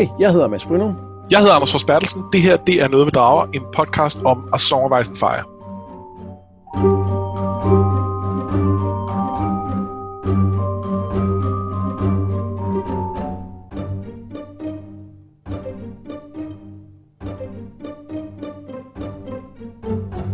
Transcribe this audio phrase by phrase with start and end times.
[0.00, 0.96] Hej, jeg hedder Mads Brynum.
[1.30, 2.22] Jeg hedder Anders Forsbertelsen.
[2.32, 5.18] Det her, det er Noget med Drager, en podcast om A Song of Ice and
[5.18, 5.44] Fire.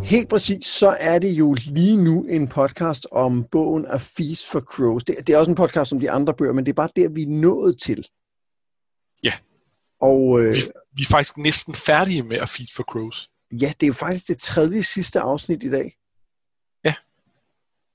[0.04, 4.60] Helt præcis, så er det jo lige nu en podcast om bogen A Feast for
[4.60, 5.04] Crows.
[5.04, 7.08] Det, det er også en podcast om de andre bøger, men det er bare der,
[7.08, 8.06] vi er nået til.
[9.24, 9.32] Ja.
[10.00, 10.60] Og øh, Vi,
[10.92, 13.30] vi er faktisk næsten færdige med at feed for Crows.
[13.52, 15.96] ja, det er jo faktisk det tredje sidste afsnit i dag.
[16.84, 16.94] Ja.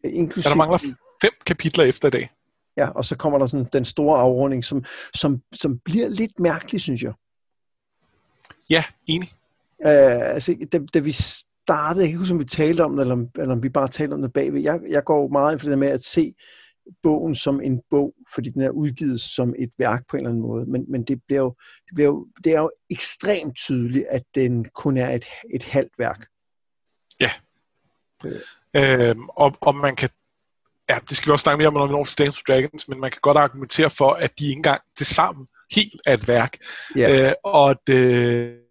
[0.04, 0.78] Inklusive, Ja, der mangler
[1.22, 2.30] fem kapitler efter i dag.
[2.78, 6.82] ja, og så kommer der sådan den store afrunding, som, som, som bliver lidt mærkelig,
[6.82, 7.14] synes jeg.
[8.70, 9.30] Ja, enig.
[9.86, 9.90] Uh,
[10.36, 13.14] altså, da, da vi startede, jeg kan ikke huske, om vi talte om det, eller
[13.14, 14.62] om, eller om vi bare talte om det bagved.
[14.62, 16.34] Jeg, jeg går meget ind for det med at se
[17.03, 20.42] bogen som en bog, fordi den er udgivet som et værk på en eller anden
[20.42, 20.66] måde.
[20.66, 24.66] Men, men det, bliver jo, det, bliver jo, det er jo ekstremt tydeligt, at den
[24.66, 26.28] kun er et, et halvt værk.
[28.75, 30.09] Øhm, og, og man kan,
[30.89, 32.88] ja, det skal vi også snakke mere om, når vi når til Dance of Dragons,
[32.88, 36.28] men man kan godt argumentere for, at de ikke engang til sammen helt er et
[36.28, 36.58] værk.
[36.95, 37.28] Ja.
[37.28, 38.61] Øh, og, det,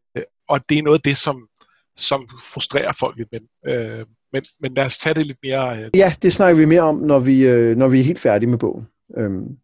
[0.49, 1.49] og det er noget af det, som,
[1.97, 3.29] som frustrerer folk lidt.
[3.33, 5.79] Men, øh, men, men lad os tage det lidt mere...
[5.83, 8.51] Øh, Ja, det snakker vi mere om, når vi, øh, når vi er helt færdige
[8.51, 8.89] med bogen.
[9.19, 9.57] Øhm.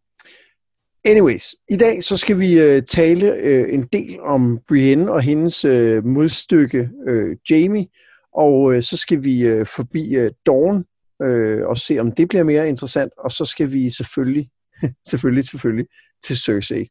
[1.05, 5.65] Anyways, i dag så skal vi øh, tale øh, en del om Brienne og hendes
[5.65, 7.87] øh, modstykke øh, Jamie,
[8.33, 10.85] og øh, så skal vi øh, forbi øh, Dawn
[11.21, 14.49] øh, og se, om det bliver mere interessant, og så skal vi selvfølgelig,
[15.09, 15.85] selvfølgelig, selvfølgelig
[16.23, 16.89] til Cersei.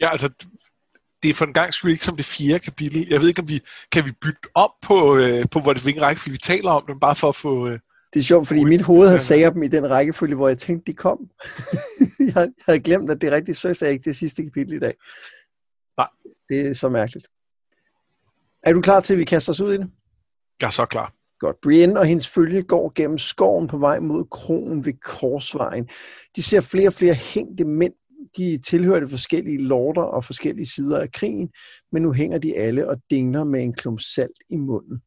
[0.00, 0.28] ja, altså,
[1.22, 3.08] det er for en gang skyld ikke som det fjerde kapitel.
[3.10, 3.60] Jeg ved ikke, om vi
[3.92, 7.00] kan vi bytte om på, øh, på hvor det hvilken rækkefølge vi taler om dem,
[7.00, 7.66] bare for at få...
[7.68, 7.78] Øh,
[8.14, 10.48] Det er sjovt, fordi i mit hoved havde sagde jeg dem i den rækkefølge, hvor
[10.48, 11.18] jeg tænkte, de kom.
[12.18, 14.94] jeg havde- glemt, at det er rigtigt Cersei er ikke det sidste kapitel i dag.
[15.98, 16.08] Nej.
[16.48, 17.26] Det er så mærkeligt.
[18.62, 19.90] Er du klar til, at vi kaster os ud i det?
[20.60, 21.12] jeg er så klar.
[21.40, 21.56] Godt.
[21.62, 25.88] Brienne og hendes følge går gennem skoven på vej mod kronen ved Korsvejen.
[26.36, 27.92] De ser flere og flere hængte mænd.
[28.36, 31.50] De tilhørte forskellige lorder og forskellige sider af krigen,
[31.92, 35.02] men nu hænger de alle og dingler med en klump salt i munden.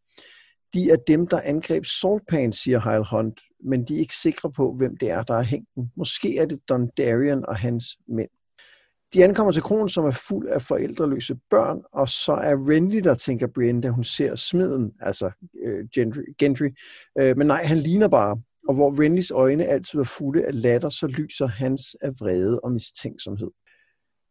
[0.74, 4.74] De er dem, der angreb Saltpan, siger Heil Hunt, men de er ikke sikre på,
[4.78, 5.92] hvem det er, der har hængt den.
[5.98, 8.30] Måske er det Don Darien og hans mænd.
[9.14, 13.14] De ankommer til kronen, som er fuld af forældreløse børn, og så er Renly, der
[13.14, 15.32] tænker Brienne, da hun ser smeden, altså
[15.66, 16.22] øh, Gendry.
[16.38, 16.70] Gendry.
[17.20, 18.42] Øh, men nej, han ligner bare.
[18.68, 22.72] Og hvor Renlys øjne altid er fulde af latter, så lyser hans af vrede og
[22.72, 23.52] mistænksomhed.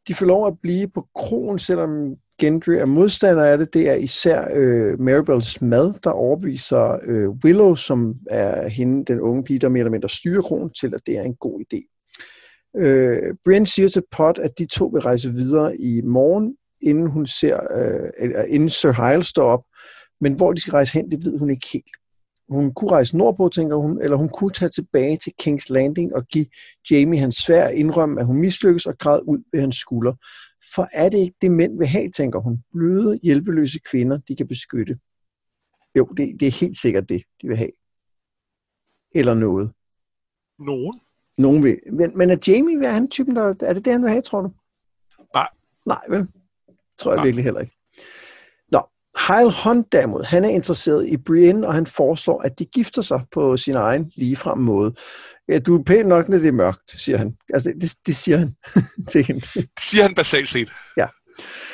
[0.09, 3.75] De får lov at blive på kronen, selvom Gendry er modstander af det.
[3.75, 9.45] Det er især øh, Maribels mad, der overbeviser øh, Willow, som er hende, den unge
[9.45, 11.95] pige, der mere eller mindre styrer kronen, til at det er en god idé.
[12.77, 17.27] Øh, Brienne siger til Pot, at de to vil rejse videre i morgen, inden hun
[17.27, 19.65] ser, øh, eller inden Sir Hyle står op.
[20.21, 21.91] Men hvor de skal rejse hen, det ved hun ikke helt.
[22.49, 26.27] Hun kunne rejse nordpå, tænker hun, eller hun kunne tage tilbage til King's Landing og
[26.27, 26.47] give
[26.91, 30.15] Jamie hans svær indrømme, at hun mislykkes og græd ud ved hans skulder.
[30.75, 32.65] For er det ikke det, mænd vil have, tænker hun.
[32.73, 34.99] Bløde, hjælpeløse kvinder, de kan beskytte.
[35.95, 37.71] Jo, det, det er helt sikkert det, de vil have.
[39.15, 39.73] Eller noget.
[40.59, 41.01] Nogen?
[41.39, 41.79] Nogen vil.
[41.93, 44.23] Men, men er Jamie, hvad er han typen, der, er det det, han vil have,
[44.23, 44.51] tror du?
[45.35, 45.49] Nej.
[45.87, 46.29] Nej, vel?
[46.99, 47.25] Tror jeg Nej.
[47.25, 47.77] virkelig heller ikke.
[49.29, 53.21] Heil Hunt derimod, han er interesseret i Brienne, og han foreslår, at de gifter sig
[53.33, 54.95] på sin egen ligefrem måde.
[55.49, 57.37] Ja, du er pæn nok, når det er mørkt, siger han.
[57.55, 58.55] Altså, det, det siger han
[59.13, 59.41] til hende.
[59.55, 60.73] Det siger han basalt set.
[60.97, 61.07] Ja.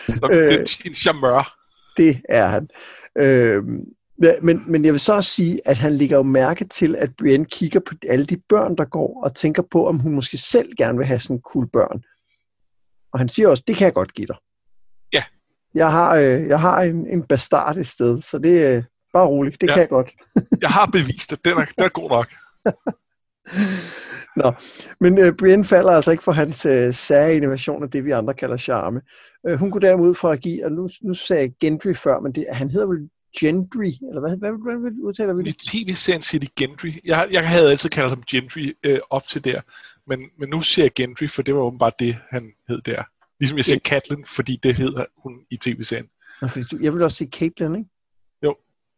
[0.09, 0.49] Så, Øh.
[0.49, 1.55] det er en charmeur.
[1.97, 2.69] Det er han.
[4.23, 7.11] Ja, men, men jeg vil så også sige, at han lægger jo mærke til, at
[7.19, 10.69] Brienne kigger på alle de børn, der går, og tænker på, om hun måske selv
[10.79, 12.03] gerne vil have sådan cool børn.
[13.13, 14.37] Og han siger også, det kan jeg godt give dig.
[15.75, 18.83] Jeg har, øh, jeg har en, en bastard et sted, så det er øh,
[19.13, 19.73] bare roligt, det Ja.
[19.73, 20.13] kan jeg godt.
[20.63, 21.45] Jeg har bevist det.
[21.45, 22.29] Den er, den er god nok.
[24.37, 24.53] Nå,
[25.01, 28.35] men øh, Brienne falder altså ikke for hans øh, sære innovation af det, vi andre
[28.35, 29.01] kalder charme.
[29.47, 32.33] Øh, hun kunne derimod for at give, og nu, nu sagde jeg Gendry før, men
[32.33, 33.09] det, han hedder vel
[33.39, 35.57] Gendry, eller hvad, hvad, hvad, hvad udtaler vi I det?
[35.59, 36.89] tv-serien siger de Gendry.
[37.05, 39.61] Jeg, jeg havde altid kaldt ham Gendry øh, op til der.
[40.07, 43.03] Men, men nu siger jeg Gendry, for det var åbenbart det, han hed der.
[43.41, 44.93] Ligesom jeg siger Catelyn, fordi det hed
[45.23, 46.07] hun i tv-serien.
[46.43, 47.91] Nå, fordi du, jeg vil også sige Caitlyn, ikke?
[48.45, 48.57] Jo.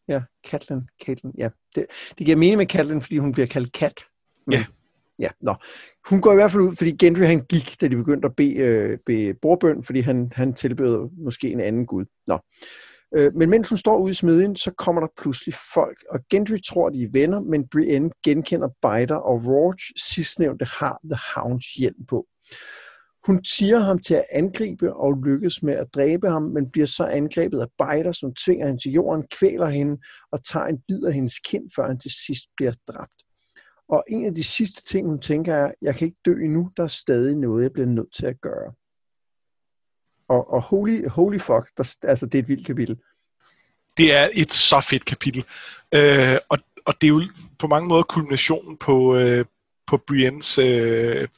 [0.09, 1.49] Ja, Catelyn, Caitlyn, ja.
[1.75, 1.87] Det,
[2.19, 4.05] det giver mening med Catelyn, fordi hun bliver kaldt Kat.
[4.47, 4.65] Men, Ja.
[5.19, 5.55] Ja, nå.
[6.09, 8.55] Hun går i hvert fald ud, fordi Gendry han gik, da de begyndte at bede,
[8.55, 12.05] øh, bede bordbøn, fordi han, han tilbød måske en anden gud.
[12.27, 12.39] Nå.
[13.17, 16.57] Øh, men mens hun står ude i smedjen, så kommer der pludselig folk, og Gendry
[16.69, 19.85] tror, de er venner, men Brienne genkender Biter og Roach.
[19.97, 22.27] Sidstnævnte har The Hounds hjelm på.
[23.27, 27.05] Hun tiger ham til at angribe og lykkes med at dræbe ham, men bliver så
[27.05, 30.01] angrebet af Bejder, som tvinger hende til jorden, kvæler hende
[30.33, 33.23] og tager en bid af hendes kind, før han til sidst bliver dræbt.
[33.89, 36.83] Og en af de sidste ting, hun tænker er, jeg kan ikke dø endnu, der
[36.83, 38.73] er stadig noget, jeg bliver nødt til at gøre.
[40.29, 42.99] Og, og holy, holy fuck, der, altså det er et vildt kapitel.
[43.97, 45.45] Det er et så fedt kapitel.
[45.95, 47.23] Øh, og, og det er jo
[47.59, 49.45] på mange måder kulminationen på, øh,
[49.93, 51.29] på Briennes øh,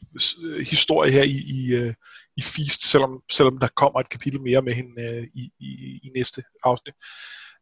[0.68, 1.94] historie her i, i, øh,
[2.36, 6.10] i Feast, selvom, selvom der kommer et kapitel mere med hende øh, i, i, i
[6.14, 6.94] næste afsnit.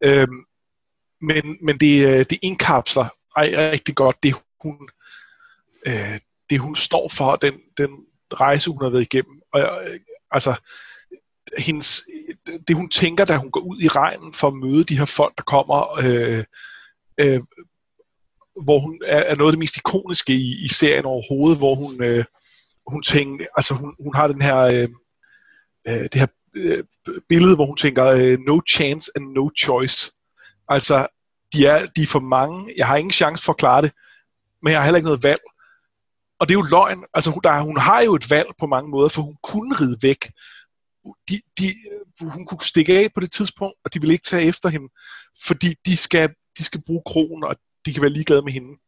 [0.05, 0.45] Øhm,
[1.21, 4.89] men men det, øh, det indkapsler rigtig godt det, hun,
[5.87, 6.19] øh,
[6.51, 7.91] det, hun står for, den, den
[8.35, 9.43] rejse, hun har været igennem.
[9.53, 10.01] Og, øh,
[10.31, 10.55] altså,
[11.59, 12.03] hendes,
[12.69, 15.39] det hun tænker, da hun går ud i regnen for at møde de her folk,
[15.39, 16.45] der kommer, øh,
[17.21, 17.41] øh,
[18.65, 22.03] hvor hun er, er noget af det mest ikoniske i, i serien overhovedet, hvor hun,
[22.03, 22.25] øh,
[22.87, 24.89] hun tænker, altså hun, hun har den her, øh,
[25.89, 26.85] øh, det her øh,
[27.29, 30.13] billede, hvor hun tænker, øh, no chance and no choice.
[30.69, 31.07] Altså,
[31.53, 33.93] de er, de er for mange, jeg har ingen chance for at klare det,
[34.63, 35.41] men jeg har heller ikke noget valg.
[36.39, 37.05] Og det er jo løgn.
[37.15, 40.31] Altså, der, hun har jo et valg på mange måder, for hun kunne ride væk.
[41.29, 41.75] De, de,
[42.21, 44.89] hun kunne stikke af på det tidspunkt, og de vil ikke tage efter hende,
[45.47, 47.57] fordi de skal, de skal bruge kronen, og
[47.87, 48.79] de kan være ligeglade med hende.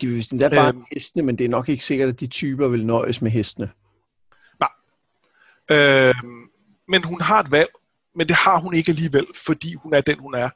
[0.00, 2.26] De vil vist endda bare øhm, hestene, men det er nok ikke sikkert, at de
[2.26, 3.70] typer vil nøjes med hestene.
[4.60, 4.70] Nej.
[5.70, 6.50] Øhm,
[6.88, 7.70] men hun har et valg,
[8.14, 10.50] men det har hun ikke alligevel, fordi hun er den, hun er.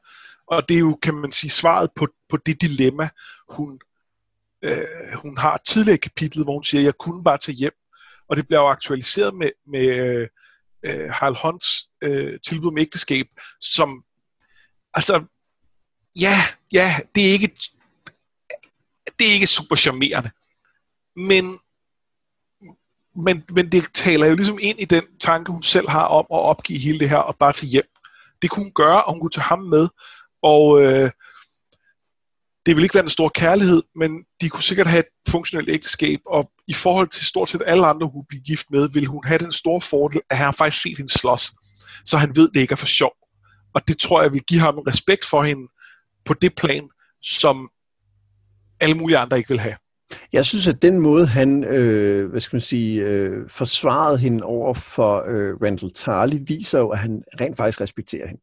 [0.46, 3.08] Og det er jo, kan man sige, svaret på, på det dilemma,
[3.48, 3.80] hun,
[4.62, 7.72] øh, hun har tidligere i kapitlet, hvor hun siger, jeg kunne bare tage hjem.
[8.28, 9.88] Og det bliver jo aktualiseret med, med
[10.82, 13.26] øh, Harald Hunts øh, tilbud om ægteskab,
[13.60, 14.04] som,
[14.94, 15.24] altså,
[16.20, 16.34] ja,
[16.72, 17.56] ja, det er ikke,
[19.18, 20.30] det er ikke super charmerende.
[21.16, 21.58] Men,
[23.24, 26.40] men, men det taler jo ligesom ind i den tanke, hun selv har om at
[26.40, 27.86] opgive hele det her og bare tage hjem.
[28.42, 29.88] Det kunne hun gøre, og hun kunne tage ham med.
[30.42, 31.10] Og øh,
[32.66, 36.20] det ville ikke være en stor kærlighed, men de kunne sikkert have et funktionelt ægteskab,
[36.26, 39.38] og i forhold til stort set alle andre, hun bliver gift med, vil hun have
[39.38, 41.52] den store fordel, at han har faktisk set hende slås,
[42.04, 43.12] så han ved, det ikke er for sjov.
[43.74, 45.68] Og det tror jeg vil give ham en respekt for hende
[46.24, 46.88] på det plan,
[47.22, 47.70] som
[48.80, 49.76] alle mulige andre ikke vil have.
[50.32, 54.74] Jeg synes, at den måde, han øh, hvad skal man sige, øh, forsvarede hende over
[54.74, 58.42] for øh, Randall Tarley, viser jo, at han rent faktisk respekterer hende.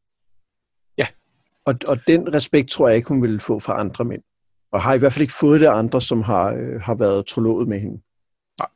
[0.98, 1.08] Ja.
[1.66, 4.22] Og, og den respekt tror jeg ikke, hun ville få fra andre mænd.
[4.72, 7.68] Og har i hvert fald ikke fået det andre, som har, øh, har været trolovet
[7.68, 8.02] med hende.
[8.60, 8.70] Nej.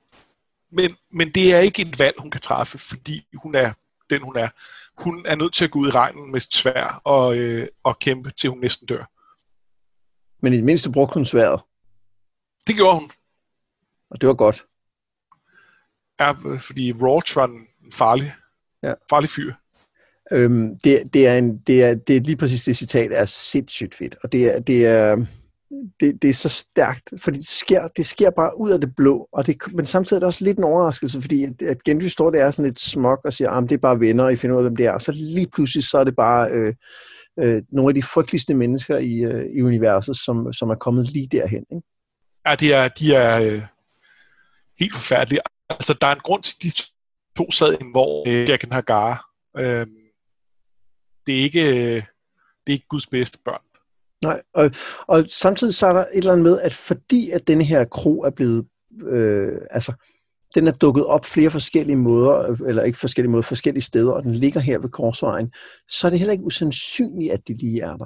[0.71, 3.74] Men, men det er ikke et valg, hun kan træffe, fordi hun er
[4.10, 4.50] den, hun er.
[5.03, 8.31] Hun er nødt til at gå ud i regnen med svær og, øh, og kæmpe,
[8.31, 9.12] til hun næsten dør.
[10.42, 11.62] Men i det mindste brugte hun sværet.
[12.68, 13.10] Det gjorde hun.
[14.10, 14.66] Og det var godt.
[16.19, 16.31] Ja,
[16.68, 18.34] fordi Roach var en farlig,
[18.84, 18.94] ja.
[19.10, 19.54] farlig fyr.
[20.31, 23.95] Øhm, det, det, er en, det, er, det er lige præcis det citat er sindssygt
[23.95, 24.16] fedt.
[24.24, 25.25] Og det er, det er,
[26.00, 29.30] det, det er så stærkt, fordi det sker, det sker bare ud af det blå,
[29.31, 32.30] og det, men samtidig er det også lidt en overraskelse, fordi at, at Gendry står
[32.30, 34.56] der er sådan lidt smuk og siger, at det er bare venner, og I finder
[34.56, 36.74] ud af, hvem det er, og så lige pludselig så er det bare øh,
[37.39, 41.28] øh, nogle af de frygteligste mennesker i, øh, i universet, som, som er kommet lige
[41.31, 41.66] derhen.
[41.72, 41.88] Ikke?
[42.48, 43.62] Ja, de er, de er øh,
[44.79, 45.41] helt forfærdelige.
[45.70, 46.72] Altså, der er en grund til, at de
[47.38, 49.29] to sad i en hvor øh, Jack Hagar.
[49.58, 49.88] Øh,
[51.27, 52.03] det er ikke, øh,
[52.67, 53.62] det er ikke Guds bedste børn.
[54.24, 54.72] Nej, og,
[55.08, 58.22] og samtidig så er der et eller andet med, at fordi at denne her kro
[58.22, 58.67] er blevet,
[59.03, 59.94] øh, altså,
[60.58, 64.34] den er dukket op flere forskellige måder, eller ikke forskellige måder, forskellige steder, og den
[64.34, 65.52] ligger her ved Korsvejen,
[65.90, 68.06] så er det heller ikke usandsynligt, at de lige er der.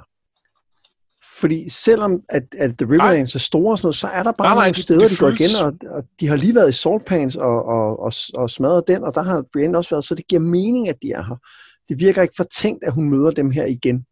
[1.40, 4.48] Fordi selvom at, at The Riverlands er store og sådan noget, så er der bare
[4.48, 6.68] nej, nej, nogle steder, det, det de går igen, og, og de har lige været
[6.68, 10.04] i Salt Pans og, og, og, og smadret den, og der har Brienne også været,
[10.04, 11.36] så det giver mening, at de er her.
[11.88, 14.06] Det virker ikke for tænkt, at hun møder dem her igen.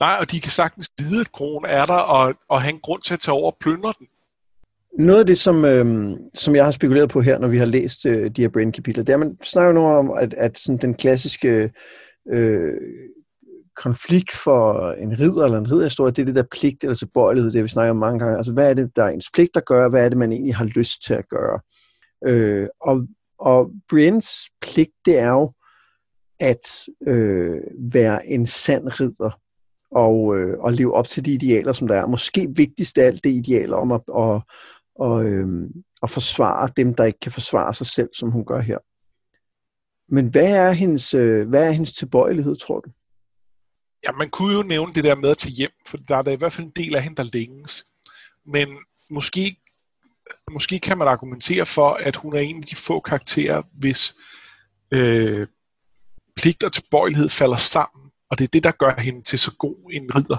[0.00, 3.02] Nej, og de kan sagtens vide, at kronen er der, og, og have en grund
[3.02, 4.06] til at tage over og plyndre den.
[4.98, 8.06] Noget af det, som, øh, som jeg har spekuleret på her, når vi har læst
[8.06, 10.94] øh, de her brain-kapitler, det er, at man snakker nu om, at, at sådan den
[10.94, 11.72] klassiske
[12.32, 12.72] øh,
[13.76, 17.62] konflikt for en ridder eller en ridderhistorie, det er det der pligt eller tilbøjelighed, det
[17.62, 18.36] vi snakker om mange gange.
[18.36, 19.88] Altså, hvad er det, der er ens pligt at gøre?
[19.88, 21.60] Hvad er det, man egentlig har lyst til at gøre?
[22.26, 23.06] Øh, og,
[23.38, 24.28] og Briens
[24.60, 25.52] pligt, det er jo
[26.40, 27.60] at øh,
[27.92, 29.40] være en sand ridder
[29.90, 32.06] og, øh, og leve op til de idealer, som der er.
[32.06, 34.42] Måske vigtigst af alt det idealer om at, at,
[35.00, 35.70] og, øh,
[36.02, 38.78] og forsvare dem, der ikke kan forsvare sig selv, som hun gør her.
[40.14, 42.90] Men hvad er hendes, øh, hvad er hendes tilbøjelighed, tror du?
[44.06, 46.30] Ja, man kunne jo nævne det der med at tage hjem, for der er da
[46.30, 47.84] i hvert fald en del af hende, der længes.
[48.46, 48.68] Men
[49.10, 49.56] måske
[50.50, 54.14] måske kan man argumentere for, at hun er en af de få karakterer, hvis
[54.90, 55.46] øh,
[56.36, 58.10] pligt og tilbøjelighed falder sammen.
[58.30, 60.38] Og det er det, der gør hende til så god en ridder.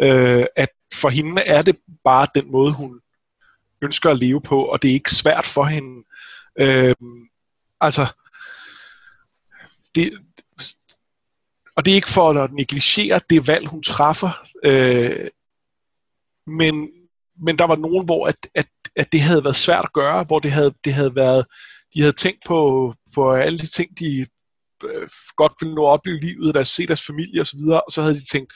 [0.00, 3.00] Øh, at for hende er det bare den måde, hun
[3.82, 6.04] ønsker at leve på, og det er ikke svært for hende.
[6.60, 6.94] Øh,
[7.80, 8.06] altså,
[9.94, 10.12] det,
[11.76, 15.30] og det er ikke for at negligere det valg, hun træffer, øh,
[16.46, 16.88] men,
[17.36, 18.66] men der var nogen, hvor at, at,
[18.96, 21.46] at det havde været svært at gøre, hvor det havde, det havde været,
[21.94, 24.26] de havde tænkt på, på alle de ting, de
[24.84, 27.92] øh, godt ville nå at opleve i livet, der se deres familie osv., og, og
[27.92, 28.52] så havde de tænkt,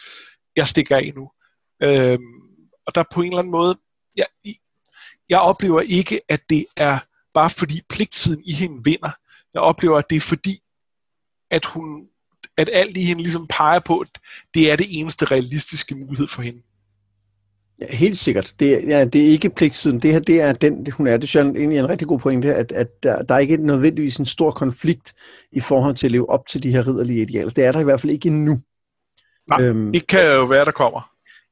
[0.56, 1.30] jeg stikker af nu.
[1.82, 2.18] Øh,
[2.86, 3.78] og der på en eller anden måde,
[4.18, 4.24] ja,
[5.30, 6.98] jeg oplever ikke, at det er
[7.34, 9.10] bare fordi pligtsiden i hende vinder.
[9.54, 10.62] Jeg oplever, at det er fordi,
[11.50, 12.06] at hun
[12.56, 14.08] at alt i hende ligesom peger på, at
[14.54, 16.62] det er det eneste realistiske mulighed for hende.
[17.80, 18.54] Ja, helt sikkert.
[18.60, 20.00] Det er, ja, det er ikke pligtsiden.
[20.00, 21.16] Det her, det er den, hun er.
[21.16, 24.26] Det er egentlig en rigtig god pointe, at, at der, der er ikke nødvendigvis en
[24.26, 25.12] stor konflikt
[25.52, 27.50] i forhold til at leve op til de her ridderlige idealer.
[27.50, 28.60] Det er der i hvert fald ikke endnu.
[29.48, 31.10] Nej, øhm, det kan jo være, der kommer.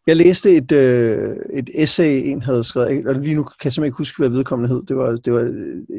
[0.08, 3.84] Jeg læste et, øh, et essay, en havde skrevet, og lige nu kan jeg simpelthen
[3.84, 4.82] ikke huske, hvad vedkommende hed.
[4.82, 5.40] Det var, det var,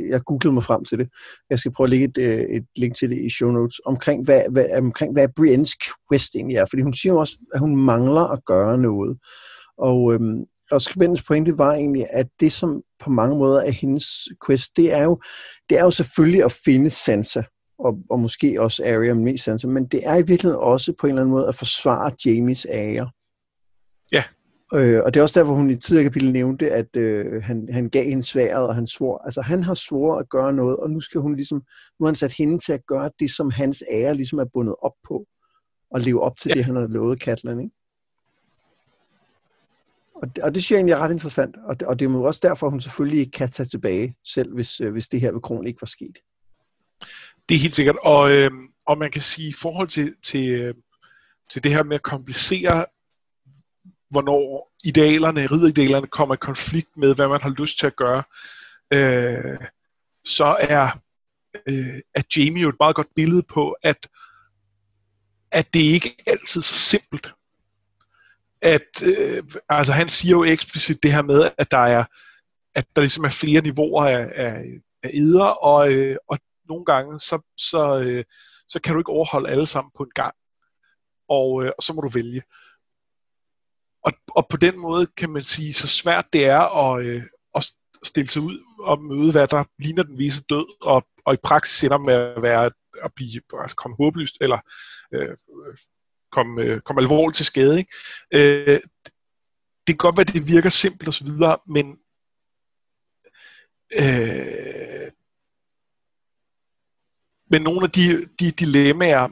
[0.10, 1.10] jeg googlede mig frem til det.
[1.50, 4.26] Jeg skal prøve at lægge et, øh, et link til det i show notes, omkring
[4.26, 5.76] hvad, hvad, omkring hvad Briennes
[6.10, 6.66] quest egentlig er.
[6.66, 9.18] Fordi hun siger også, at hun mangler at gøre noget.
[9.78, 14.06] Og, øhm, og skribentens pointe var egentlig, at det, som på mange måder er hendes
[14.46, 15.20] quest, det er jo,
[15.70, 17.44] det er jo selvfølgelig at finde Sansa,
[17.80, 21.12] og, og måske også Arya, mest Sansa, men det er i virkeligheden også på en
[21.12, 23.10] eller anden måde at forsvare Jamies ære.
[24.12, 24.24] Ja.
[24.76, 27.90] Øh, og det er også derfor, hun i tidligere kapitel nævnte, at øh, han, han
[27.90, 29.22] gav hende sværet, og han svor.
[29.26, 31.58] Altså, han har svoret at gøre noget, og nu skal hun ligesom,
[32.00, 34.76] nu har han sat hende til at gøre det, som hans ære ligesom er bundet
[34.82, 35.26] op på,
[35.92, 36.56] og leve op til ja.
[36.56, 37.76] det, han har lovet Katlan, ikke?
[40.16, 42.12] Og det, og det synes jeg egentlig er ret interessant, og det, og det er
[42.12, 45.32] jo også derfor, hun selvfølgelig ikke kan tage tilbage, selv hvis, øh, hvis det her
[45.32, 46.18] ved Kron ikke var sket.
[47.50, 48.52] Det er helt sikkert, og, øh,
[48.88, 50.74] og man kan sige, i forhold til, til, øh,
[51.52, 52.86] til det her med at komplicere
[54.10, 58.24] hvornår idealerne, rideridealerne kommer i konflikt med, hvad man har lyst til at gøre,
[58.94, 59.58] øh,
[60.24, 61.00] så er,
[61.68, 64.10] øh, at Jamie jo et meget godt billede på, at,
[65.52, 67.34] at det ikke er altid så simpelt.
[68.62, 72.04] At, øh, altså han siger jo eksplicit det her med, at der er,
[72.76, 74.64] at der ligesom er flere niveauer af, af,
[75.04, 76.38] af eder, og, øh, og
[76.70, 78.24] nogle gange, så, så, øh,
[78.68, 80.36] så kan du ikke overholde alle sammen på en gang.
[81.30, 82.42] Og, øh, og så må du vælge
[84.04, 87.24] og, og på den måde kan man sige, så svært det er at, øh,
[87.56, 87.72] at
[88.04, 91.84] stille sig ud og møde, hvad der ligner den vise død, og, og i praksis
[91.84, 92.72] ender med at være
[93.04, 94.60] at blive, altså komme håbløst, eller
[95.14, 95.38] øh,
[96.32, 97.78] komme, øh, komme alvorligt til skade.
[97.78, 97.92] Ikke?
[98.34, 98.80] Øh,
[99.88, 101.30] det kan godt være, at det virker simpelt osv.,
[101.68, 101.98] men
[103.94, 105.12] øh,
[107.52, 109.28] men nogle af de, de dilemmaer,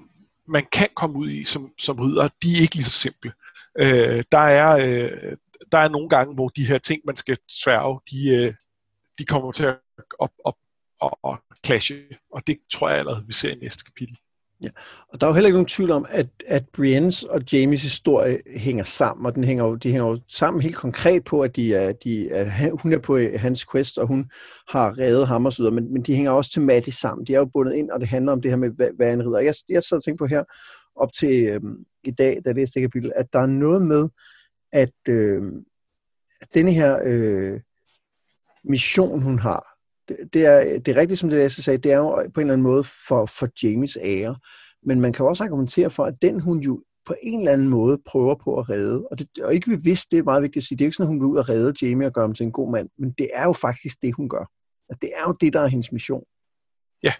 [0.47, 3.29] man kan komme ud i som, som ridder, de er ikke lige så simple.
[3.29, 3.46] Øh,
[3.79, 5.37] Øh, der, er, øh,
[5.71, 8.53] der er nogle gange, hvor de her ting, man skal sværge, de, øh,
[9.19, 9.77] de kommer til at
[10.19, 10.55] op, op
[11.01, 11.95] og, og clashe,
[12.33, 14.17] og det tror jeg allerede, vi ser i næste kapitel.
[14.63, 14.69] Ja,
[15.09, 18.37] og der er jo heller ikke nogen tvivl om, at, at Briennes og Jamies historie
[18.55, 21.75] hænger sammen, og den hænger jo, de hænger jo sammen helt konkret på, at, de
[21.75, 24.29] er, de er, hun er på hans quest, og hun
[24.69, 27.27] har reddet ham osv., men, men de hænger også tematisk sammen.
[27.27, 29.25] De er jo bundet ind, og det handler om det her med, hvad, hvad en
[29.25, 29.39] ridder.
[29.39, 30.43] Jeg, jeg sad og tænkte på her,
[30.97, 34.09] op til øhm, i dag, da jeg læste det kapitel, at der er noget med,
[34.71, 35.41] at, øh,
[36.41, 37.59] at denne her øh,
[38.63, 39.77] mission, hun har,
[40.07, 42.45] det, det, er, det er rigtigt, som det jeg sagde, det er jo på en
[42.45, 44.35] eller anden måde for, for Jamies ære,
[44.83, 47.97] men man kan også argumentere for, at den hun jo på en eller anden måde
[48.05, 50.77] prøver på at redde, og, det, og ikke bevidst, det er meget vigtigt at sige,
[50.77, 52.43] det er ikke sådan, at hun vil ud og redde Jamie og gøre ham til
[52.43, 54.51] en god mand, men det er jo faktisk det, hun gør.
[54.89, 56.23] At det er jo det, der er hendes mission.
[57.03, 57.13] Ja.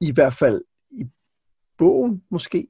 [0.00, 1.04] I hvert fald i
[1.78, 2.66] bogen måske,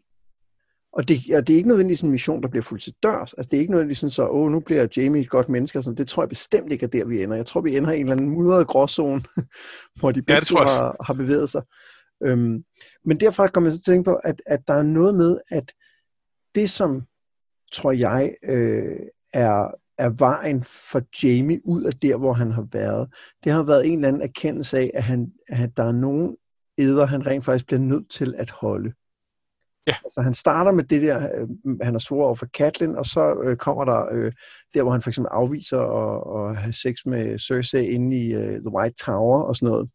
[0.96, 3.32] og det, og det er ikke nødvendigvis en mission, der bliver fuldt til dørs.
[3.32, 5.82] Altså, det er ikke nødvendigvis sådan så, åh, nu bliver Jamie et godt menneske.
[5.82, 5.96] Sådan.
[5.96, 7.36] Det tror jeg bestemt ikke er der, vi ender.
[7.36, 9.22] Jeg tror, vi ender i en eller anden mudret gråzone,
[9.98, 11.62] hvor de begge ja, har, har bevæget sig.
[12.22, 12.64] Øhm,
[13.04, 15.38] men derfra kommer jeg så til at tænke på, at, at der er noget med,
[15.50, 15.72] at
[16.54, 17.02] det, som
[17.72, 18.96] tror jeg øh,
[19.34, 23.08] er, er vejen for Jamie ud af der, hvor han har været,
[23.44, 26.36] det har været en eller anden erkendelse af, at, han, at der er nogen
[26.78, 28.92] æder, han rent faktisk bliver nødt til at holde.
[29.86, 29.94] Ja.
[30.04, 31.48] Altså han starter med det der, øh,
[31.82, 34.32] han har svoret over for Katlin, og så øh, kommer der øh,
[34.74, 38.60] der, hvor han for eksempel afviser at, at have sex med Cersei inde i øh,
[38.60, 39.90] The White Tower og sådan noget.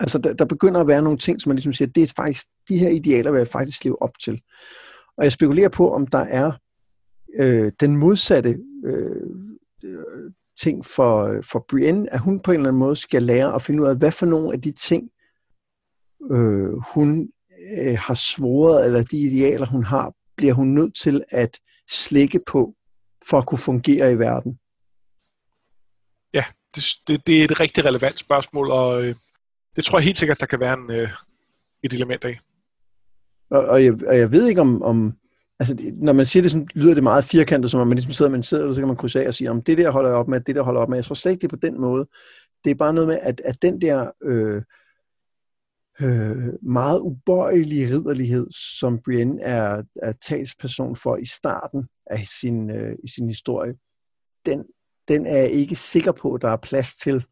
[0.00, 2.46] Altså der, der begynder at være nogle ting, som man ligesom siger, det er faktisk,
[2.68, 4.40] de her idealer vil jeg faktisk leve op til.
[5.16, 6.52] Og jeg spekulerer på, om der er
[7.38, 9.26] øh, den modsatte øh,
[10.60, 13.82] ting for, for Brienne, at hun på en eller anden måde skal lære at finde
[13.82, 15.10] ud af, hvad for nogle af de ting,
[16.30, 17.28] øh, hun
[17.80, 21.58] øh, har svoret, eller de idealer, hun har, bliver hun nødt til at
[21.90, 22.74] slække på,
[23.28, 24.58] for at kunne fungere i verden?
[26.34, 29.14] Ja, det, det, det er et rigtig relevant spørgsmål, og øh,
[29.76, 31.08] det tror jeg helt sikkert, der kan være en, øh,
[31.82, 32.38] et element af.
[33.50, 35.14] Og, og, jeg, og jeg ved ikke om, om
[35.60, 38.30] altså, når man siger det, så lyder det meget firkantet, som om man ligesom sidder
[38.30, 40.18] med en sædel, så kan man krydse af og sige, om det der holder jeg
[40.18, 40.98] op med, det der holder jeg op med.
[40.98, 42.08] Jeg tror slet ikke, det er på den måde.
[42.64, 44.62] Det er bare noget med, at, at den der øh,
[46.00, 52.96] øh, meget ubøjelige ridderlighed, som Brienne er, er talsperson for i starten af sin, øh,
[53.04, 53.74] i sin historie,
[54.46, 54.64] den,
[55.08, 57.26] den er jeg ikke sikker på, at der er plads til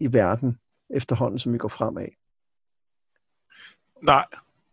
[0.00, 0.58] i verden
[0.90, 2.08] efterhånden, som vi går fremad.
[4.02, 4.26] Nej,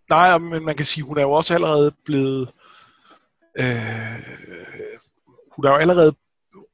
[0.09, 2.53] nej, men man kan sige, hun er jo også allerede blevet,
[3.59, 4.23] øh,
[5.55, 6.15] hun er jo allerede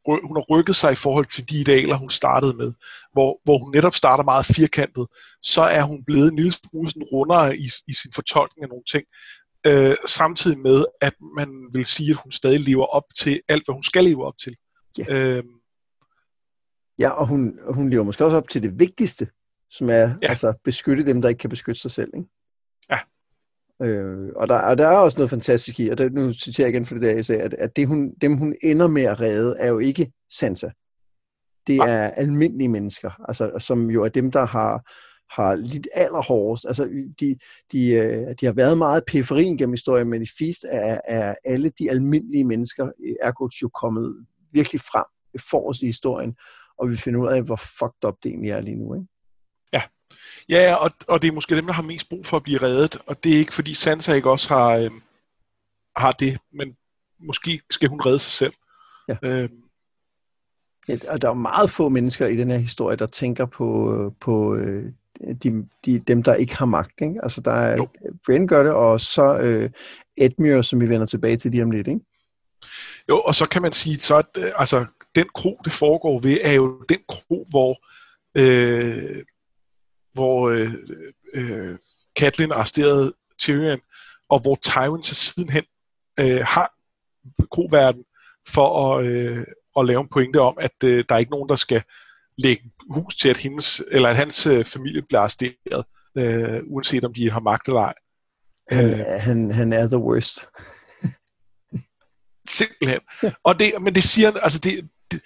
[0.06, 2.74] hun har rykket sig i forhold til de idealer, hun startede med,
[3.14, 5.08] hvor, hvor hun netop starter meget firkantet,
[5.44, 8.84] så er hun blevet en lille smule sådan rundere i, i sin fortolkning af nogle
[8.92, 9.06] ting,
[9.66, 13.74] øh, samtidig med, at man vil sige, at hun stadig lever op til alt, hvad
[13.74, 14.56] hun skal leve op til.
[14.98, 15.44] Ja, øh,
[17.00, 19.28] ja og hun, hun lever måske også op til det vigtigste,
[19.70, 20.28] som er ja.
[20.30, 22.10] altså beskytte dem, der ikke kan beskytte sig selv.
[22.18, 22.30] Ikke?
[23.82, 26.76] Øh, og, der, og der er også noget fantastisk i, og det, nu citerer jeg
[26.76, 29.22] igen for det der, jeg sagde, at, at det, hun, dem hun ender med at
[29.22, 30.70] redde, er jo ikke Sansa.
[31.68, 34.92] Det er almindelige mennesker, altså, som jo er dem, der har,
[35.42, 36.66] har lidt allerhårdest.
[36.68, 36.84] Altså,
[37.20, 37.38] de,
[37.72, 41.72] de, øh, de har været meget periferien gennem historien, men i Feast er, er alle
[41.80, 45.06] de almindelige mennesker, ergo jo kommet virkelig frem
[45.50, 46.36] forrest i historien,
[46.78, 48.96] og vi finder ud af, hvor fucked up det egentlig er lige nu.
[48.96, 49.08] Ikke?
[50.50, 52.98] Ja, og, og det er måske dem, der har mest brug for at blive reddet,
[53.06, 54.92] og det er ikke fordi Sansa ikke også har, øh,
[55.96, 56.76] har det, men
[57.20, 58.54] måske skal hun redde sig selv.
[59.08, 59.16] Ja.
[59.24, 59.50] Øh,
[60.90, 64.56] ja, og der er meget få mennesker i den her historie, der tænker på, på
[64.56, 64.92] øh,
[65.44, 67.02] de, de, dem, der ikke har magt.
[67.02, 67.20] Ikke?
[67.24, 67.86] Altså, der er,
[68.26, 69.70] Brian gør det, og så øh,
[70.18, 71.88] Edmure, som vi vender tilbage til lige om lidt.
[71.88, 72.02] Ikke?
[73.10, 76.38] Jo, og så kan man sige, så at, øh, altså, den kro, det foregår ved,
[76.42, 77.78] er jo den kro, hvor
[78.36, 79.24] øh,
[80.14, 80.74] hvor øh,
[81.34, 81.78] øh,
[82.20, 83.80] Catelyn arresterede Tyrion,
[84.30, 85.64] og hvor Tywin så sidenhen
[86.20, 86.74] øh, har
[87.52, 88.04] kroverden
[88.48, 89.46] for at, øh,
[89.78, 91.84] at lave en pointe om, at øh, der er ikke nogen, der skal
[92.38, 95.86] lægge hus til, at, hendes, eller at hans øh, familie bliver arresteret,
[96.18, 97.94] øh, uanset om de har magt eller ej.
[98.70, 100.48] Han, øh, han, han er the worst.
[102.50, 103.00] simpelthen.
[103.44, 105.22] Og det, men det siger, altså det, det,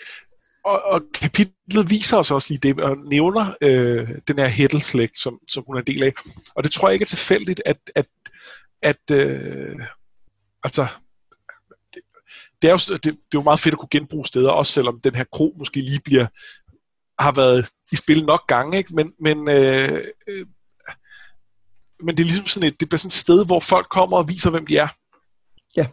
[0.64, 5.40] og, og kapitlet viser os også lige det, og nævner øh, den her hættelslægt, som,
[5.50, 6.14] som hun er en del af.
[6.56, 8.08] Og det tror jeg ikke er tilfældigt, at, at,
[8.82, 9.80] at øh,
[10.64, 10.88] altså,
[11.94, 12.02] det,
[12.62, 15.02] det, er jo, det, det er jo meget fedt at kunne genbruge steder, også selvom
[15.02, 16.28] den her kro måske lige bliver,
[17.20, 18.96] har været i spil nok gange, ikke?
[18.96, 20.48] Men, men, øh, øh,
[22.04, 24.30] men det er ligesom sådan et, det bliver sådan et sted, hvor folk kommer og
[24.30, 24.88] viser, hvem de er.
[25.76, 25.88] Ja.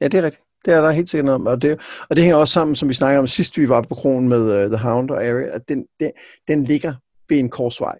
[0.00, 0.49] Ja, det er rigtigt.
[0.64, 1.46] Det er der helt sikkert om.
[1.46, 3.94] Og det, og det hænger også sammen, som vi snakkede om sidst, vi var på
[3.94, 6.12] kronen med uh, The Hound og Arya, at den, den,
[6.48, 6.94] den ligger
[7.28, 7.98] ved en korsvej.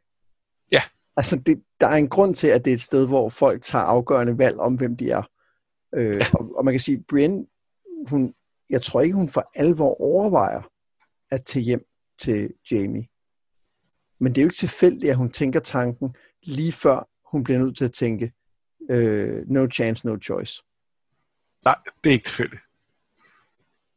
[0.72, 0.82] Ja.
[1.16, 3.84] Altså, det, der er en grund til, at det er et sted, hvor folk tager
[3.84, 5.22] afgørende valg om, hvem de er.
[5.94, 6.26] Øh, ja.
[6.32, 7.46] og, og man kan sige, Brienne,
[8.08, 8.34] hun,
[8.70, 10.62] jeg tror ikke, hun for alvor overvejer
[11.30, 11.82] at tage hjem
[12.20, 13.08] til Jamie.
[14.20, 17.76] Men det er jo ikke tilfældigt, at hun tænker tanken lige før hun bliver nødt
[17.76, 18.32] til at tænke,
[18.90, 20.62] uh, no chance, no choice.
[21.64, 22.62] Nej, det er ikke tilfældigt.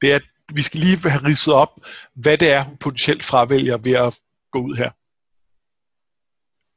[0.02, 0.19] Det er,
[0.54, 1.80] vi skal lige have ridset op,
[2.13, 4.19] hvad det er, hun potentielt fravælger ved at
[4.52, 4.91] gå ud her.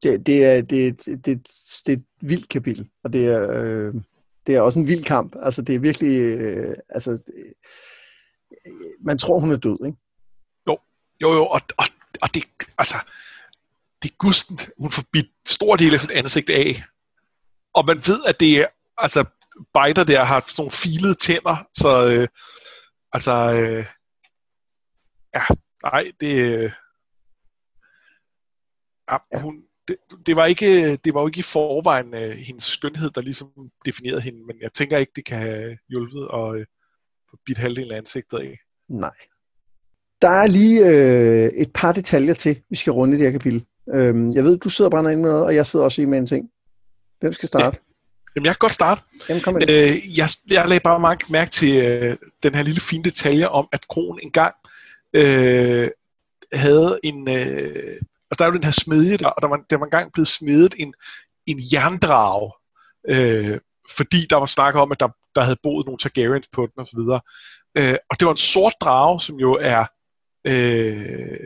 [0.03, 1.49] Det, det, er, det, det, det,
[1.87, 3.95] det er et vildt kapitel, og det er, øh,
[4.47, 5.37] det er også en vild kamp.
[5.43, 6.19] Altså, det er virkelig...
[6.19, 7.53] Øh, altså, øh,
[9.01, 9.99] man tror, hun er død, ikke?
[10.67, 10.79] Jo,
[11.23, 11.85] jo, jo, og, og,
[12.23, 12.45] og det,
[12.79, 12.97] altså,
[14.03, 16.83] det er gustent, hun får bidt stor del af sit ansigt af.
[17.75, 18.67] Og man ved, at det er,
[18.99, 19.25] altså,
[19.75, 22.29] biter der har sådan nogle filede tænder, så øh,
[23.13, 23.85] altså, øh,
[25.35, 25.43] ja,
[25.83, 26.73] nej, det, øh,
[29.11, 33.11] ja, hun, det, det, var ikke, det var jo ikke i forvejen øh, hendes skønhed,
[33.11, 33.49] der ligesom
[33.87, 36.67] definerede hende, men jeg tænker ikke, det kan have hjulpet at øh,
[37.47, 38.59] bidt halvdelen af ansigtet af.
[38.89, 39.15] Nej.
[40.23, 43.67] Der er lige øh, et par detaljer til, vi skal runde i det her kapitel.
[43.95, 46.05] Øhm, jeg ved, du sidder og brænder ind med noget, og jeg sidder også i
[46.05, 46.51] med en ting.
[47.21, 47.65] Hvem skal starte?
[47.65, 47.86] Ja.
[48.37, 49.03] Jamen, jeg kan godt starte.
[49.29, 53.49] Jamen, kom øh, jeg, jeg lagde bare mærke til øh, den her lille fine detalje
[53.49, 54.55] om, at Kron engang
[55.13, 55.91] øh,
[56.53, 57.29] havde en...
[57.29, 57.95] Øh,
[58.31, 60.29] altså, der er jo den her smedje der, og der var, der var engang blevet
[60.29, 60.95] smedet en,
[61.47, 62.53] en jerndrag
[63.09, 63.59] øh,
[63.97, 66.99] fordi der var snak om, at der, der havde boet nogle Targaryens på den osv.
[67.79, 69.85] Øh, og det var en sort drage, som jo er,
[70.47, 71.39] øh,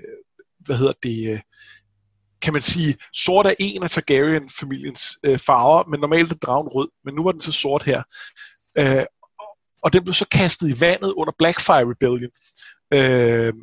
[0.58, 1.40] hvad hedder det, øh,
[2.42, 6.88] kan man sige, sort er en af Targaryen-familiens øh, farver, men normalt er dragen rød,
[7.04, 8.02] men nu var den så sort her.
[8.78, 9.04] Øh,
[9.82, 12.30] og den blev så kastet i vandet under Blackfire Rebellion.
[12.94, 13.54] Øh,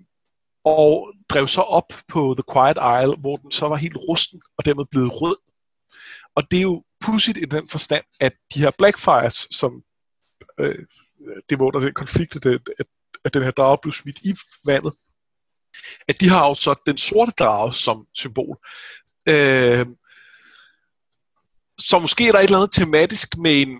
[0.65, 4.65] og drev så op på The Quiet Isle, hvor den så var helt rusten, og
[4.65, 5.37] dermed blevet rød.
[6.35, 9.71] Og det er jo pudsigt i den forstand, at de her Blackfires, som
[10.59, 10.85] øh,
[11.49, 12.45] det var under den konflikt, at,
[12.79, 12.85] at,
[13.25, 14.35] at den her drage blev smidt i
[14.65, 14.93] vandet,
[16.07, 18.57] at de har jo så den sorte drage som symbol.
[19.29, 19.85] Øh,
[21.79, 23.77] så måske er der et eller andet tematisk med en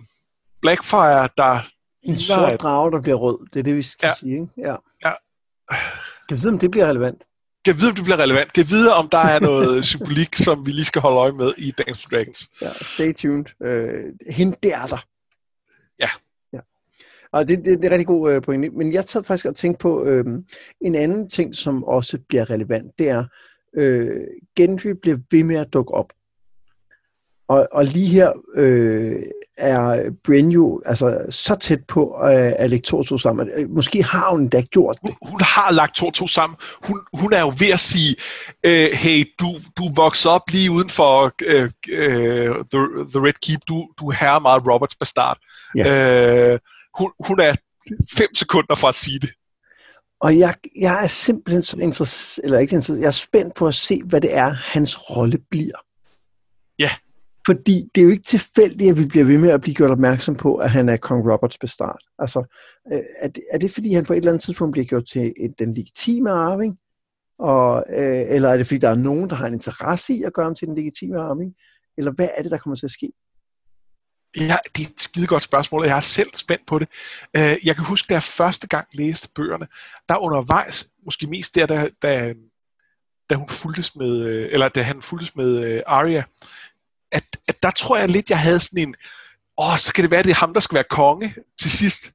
[0.62, 1.60] Blackfire, der...
[2.04, 3.38] En sort drage, der bliver rød.
[3.54, 4.14] Det er det, vi skal ja.
[4.20, 4.48] sige, ikke?
[4.58, 4.76] Ja.
[5.06, 5.12] ja.
[6.28, 7.24] Kan vi vide, om det bliver relevant?
[7.66, 8.54] Kan vi vide, om det bliver relevant?
[8.54, 11.54] Kan vi vide, om der er noget symbolik, som vi lige skal holde øje med
[11.58, 12.50] i Dance Dragons?
[12.62, 13.46] Ja, stay tuned.
[13.64, 15.06] Øh, hende, det er der.
[17.38, 18.70] Og det, det, det er rigtig god øh, pointe.
[18.70, 20.26] Men jeg tager faktisk at tænke på øh,
[20.82, 22.92] en anden ting, som også bliver relevant.
[23.00, 23.24] Det er,
[23.78, 24.22] øh,
[24.56, 26.14] Gendry bliver ved med at dukke op.
[27.50, 29.24] Og, og lige her øh,
[29.58, 33.50] er Brienne jo altså, så tæt på øh, at lægge to to sammen.
[33.58, 35.02] Øh, måske har hun da gjort det.
[35.04, 36.58] Hun, hun har lagt to to sammen.
[36.88, 38.16] Hun, hun er jo ved at sige,
[38.66, 39.48] øh, hey, du,
[39.78, 42.82] du voksede op lige uden for øh, øh, the,
[43.14, 43.60] the Red Keep.
[43.68, 45.38] Du, du er meget Roberts bastard.
[45.76, 46.54] Ja.
[46.54, 46.60] Øh,
[46.98, 47.56] hun, hun er
[48.18, 49.30] fem sekunder fra at sige det.
[50.20, 53.76] Og jeg, jeg er simpelthen så interesseret, eller ikke interesseret, jeg er spændt på at
[53.76, 55.78] se, hvad det er, hans rolle bliver.
[56.80, 56.90] Ja.
[57.48, 60.36] Fordi det er jo ikke tilfældigt, at vi bliver ved med at blive gjort opmærksom
[60.36, 62.04] på, at han er kong Roberts bestart.
[62.20, 62.56] Altså,
[62.94, 65.34] øh, er, det, er det fordi, han på et eller andet tidspunkt bliver gjort til
[65.60, 66.78] den legitime arving?
[67.40, 70.34] Og, øh, eller er det fordi, der er nogen, der har en interesse i at
[70.34, 71.54] gøre ham til den legitime arving?
[71.98, 73.12] Eller hvad er det, der kommer til at ske?
[74.40, 76.88] Ja, det er et skide godt spørgsmål, og jeg er selv spændt på det.
[77.38, 79.68] Øh, jeg kan huske, da jeg første gang læste bøgerne,
[80.10, 82.34] der undervejs, måske mest der, da, da,
[83.30, 86.24] da hun fuldtes med, øh, eller da han fuldtes med øh, Arya,
[87.12, 88.96] at, at der tror jeg lidt, jeg havde sådan en,
[89.58, 92.12] åh, så kan det være, at det er ham, der skal være konge til sidst.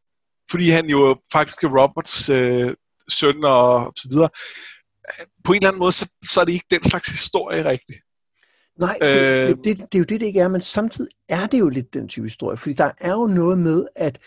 [0.50, 2.74] Fordi han jo faktisk er Roberts øh,
[3.08, 4.28] søn og så videre.
[5.44, 7.98] På en eller anden måde, så, så er det ikke den slags historie rigtigt.
[8.78, 11.46] Nej, det, øh, det, det, det er jo det, det ikke er, men samtidig er
[11.46, 14.18] det jo lidt den type historie, fordi der er jo noget med, at,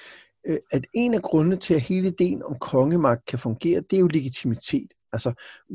[0.47, 3.99] øh, at en af grundene til, at hele ideen om kongemagt kan fungere, det er
[3.99, 4.87] jo legitimitet.
[5.13, 5.33] Altså,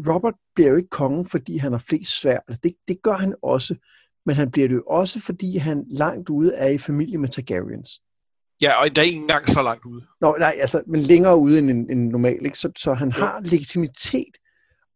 [0.09, 2.39] Robert bliver jo ikke konge, fordi han har flest svær.
[2.49, 3.75] Altså, det, det gør han også
[4.27, 8.01] men han bliver det jo også, fordi han langt ude er i familie med Targaryens.
[8.63, 10.03] Ja, og der er ikke engang så langt ude.
[10.21, 12.59] Nå, nej, altså, men længere ude end, end normalt, ikke?
[12.59, 14.37] Så, så han har legitimitet,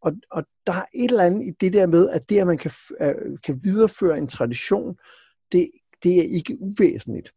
[0.05, 2.59] og, og der er et eller andet i det der med, at det, at man
[2.59, 4.97] kan, øh, kan videreføre en tradition,
[5.53, 5.71] det,
[6.03, 7.33] det er ikke uvæsentligt.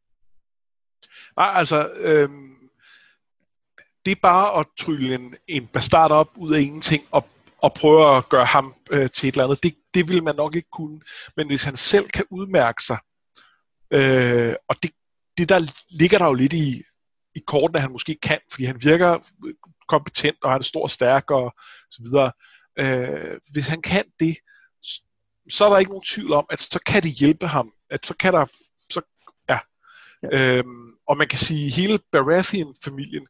[1.38, 2.30] Nej, altså, øh,
[4.06, 7.25] det er bare at trylle en, en bastard op ud af ingenting, og
[7.62, 9.63] og prøve at gøre ham øh, til et eller andet.
[9.63, 11.01] Det, det vil man nok ikke kunne.
[11.38, 12.97] Men hvis han selv kan udmærke sig,
[13.93, 14.91] øh, og det,
[15.38, 16.84] det der ligger der jo lidt i,
[17.36, 19.17] i korten, at han måske kan, fordi han virker
[19.88, 21.53] kompetent, og han er stor og stærk og
[21.89, 22.32] så videre.
[22.80, 24.38] Øh, hvis han kan det,
[25.50, 27.72] så er der ikke nogen tvivl om, at så kan det hjælpe ham.
[27.90, 28.46] At så kan der,
[28.90, 29.02] så,
[29.50, 29.60] ja.
[30.24, 30.58] ja.
[30.58, 33.28] Øhm, og man kan sige, hele Baratheon-familien,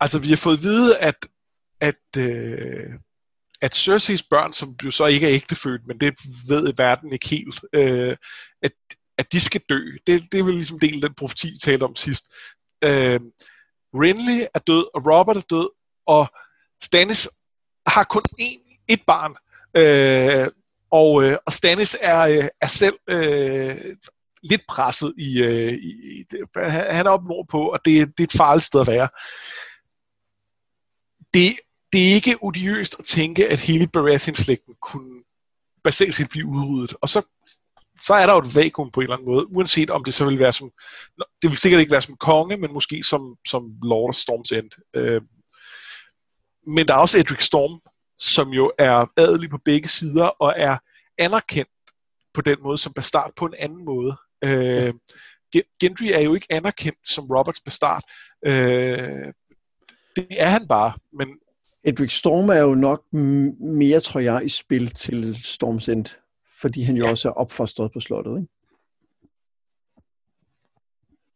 [0.00, 1.26] altså vi har fået at vide, at
[1.80, 2.90] at, øh,
[3.60, 6.14] at Cerseis børn, som jo så ikke er ægtefødt, men det
[6.48, 8.16] ved verden ikke helt, øh,
[8.62, 8.72] at,
[9.18, 9.80] at de skal dø.
[10.06, 12.24] Det, det er vel ligesom del af den profeti, vi talte om sidst.
[12.84, 13.20] Øh,
[13.94, 15.68] Renly er død, og Robert er død,
[16.06, 16.26] og
[16.82, 17.28] Stannis
[17.86, 19.34] har kun én, et barn.
[19.76, 20.48] Øh,
[20.90, 23.76] og, øh, og Stannis er, øh, er selv øh,
[24.42, 26.24] lidt presset i, øh, i
[26.56, 29.08] han er oppe nordpå, og det, det er et farligt sted at være.
[31.34, 31.56] Det,
[31.92, 35.22] det er ikke odiøst at tænke, at hele Baratheon-slægten kunne
[35.84, 36.96] basalt set blive udryddet.
[37.00, 37.22] Og så,
[38.00, 40.24] så er der jo et vakuum på en eller anden måde, uanset om det så
[40.24, 40.70] vil være som,
[41.42, 44.70] det vil sikkert ikke være som konge, men måske som, som Lord of Storm's End.
[44.96, 45.22] Øh,
[46.66, 47.80] men der er også Edric Storm,
[48.18, 50.78] som jo er adelig på begge sider, og er
[51.18, 51.70] anerkendt
[52.34, 54.16] på den måde som bastard på en anden måde.
[54.44, 54.94] Øh,
[55.80, 58.02] Gendry er jo ikke anerkendt som Roberts bastard.
[58.46, 59.32] Øh,
[60.16, 61.28] det er han bare, men
[61.84, 66.16] Edric Storm er jo nok mere, tror jeg, i spil til Storm's End,
[66.60, 67.10] fordi han jo ja.
[67.10, 68.48] også er opfostret på slottet, ikke?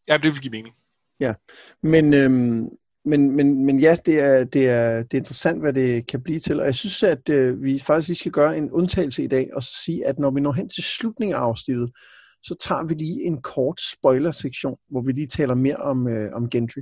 [0.08, 0.74] Ja, det vil give mening.
[1.20, 1.34] Ja,
[1.82, 2.68] men, øhm,
[3.08, 6.38] men, men, men ja, det er, det, er, det er interessant, hvad det kan blive
[6.38, 9.50] til, og jeg synes, at øh, vi faktisk lige skal gøre en undtagelse i dag,
[9.54, 11.90] og så sige, at når vi når hen til slutningen af afsnittet,
[12.42, 16.50] så tager vi lige en kort spoiler-sektion, hvor vi lige taler mere om, øh, om
[16.50, 16.80] Gentry.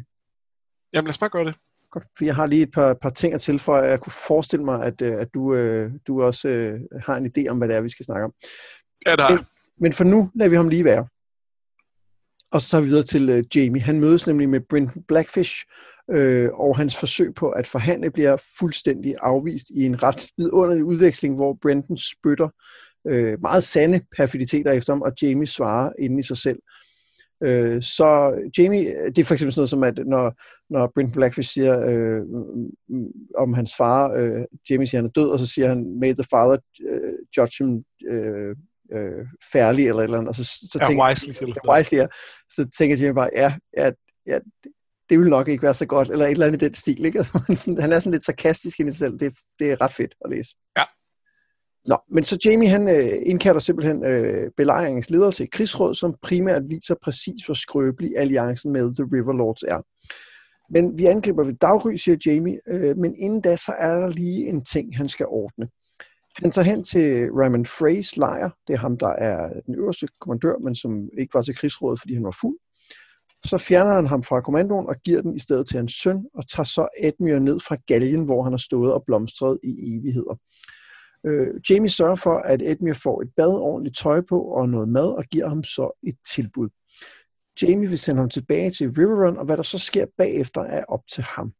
[0.93, 1.55] Jamen lad os bare gøre det.
[1.91, 3.91] Godt, for jeg har lige et par, par ting at tilføje.
[3.91, 7.49] Jeg kunne forestille mig, at, øh, at du, øh, du også øh, har en idé
[7.49, 8.33] om, hvad det er, vi skal snakke om.
[9.07, 9.45] Ja, der Men,
[9.81, 11.07] men for nu lader vi ham lige være.
[12.53, 13.83] Og så videre til øh, Jamie.
[13.83, 15.65] Han mødes nemlig med Brenton Blackfish,
[16.11, 21.35] øh, og hans forsøg på at forhandle bliver fuldstændig afvist i en ret vidunderlig udveksling,
[21.35, 22.49] hvor Brenton spytter
[23.07, 26.59] øh, meget sande perfiditeter efter ham, og Jamie svarer inden i sig selv.
[27.43, 30.35] Øh, så Jamie, det er for eksempel sådan noget som, at når,
[30.71, 32.23] når Brent Blackfish siger øh,
[33.37, 36.25] om hans far, øh, Jamie siger, han er død, og så siger han, may the
[36.31, 36.57] father
[36.89, 38.57] øh, judge him øh,
[38.93, 41.33] øh, færdig, eller et eller andet, og så, så Ja, tænker wisely.
[41.49, 42.07] Ja, wisely, ja.
[42.51, 43.91] så tænker Jamie bare, ja, ja,
[44.27, 44.39] ja,
[45.11, 47.25] det vil nok ikke være så godt, eller et eller andet i den stil, ikke?
[47.57, 50.31] Sådan, han er sådan lidt sarkastisk i sig selv, det, det er ret fedt at
[50.31, 50.55] læse.
[50.79, 50.85] Ja.
[51.87, 56.63] Nå, men så Jamie han øh, indkalder simpelthen øh, belejringens leder til krigsråd, som primært
[56.69, 59.81] viser præcis, hvor skrøbelig alliancen med The River Lords er.
[60.71, 64.47] Men vi angriber ved daggry, siger Jamie, øh, men inden da, så er der lige
[64.47, 65.69] en ting, han skal ordne.
[66.43, 68.51] Han tager hen til Raymond Freys lejr.
[68.67, 72.15] Det er ham, der er den øverste kommandør, men som ikke var til krigsrådet, fordi
[72.15, 72.59] han var fuld.
[73.45, 76.49] Så fjerner han ham fra kommandoen og giver den i stedet til hans søn, og
[76.49, 80.35] tager så Edmure ned fra galgen, hvor han har stået og blomstret i evigheder.
[81.27, 85.09] Øh, Jamie sørger for, at Edmure får et bad, ordentligt tøj på og noget mad,
[85.09, 86.69] og giver ham så et tilbud.
[87.63, 91.03] Jamie vil sende ham tilbage til Riverrun, og hvad der så sker bagefter, er op
[91.13, 91.53] til ham.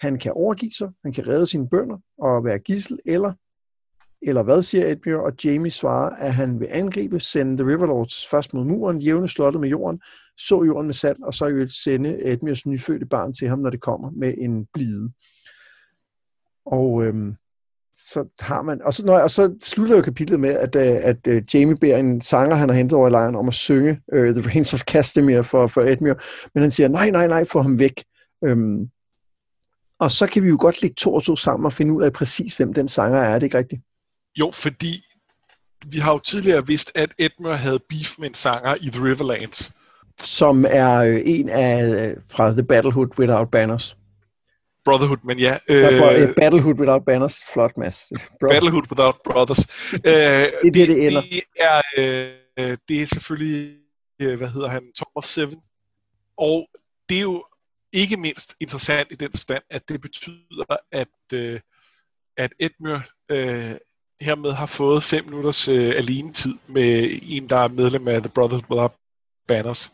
[0.00, 3.32] Han kan overgive sig, han kan redde sine bønder og være gissel, eller,
[4.22, 8.54] eller hvad siger Edmure, og Jamie svarer, at han vil angribe, sende The Riverlords først
[8.54, 10.00] mod muren, jævne slottet med jorden,
[10.38, 13.80] så jorden med salt, og så vil sende Edmures nyfødte barn til ham, når det
[13.80, 15.12] kommer med en blide.
[16.66, 17.34] Og øhm,
[17.94, 21.26] så har man, og så, når, og så slutter jo kapitlet med, at, øh, at,
[21.26, 24.18] at Jamie beder en sanger, han har hentet over i lejren, om at synge uh,
[24.18, 26.16] The Reigns of Castamere for, for Edmure,
[26.54, 28.04] men han siger, nej, nej, nej, få ham væk.
[28.44, 28.90] Øhm,
[29.98, 32.12] og så kan vi jo godt lægge to og to sammen og finde ud af
[32.12, 33.82] præcis, hvem den sanger er, er det ikke rigtigt?
[34.36, 35.04] Jo, fordi
[35.86, 39.72] vi har jo tidligere vidst, at Edmure havde beef med en sanger i The Riverlands.
[40.18, 43.96] Som er øh, en af øh, fra The Battlehood Without Banners.
[44.84, 45.56] Brotherhood, men ja.
[45.68, 48.12] Øh, Battlehood Without Banners, flot, Mads.
[48.50, 49.92] Battlehood Without Brothers.
[49.94, 51.20] øh, det, det, det, ender.
[51.20, 53.76] det, er, øh, det er selvfølgelig,
[54.20, 55.58] øh, hvad hedder han, Thomas Seven.
[56.38, 56.68] Og
[57.08, 57.44] det er jo
[57.92, 61.60] ikke mindst interessant i den forstand, at det betyder, at, øh,
[62.36, 63.74] at Edmure øh,
[64.22, 68.70] hermed har fået fem minutters øh, alenetid med en, der er medlem af The Brotherhood
[68.70, 68.92] Without
[69.48, 69.92] Banners.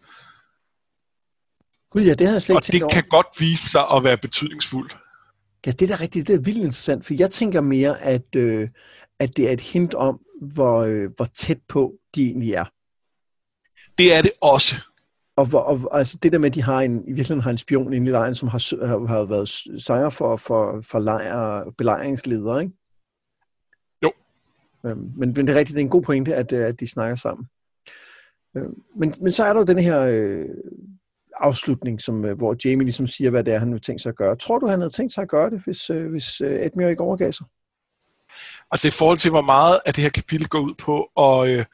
[1.90, 2.92] Gud ja, det havde jeg slet ikke Og det over.
[2.92, 4.98] kan godt vise sig at være betydningsfuldt.
[5.66, 6.28] Ja, det er da rigtigt.
[6.28, 8.68] Det er vildt interessant, for jeg tænker mere, at, øh,
[9.18, 10.20] at det er et hint om,
[10.54, 12.64] hvor, øh, hvor tæt på de egentlig er.
[13.98, 14.76] Det er det også.
[15.36, 17.58] Og, hvor, og altså det der med, at de har en, i virkeligheden har en
[17.58, 19.48] spion inde i lejren, som har, har, har været
[19.82, 22.72] sanger for, for, for lejr, belejringsleder, ikke?
[24.86, 26.86] Øhm, men, men det er rigtigt, det er en god pointe, at, øh, at de
[26.86, 27.46] snakker sammen.
[28.56, 30.46] Øhm, men, men så er der jo den her øh,
[31.40, 34.16] afslutning, som, øh, hvor Jamie ligesom siger, hvad det er, han vil tænke sig at
[34.16, 34.36] gøre.
[34.36, 37.02] Tror du, han havde tænkt sig at gøre det, hvis, øh, hvis øh, Edmure ikke
[37.02, 37.46] overgav sig?
[38.70, 41.64] Altså i forhold til, hvor meget af det her kapitel går ud på at, øh,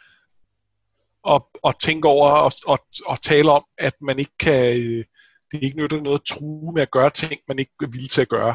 [1.29, 5.05] at, at tænke over og, og, og tale om, at man ikke kan, øh,
[5.53, 8.21] det ikke nytter noget at true med at gøre ting, man ikke er villig til
[8.21, 8.55] at gøre,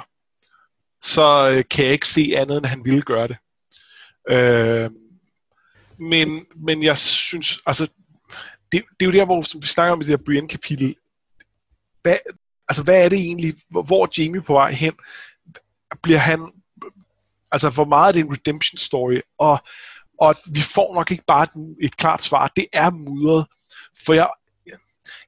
[1.02, 3.38] så øh, kan jeg ikke se andet, end han ville gøre det.
[4.30, 4.90] Øh,
[6.00, 7.88] men, men jeg synes, altså,
[8.72, 10.96] det, det er jo der, hvor som vi snakker om i det her Brienne-kapitel,
[12.02, 12.18] hvad,
[12.68, 14.94] altså hvad er det egentlig, hvor, hvor er Jamie på vej hen?
[16.04, 16.52] Bliver han,
[17.52, 19.22] altså hvor meget er det en redemption story?
[19.38, 19.60] Og,
[20.20, 23.46] og vi får nok ikke bare et, et klart svar, det er mudret.
[24.06, 24.30] For jeg,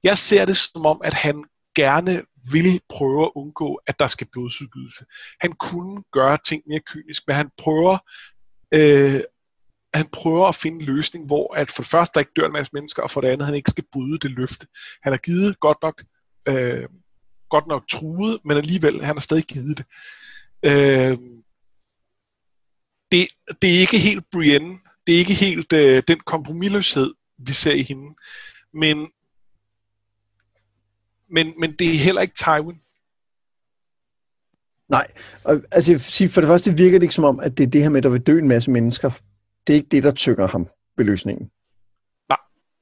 [0.04, 1.44] jeg ser det som om, at han
[1.76, 5.06] gerne vil prøve at undgå, at der skal blodsudgivelse.
[5.42, 7.98] Han kunne gøre ting mere kynisk, men han prøver
[8.74, 9.22] øh,
[9.94, 12.54] han prøver at finde en løsning, hvor at for det første der ikke dør en
[12.54, 14.68] masse mennesker, og for det andet han ikke skal bryde det løfte.
[15.04, 16.04] Han har givet godt nok
[16.48, 16.88] øh,
[17.50, 19.86] godt nok truet, men alligevel han har stadig givet det.
[20.66, 21.18] Øh,
[23.12, 23.28] det,
[23.62, 27.84] det er ikke helt Brienne, det er ikke helt øh, den kompromilløshed, vi ser i
[27.84, 28.16] hende,
[28.74, 29.12] men
[31.34, 32.80] men, men det er heller ikke Tywin.
[34.92, 35.08] Nej,
[35.44, 37.64] og, altså jeg vil sige, for det første virker det ikke som om, at det
[37.64, 39.12] er det her med, at der vil dø en masse mennesker.
[39.68, 41.50] Det er ikke det, der tynger ham ved løsningen.
[42.30, 42.38] Nej.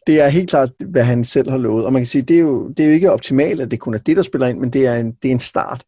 [0.07, 1.85] Det er helt klart, hvad han selv har lovet.
[1.85, 3.93] Og man kan sige, det er jo, det er jo ikke optimalt, at det kun
[3.93, 5.83] er det, der spiller ind, men det er en, det er en start.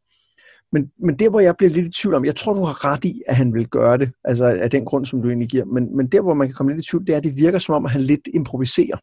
[0.71, 3.05] Men, men der, hvor jeg bliver lidt i tvivl om, jeg tror, du har ret
[3.05, 5.97] i, at han vil gøre det, altså af den grund, som du egentlig giver, men,
[5.97, 7.75] men der, hvor man kan komme lidt i tvivl, det er, at det virker som
[7.75, 8.97] om, at han lidt improviserer.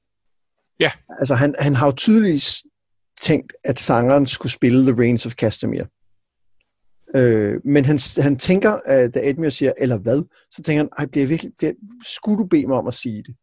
[0.80, 0.90] Ja.
[1.08, 2.64] Altså, han, han har jo tydeligvis
[3.20, 5.86] tænkt, at sangeren skulle spille The Reigns of Castamere.
[7.14, 11.06] Øh, men han, han tænker, at da Edmure siger, eller hvad, så tænker han, ej,
[11.06, 13.36] bliver jeg virkelig, bliver, skulle du bede mig om at sige det?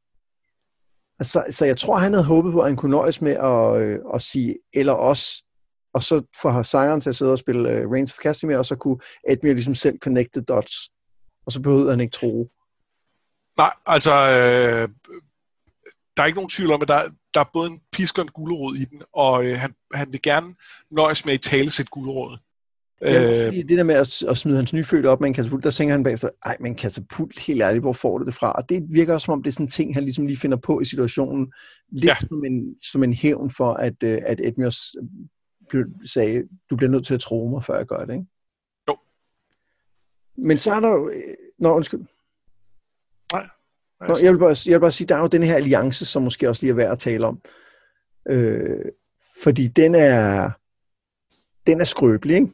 [1.19, 3.99] Altså, så jeg tror, han havde håbet på, at han kunne nøjes med at, øh,
[4.13, 5.43] at sige, eller os,
[5.93, 8.75] og så få sangeren til at sidde og spille øh, Reigns of Castamere, og så
[8.75, 8.97] kunne
[9.30, 10.89] Edmure ligesom selv connect the dots.
[11.45, 12.51] Og så behøvede han ikke tro.
[13.58, 14.89] Nej, altså, øh,
[16.17, 18.32] der er ikke nogen tvivl om, at der, der er både en pisk og en
[18.32, 20.56] gulerod i den, og øh, han, han vil gerne
[20.91, 22.38] nøjes med at tale sit gulerod.
[23.01, 25.69] Ja, øh, det der med at, at smide hans nyfødte op med en katapult, der
[25.69, 28.51] tænker han bagefter, ej, men katapult, helt ærligt, hvor får du det fra?
[28.51, 30.58] Og det virker også som om, det er sådan en ting, han ligesom lige finder
[30.58, 31.53] på i situationen.
[31.91, 32.15] Lidt ja.
[32.15, 34.71] som, en, som en hævn for, at, øh, at Edmure
[36.05, 38.25] sagde, du bliver nødt til at tro mig, før jeg gør det, ikke?
[38.89, 38.97] Jo.
[40.47, 41.10] Men så er der jo...
[41.10, 42.01] Øh, nå, undskyld.
[43.34, 43.47] Nej.
[44.08, 46.23] Nå, jeg, vil bare, jeg vil bare sige, der er jo den her alliance, som
[46.23, 47.41] måske også lige er værd at tale om.
[48.29, 48.86] Øh,
[49.43, 50.51] fordi den er,
[51.67, 52.53] den er skrøbelig, ikke?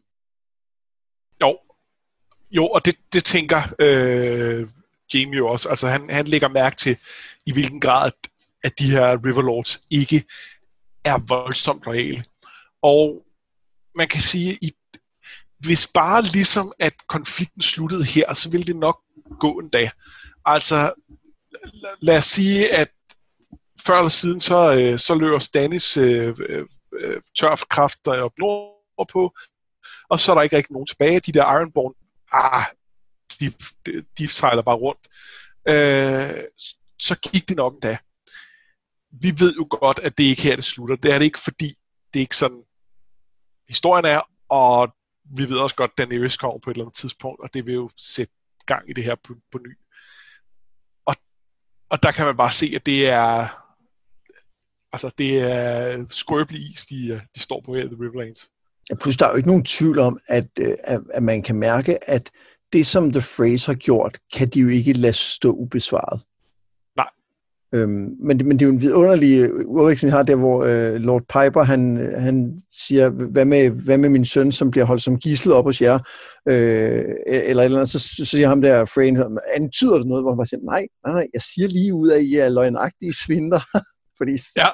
[2.52, 2.68] Jo.
[2.68, 4.70] Og det, det tænker øh,
[5.14, 5.70] Jamie jo også.
[5.70, 6.98] Altså, han, han lægger mærke til,
[7.46, 8.12] i hvilken grad
[8.64, 10.24] at de her Riverlords ikke
[11.04, 12.24] er voldsomt lojale.
[12.82, 13.26] Og
[13.96, 14.72] man kan sige, i,
[15.60, 19.02] hvis bare ligesom at konflikten sluttede her, så ville det nok
[19.40, 19.92] gå en dag.
[20.46, 20.94] Altså,
[22.02, 22.90] lad os sige, at
[23.86, 26.66] før eller siden, så, øh, så løber Stannis øh, øh,
[27.00, 29.36] øh tør for kræfter øh, op nordpå,
[30.10, 31.20] og så er der ikke rigtig nogen tilbage.
[31.20, 31.94] De der Ironborn,
[32.32, 32.66] ah,
[33.40, 33.54] de,
[33.86, 35.08] de, de sejler bare rundt.
[35.68, 36.44] Øh,
[37.00, 37.98] så gik det nok en.
[39.12, 40.96] Vi ved jo godt, at det ikke her, det slutter.
[40.96, 41.78] Det er det ikke, fordi
[42.14, 42.64] det er ikke sådan,
[43.70, 44.96] historien er, og
[45.38, 47.74] vi ved også godt, at Daenerys kommer på et eller andet tidspunkt, og det vil
[47.74, 48.34] jo sætte
[48.66, 49.78] gang i det her på, på ny.
[51.06, 51.16] Og,
[51.90, 53.48] og der kan man bare se, at det er
[54.94, 58.52] altså det er skrøbelig is, de, de står på her i The Riverlands.
[59.00, 62.10] Plus der er jo ikke nogen tvivl om, at, øh, at, at man kan mærke,
[62.10, 62.32] at
[62.74, 66.22] det, som The Phrase har gjort, kan de jo ikke lade stå ubesvaret.
[66.98, 67.08] Nej.
[67.74, 71.22] Øhm, men, det, men det er jo en vidunderlig udveksling, har der, hvor øh, Lord
[71.22, 75.52] Piper, han, han siger, hvad med, hvad med min søn, som bliver holdt som gissel
[75.52, 76.00] op hos jer?
[76.48, 79.26] Øh, eller eller andet, så, så siger ham der, Frayne,
[79.56, 82.18] antyder det noget, hvor han bare siger, nej, nej, nej, jeg siger lige ud af,
[82.18, 83.60] at I er løgnagtige svinder.
[84.18, 84.68] Fordi ja.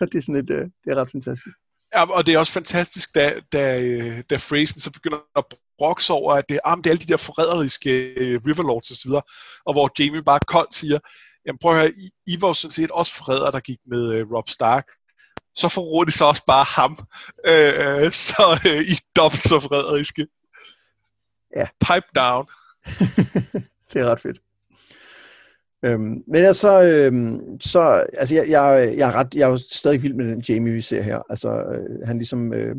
[0.10, 1.56] det er sådan et, øh, det er ret fantastisk.
[1.94, 5.44] Ja, og det er også fantastisk, da, da, da Phrasen så begynder at
[5.78, 9.24] brokse over, at det, ah, det er alle de der forræderiske uh, Riverlords osv., og,
[9.66, 10.98] og hvor Jamie bare koldt siger,
[11.46, 14.22] jamen prøv at høre, I, I var jo sådan set også forrædere, der gik med
[14.22, 14.86] uh, Rob Stark.
[15.54, 16.90] Så forråder de så også bare ham.
[17.48, 20.26] Uh, så uh, I dobbelt så forræderiske.
[21.56, 21.66] Ja.
[21.80, 22.46] Pipe down.
[23.92, 24.38] det er ret fedt.
[25.84, 27.80] Øhm, men altså, øhm, så,
[28.12, 30.80] altså jeg, jeg, jeg, er ret, jeg er jo stadig vild med den Jamie, vi
[30.80, 31.22] ser her.
[31.30, 32.76] Altså, øh, han ligesom øh,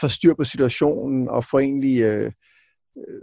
[0.00, 2.32] forstyr på situationen og får egentlig øh,
[2.98, 3.22] øh,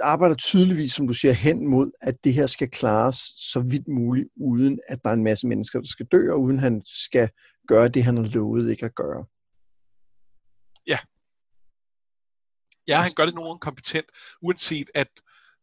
[0.00, 3.16] arbejder tydeligvis, som du siger, hen mod, at det her skal klares
[3.52, 6.58] så vidt muligt, uden at der er en masse mennesker, der skal dø, og uden
[6.58, 7.28] han skal
[7.68, 9.24] gøre det, han har lovet ikke at gøre.
[10.86, 10.98] Ja.
[12.88, 14.06] Ja, han gør det nogen kompetent,
[14.42, 15.08] uanset at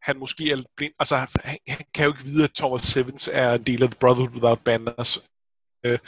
[0.02, 0.94] han måske er blind.
[1.00, 1.28] Altså, han,
[1.68, 4.60] han kan jo ikke vide, at Thomas Sevens er en del af The Brotherhood Without
[4.60, 5.20] Banners.
[5.86, 6.00] Øh,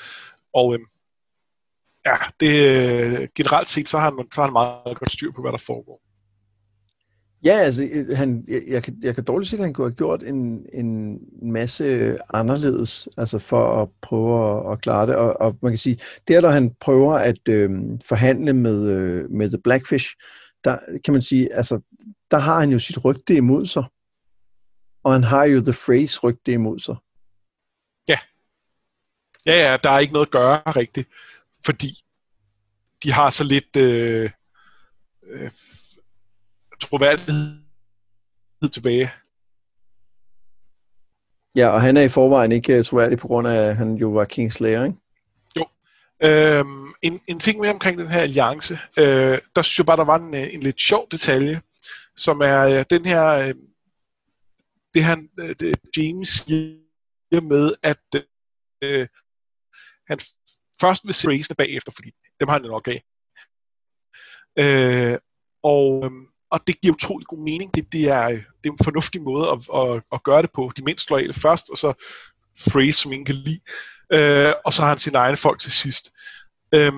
[0.54, 0.80] og øh,
[2.06, 5.42] ja, det, øh, generelt set, så har, han, så har han meget godt styr på,
[5.42, 6.02] hvad der foregår.
[7.44, 9.96] Ja, altså, øh, han, jeg, jeg, kan, jeg kan dårligt sige, at han kunne have
[9.96, 15.16] gjort en, en masse anderledes, altså for at prøve at, at klare det.
[15.16, 17.70] Og, og man kan sige, der, når han prøver at øh,
[18.06, 20.16] forhandle med, øh, med The Blackfish,
[20.64, 21.80] der kan man sige, altså,
[22.32, 23.84] der har han jo sit rygte imod sig.
[25.04, 26.96] Og han har jo The Phrase rygte imod sig.
[28.08, 28.18] Ja.
[29.46, 31.10] Ja, ja, der er ikke noget at gøre rigtigt,
[31.66, 31.88] fordi
[33.04, 34.30] de har så lidt øh,
[35.24, 35.52] øh,
[36.82, 39.10] troværdighed tilbage.
[41.56, 44.10] Ja, og han er i forvejen ikke øh, troværdig på grund af, at han jo
[44.10, 44.98] var Kingslayer, ikke?
[45.56, 45.66] Jo.
[46.24, 50.04] Øhm, en, en ting mere omkring den her alliance, øh, der synes jeg bare, der
[50.04, 51.62] var en, øh, en lidt sjov detalje,
[52.18, 53.56] som er øh, den her, øh,
[54.94, 58.26] det han, øh, det James siger med, at
[58.84, 59.08] øh,
[60.08, 60.20] han
[60.82, 63.04] først vil se racene bagefter, fordi dem har han nok af.
[64.60, 65.18] Øh,
[65.64, 66.12] og, øh,
[66.52, 67.76] og det giver utrolig god mening.
[67.76, 70.72] Det, det, er, øh, det er en fornuftig måde at, at, at gøre det på.
[70.78, 71.94] De mindst loyale først, og så
[72.72, 73.62] phrase, som ingen kan lide.
[74.14, 76.14] Øh, og så har han sine egne folk til sidst.
[76.76, 76.94] Øh,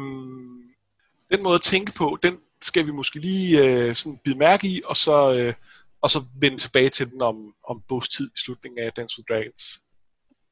[1.31, 4.81] den måde at tænke på, den, skal vi måske lige øh, sådan bide mærke i,
[4.85, 5.53] og så, øh,
[6.01, 9.25] og så vende tilbage til den om, om bogs tid i slutningen af Dance with
[9.29, 9.61] Dragons.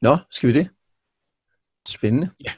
[0.01, 0.69] Nå, skal vi det?
[1.87, 2.29] Spændende.
[2.45, 2.51] Ja.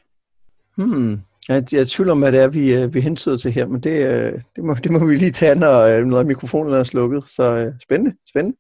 [0.78, 1.22] Hmm.
[1.47, 4.08] Jeg, jeg tvivler om, hvad det er, vi, øh, vi hentyder til her, men det,
[4.08, 7.24] øh, det, må, det må vi lige tage, når, øh, når mikrofonen er slukket.
[7.28, 8.58] Så spændende, spændende.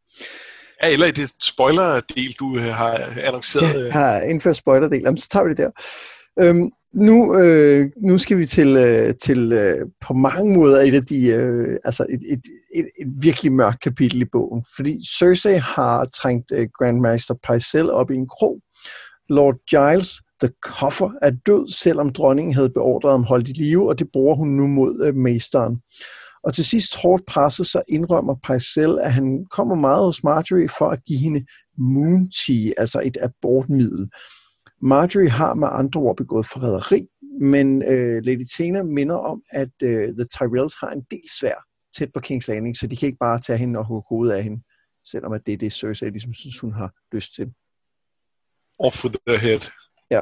[0.83, 3.85] Ja, eller i det spoiler-del, du har annonceret.
[3.85, 5.01] Jeg har indført spoiler-del.
[5.01, 5.71] Jamen, så tager vi det der.
[6.39, 11.05] Øhm, nu, øh, nu skal vi til, øh, til øh, på mange måder et af
[11.05, 12.41] de, øh, altså et, et,
[12.75, 18.11] et, et virkelig mørkt kapitel i bogen, fordi Cersei har trængt øh, Grandmaster Pycelle op
[18.11, 18.59] i en krog.
[19.29, 23.99] Lord Giles, The Coffer, er død, selvom dronningen havde beordret ham holdt i live, og
[23.99, 25.77] det bruger hun nu mod øh, mesteren.
[26.43, 30.89] Og til sidst hårdt presset, så indrømmer Pycelle, at han kommer meget hos Marjorie for
[30.89, 31.45] at give hende
[31.77, 34.09] moon tea, altså et abortmiddel.
[34.81, 37.07] Marjorie har med andre ord begået forræderi,
[37.41, 41.65] men øh, Lady Tena minder om, at øh, The Tyrells har en del svær
[41.97, 44.43] tæt på King's Landing, så de kan ikke bare tage hende og hugge hovedet af
[44.43, 44.63] hende,
[45.05, 47.53] selvom at det er det, Cersei ligesom synes, hun har lyst til.
[48.79, 49.59] Off with the head.
[50.11, 50.21] Ja.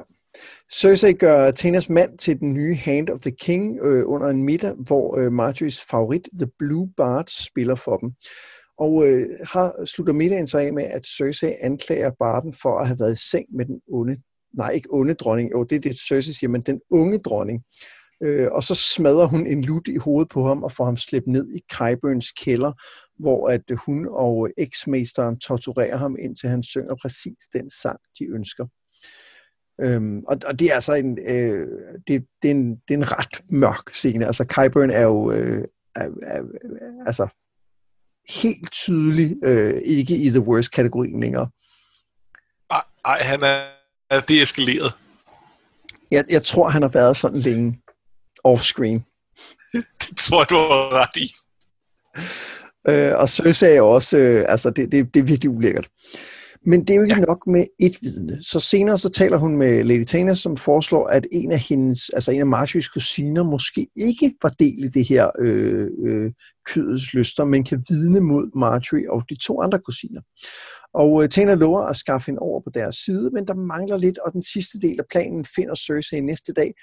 [0.73, 4.73] Cersei gør Tenas mand til den nye Hand of the King øh, under en middag,
[4.73, 8.11] hvor øh, Marjories favorit, The Blue Bard, spiller for dem.
[8.77, 12.99] Og øh, har, slutter middagen så af med, at Cersei anklager Barden for at have
[12.99, 14.21] været i seng med den onde
[14.53, 17.63] nej, ikke onde dronning, jo, det er det, Cersei siger, men den unge dronning.
[18.23, 21.27] Øh, og så smadrer hun en lut i hovedet på ham og får ham slæbt
[21.27, 22.71] ned i Kyburns kælder,
[23.19, 28.67] hvor at hun og eksmesteren torturerer ham, indtil han synger præcis den sang, de ønsker.
[29.81, 31.67] Øhm, og, og det er altså en, øh,
[32.07, 34.25] det, det, er en, det er en ret mørk scene.
[34.25, 35.63] Altså Kyburn er jo øh,
[35.95, 36.43] er, er,
[37.05, 37.27] altså
[38.41, 41.49] helt tydelig øh, ikke i the worst kategorien længere.
[43.05, 43.82] Nej, han er
[44.15, 44.93] er det eskaleret?
[46.11, 47.79] Jeg, jeg tror, han har været sådan længe
[48.47, 48.99] off-screen.
[50.01, 51.33] det tror jeg, du har ret i.
[52.89, 55.89] Øh, og Cersei er også, øh, altså det, det, det er virkelig ulækkert.
[56.65, 57.25] Men det er jo ikke ja.
[57.25, 58.43] nok med et vidne.
[58.43, 62.31] Så senere så taler hun med Lady Tana, som foreslår, at en af hendes, altså
[62.31, 66.31] en af Marjorie's kusiner måske ikke var del i det her øh, øh,
[66.67, 70.21] kødets lyster, men kan vidne mod Marjorie og de to andre kusiner.
[70.93, 74.17] Og øh, Tana lover at skaffe hende over på deres side, men der mangler lidt,
[74.17, 76.73] og den sidste del af planen finder Cersei næste dag,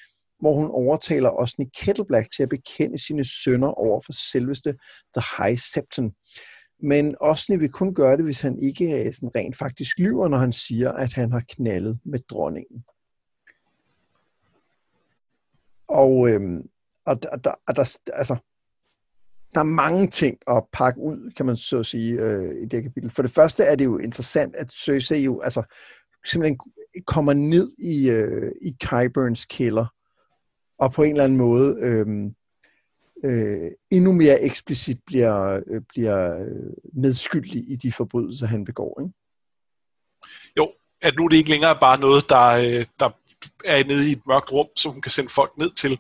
[0.41, 4.75] hvor hun overtaler Osni Kettleblack til at bekende sine sønner over for selveste
[5.17, 6.13] The High Septon.
[6.83, 10.39] Men Osni vil kun gøre det, hvis han ikke øh, sådan rent faktisk lyver, når
[10.39, 12.85] han siger, at han har knaldet med dronningen.
[15.89, 16.69] Og, øhm,
[17.07, 18.37] og og, og, og der, altså,
[19.55, 23.11] der er mange ting at pakke ud, kan man så sige, øh, i det kapitel.
[23.11, 25.63] For det første er det jo interessant, at Cersei jo altså,
[26.27, 26.59] simpelthen
[27.07, 29.87] kommer ned i, øh, i Kyburns kælder,
[30.79, 32.07] og på en eller anden måde øh,
[33.25, 39.01] øh, endnu mere eksplicit bliver, øh, bliver øh, medskyldig i de forbrydelser, han begår.
[39.01, 39.13] Ikke?
[40.57, 40.73] Jo,
[41.03, 43.11] at nu er det ikke længere bare noget, der, øh, der
[43.65, 45.99] er nede i et mørkt rum, som hun kan sende folk ned til.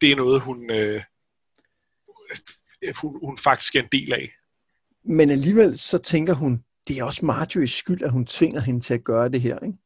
[0.00, 0.70] Det er noget, hun...
[0.70, 1.00] Øh,
[3.02, 4.28] hun, hun faktisk er en del af.
[5.04, 8.94] Men alligevel så tænker hun, det er også Marjorie's skyld, at hun tvinger hende til
[8.94, 9.78] at gøre det her, ikke?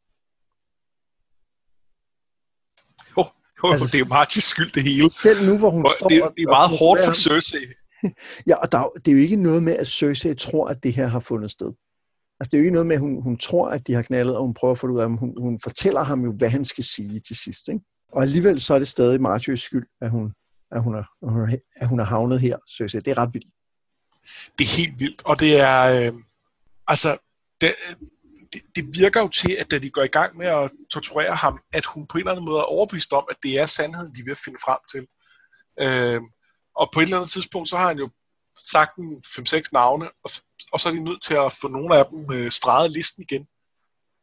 [3.17, 3.25] Jo,
[3.65, 5.11] jo altså, det er Marjorie's skyld det hele.
[5.11, 7.65] Selv nu, hvor hun og står det, det er meget og hårdt for Cersei.
[8.51, 11.07] ja, og der, det er jo ikke noget med, at Cersei tror, at det her
[11.07, 11.73] har fundet sted.
[12.41, 14.37] Altså, det er jo ikke noget med, at hun, hun tror, at de har knaldet,
[14.37, 15.17] og hun prøver at få det ud af ham.
[15.17, 17.69] Hun, hun fortæller ham jo, hvad han skal sige til sidst.
[17.69, 17.81] Ikke?
[18.13, 20.33] Og alligevel så er det stadig Marjorie's skyld, at hun
[20.71, 21.05] at hun er,
[21.77, 23.05] at hun er havnet her, synes jeg.
[23.05, 23.47] Det er ret vildt.
[24.59, 26.13] Det er helt vildt, og det er, øh,
[26.87, 27.19] altså,
[27.61, 27.75] det,
[28.53, 31.61] det, det virker jo til, at da de går i gang med at torturere ham,
[31.73, 34.23] at hun på en eller anden måde er overbevist om, at det er sandheden, de
[34.25, 35.07] vil finde frem til.
[35.81, 36.21] Øh,
[36.77, 38.11] og på et eller andet tidspunkt, så har han jo
[38.65, 40.31] sagt en 5-6 navne, og,
[40.73, 43.47] og så er de nødt til at få nogle af dem øh, streget listen igen.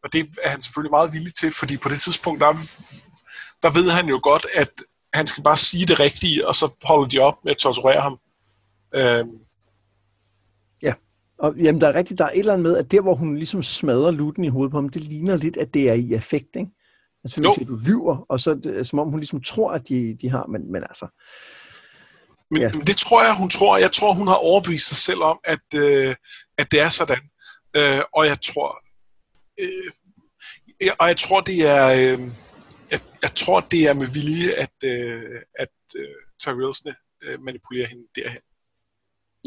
[0.03, 2.53] Og det er han selvfølgelig meget villig til, fordi på det tidspunkt, der,
[3.63, 4.71] der ved han jo godt, at
[5.13, 8.19] han skal bare sige det rigtige, og så holder de op med at torturere ham.
[8.95, 9.39] Øhm.
[10.81, 10.93] Ja,
[11.39, 13.35] og jamen, der er rigtigt, der er et eller andet med, at der, hvor hun
[13.35, 16.55] ligesom smadrer lutten i hovedet på ham, det ligner lidt, at det er i effekt,
[16.55, 16.71] ikke?
[17.23, 20.29] Altså, hvis du lyver, og så det, som om hun ligesom tror, at de, de
[20.29, 21.07] har, men, men altså...
[22.51, 22.71] Men, ja.
[22.73, 23.77] men det tror jeg, hun tror.
[23.77, 26.15] Jeg tror, hun har overbevist sig selv om, at, øh,
[26.57, 27.19] at det er sådan.
[27.75, 28.77] Øh, og jeg tror...
[29.59, 29.91] Øh,
[30.99, 31.87] og jeg tror, det er...
[31.87, 32.27] Øh,
[32.93, 38.03] jeg, jeg tror, det er med vilje, at, øh, at øh, Tyrellsene øh, manipulerer hende
[38.15, 38.41] derhen.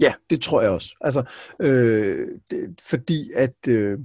[0.01, 0.97] Ja, det tror jeg også.
[1.01, 1.23] Altså,
[1.61, 3.99] øh, det, fordi at øh,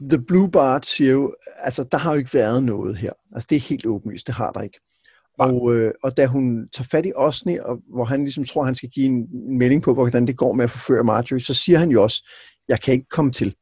[0.00, 3.12] The Blue Bart siger jo, altså der har jo ikke været noget her.
[3.34, 4.80] Altså det er helt åbenlyst, det har der ikke.
[5.38, 8.74] Og, øh, og da hun tager fat i Osni, og hvor han ligesom tror, han
[8.74, 11.78] skal give en, en melding på, hvordan det går med at forføre Marjorie, så siger
[11.78, 12.28] han jo også,
[12.68, 13.54] jeg kan ikke komme til.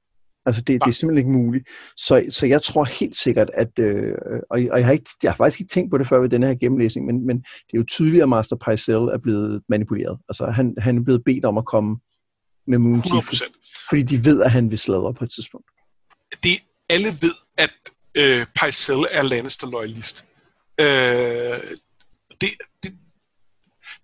[0.46, 1.68] Altså, det, det er simpelthen ikke muligt.
[1.96, 3.78] Så, så jeg tror helt sikkert, at...
[3.78, 4.12] Øh,
[4.50, 6.42] og, og jeg, har ikke, jeg har faktisk ikke tænkt på det før ved den
[6.42, 10.18] her gennemlæsning, men, men det er jo tydeligt, at Master Pycelle er blevet manipuleret.
[10.28, 11.96] Altså, han, han er blevet bedt om at komme
[12.66, 13.88] med Moon 100%.
[13.88, 15.66] fordi de ved, at han vil sladre på et tidspunkt.
[16.42, 16.50] Det,
[16.88, 17.70] alle ved, at
[18.14, 20.26] øh, Pycelle er Lannister-loyalist.
[20.80, 20.86] Øh,
[22.40, 22.50] det,
[22.82, 22.92] det,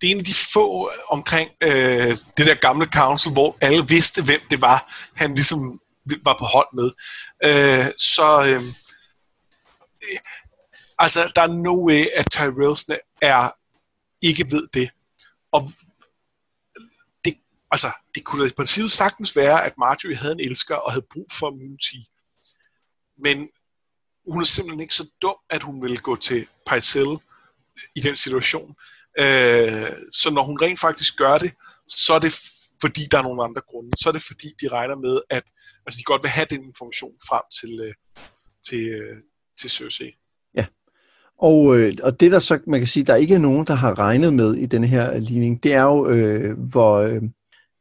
[0.01, 4.23] det er en af de få omkring øh, det der gamle council, hvor alle vidste,
[4.23, 5.79] hvem det var, han ligesom
[6.25, 6.91] var på hold med.
[7.43, 8.61] Øh, så øh,
[10.99, 12.85] altså, der er no way, at Tyrells
[13.21, 13.49] er
[14.21, 14.89] ikke ved det.
[15.51, 15.61] Og
[17.25, 17.37] det,
[17.71, 21.05] altså, det kunne da i princippet sagtens være, at Marjorie havde en elsker og havde
[21.13, 21.95] brug for immunity.
[23.17, 23.49] Men
[24.31, 27.17] hun er simpelthen ikke så dum, at hun ville gå til Pycelle
[27.95, 28.75] i den situation.
[29.19, 31.53] Øh, så når hun rent faktisk gør det,
[31.87, 32.33] så er det
[32.81, 33.91] fordi der er nogle andre grunde.
[33.97, 35.43] Så er det fordi, de regner med, at
[35.85, 37.93] altså, de godt vil have den information frem til, øh,
[38.67, 39.15] til, øh,
[39.59, 40.11] til Cersei.
[40.55, 40.65] Ja,
[41.37, 43.99] og, øh, og det der så, man kan sige, der ikke er nogen, der har
[43.99, 47.21] regnet med i denne her ligning, det er jo, øh, hvor, øh,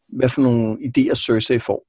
[0.08, 1.86] hvad for nogle idéer Cersei får.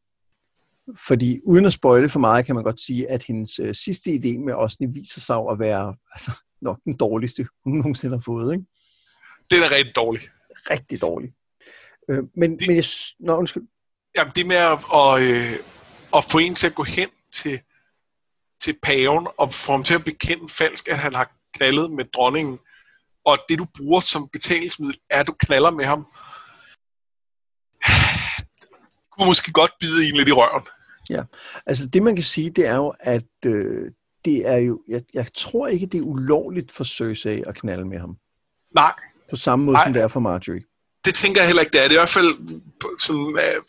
[1.08, 4.38] Fordi uden at spoile for meget, kan man godt sige, at hendes øh, sidste idé
[4.45, 6.32] med Osni viser sig at være altså,
[6.62, 8.54] nok den dårligste, hun nogensinde har fået.
[8.54, 8.66] Ikke?
[9.51, 10.22] Den er rigtig dårlig.
[10.72, 11.34] Rigtig dårlig.
[12.10, 12.86] Øh, men, det, men jeg...
[13.20, 13.64] Nå, undskyld.
[14.18, 15.51] Jamen, det med at, at, øh,
[16.16, 17.62] at få en til at gå hen til,
[18.62, 22.60] til paven og få ham til at bekende falsk, at han har knaldet med dronningen,
[23.26, 25.99] og det du bruger som betalingsmiddel, er at du knaller med ham,
[29.12, 30.64] kunne måske godt bide en lidt i røven.
[31.10, 31.24] Ja,
[31.66, 33.91] altså det man kan sige, det er jo, at øh,
[34.26, 37.99] det er jo, jeg, jeg tror ikke, det er ulovligt for Cersei at knalde med
[37.99, 38.18] ham.
[38.76, 38.93] Nej.
[39.30, 39.86] På samme måde, Nej.
[39.86, 40.64] som det er for Marjorie.
[41.06, 41.88] Det tænker jeg heller ikke, det er.
[41.88, 42.32] Det er i hvert fald
[42.99, 43.64] sådan, øh,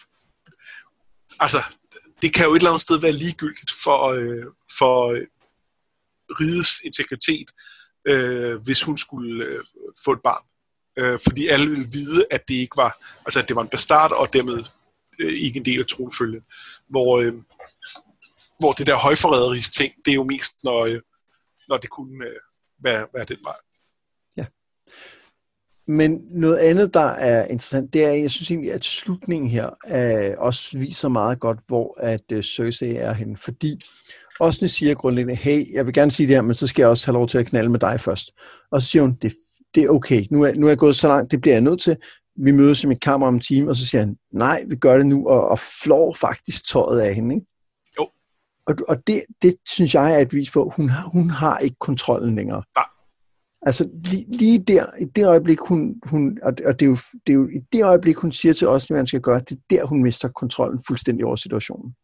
[1.41, 1.59] altså,
[2.23, 4.47] det kan jo et eller andet sted være ligegyldigt for, øh,
[4.79, 5.27] for øh,
[6.31, 7.51] rigets integritet,
[8.05, 9.65] øh, hvis hun skulle øh,
[10.05, 10.45] få et barn.
[10.97, 14.13] Øh, fordi alle ville vide, at det ikke var, altså at det var en bastard,
[14.13, 14.65] og dermed
[15.19, 16.43] øh, ikke en del af tronfølgen.
[16.89, 17.35] Hvor, øh,
[18.59, 21.01] hvor det der højforræderiske ting, det er jo mest, når, øh,
[21.69, 22.41] når det kunne øh,
[22.79, 23.57] være, være den vej.
[24.37, 24.47] Ja.
[25.87, 30.35] Men noget andet, der er interessant, det er, jeg synes egentlig, at slutningen her øh,
[30.39, 33.37] også viser meget godt, hvor at øh, Cersei er henne.
[33.37, 33.81] Fordi
[34.41, 37.07] Osne siger grundlæggende, hey, jeg vil gerne sige det her, men så skal jeg også
[37.07, 38.31] have lov til at knalde med dig først.
[38.71, 39.33] Og så siger hun, det,
[39.75, 41.81] det er okay, nu er, nu er jeg gået så langt, det bliver jeg nødt
[41.81, 41.97] til.
[42.37, 44.97] Vi mødes i mit kammer om en time, og så siger han, nej, vi gør
[44.97, 47.35] det nu, og, og flår faktisk tøjet af hende.
[47.35, 47.47] Ikke?
[47.99, 48.09] Jo.
[48.67, 52.35] Og, og det, det synes jeg er et vis på, hun, hun har ikke kontrollen
[52.35, 52.63] længere.
[52.77, 52.85] Nej.
[53.67, 56.97] Altså lige, lige der, i det øjeblik, hun, hun og, og det, er jo,
[57.27, 59.51] det er jo i det øjeblik, hun siger til os, hvad han skal gøre, det
[59.51, 61.95] er der, hun mister kontrollen fuldstændig over situationen.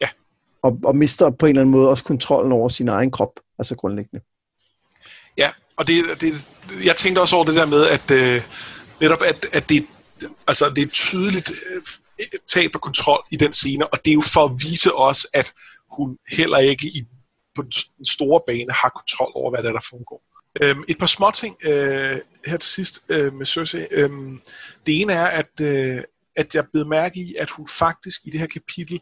[0.00, 0.08] Ja.
[0.62, 3.74] Og, og mister på en eller anden måde også kontrollen over sin egen krop, altså
[3.74, 4.24] grundlæggende.
[5.38, 6.48] Ja, og det, det,
[6.84, 8.42] jeg tænkte også over det der med, at øh,
[9.00, 9.86] netop at, at det,
[10.46, 11.82] altså, det er tydeligt øh,
[12.48, 15.52] tab af kontrol i den scene, og det er jo for at vise os, at
[15.96, 17.02] hun heller ikke i,
[17.54, 20.22] på den store bane har kontrol over, hvad der, der foregår.
[20.60, 23.86] Øhm, et par små ting øh, her til sidst øh, med Cersei.
[23.90, 24.40] Øhm,
[24.86, 26.02] det ene er, at, øh,
[26.36, 29.00] at jeg blev mærke i, at hun faktisk i det her kapitel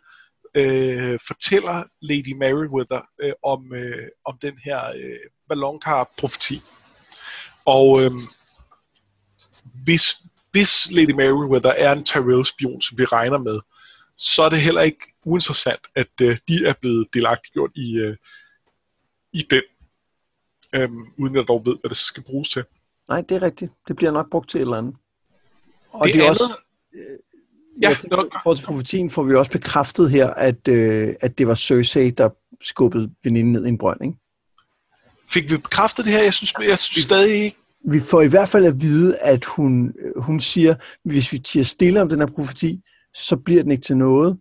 [0.55, 6.61] øh, fortæller Lady Meriwether øh, om, øh, om den her øh, ballonkar-profeti.
[7.65, 8.11] Og øh,
[9.85, 10.15] hvis,
[10.51, 13.61] hvis Lady Meriwether er en Tyrell-spion, som vi regner med,
[14.17, 18.17] så er det heller ikke uinteressant, at øh, de er blevet delagtiggjort i, øh,
[19.33, 19.63] i den
[20.75, 22.65] øhm, uden jeg dog ved, hvad det skal bruges til.
[23.09, 23.73] Nej, det er rigtigt.
[23.89, 24.95] Det bliver nok brugt til et eller andet.
[25.93, 26.57] Og det, det er andet, også...
[26.95, 31.39] Øh, ja, tænker, i forhold til profetien får vi også bekræftet her, at, øh, at
[31.39, 32.29] det var Cersei, der
[32.63, 34.17] skubbede veninden ned i en brønd, ikke?
[35.31, 36.23] Fik vi bekræftet det her?
[36.23, 37.57] Jeg synes, jeg synes stadig ikke.
[37.85, 42.03] Vi får i hvert fald at vide, at hun, hun siger, hvis vi tiger stille
[42.03, 42.81] om den her profeti,
[43.15, 44.39] så bliver den ikke til noget.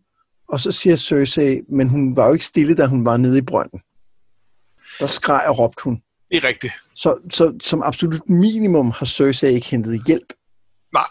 [0.49, 3.41] Og så siger Cersei, men hun var jo ikke stille, da hun var nede i
[3.41, 3.82] brønden.
[4.99, 6.01] Der skreg og råbte hun.
[6.30, 6.73] Det er rigtigt.
[6.95, 10.34] Så, så som absolut minimum har Cersei ikke hentet hjælp.
[10.93, 11.07] Nej.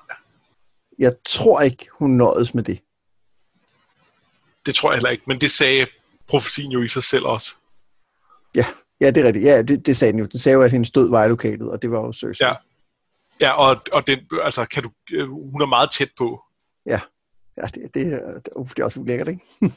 [0.98, 2.80] Jeg tror ikke, hun nåedes med det.
[4.66, 5.86] Det tror jeg heller ikke, men det sagde
[6.28, 7.54] profetien jo i sig selv også.
[8.54, 8.66] Ja,
[9.00, 9.44] ja det er rigtigt.
[9.44, 10.26] Ja, det, det sagde den jo.
[10.26, 12.46] Den sagde jo, at hendes død var i lokalet, og det var jo Cersei.
[12.46, 12.54] Ja,
[13.40, 14.90] ja og, og det, altså, kan du,
[15.52, 16.42] hun er meget tæt på.
[16.86, 17.00] Ja,
[17.56, 18.04] ja det, det, det,
[18.44, 19.44] det er også ulækkert, ikke?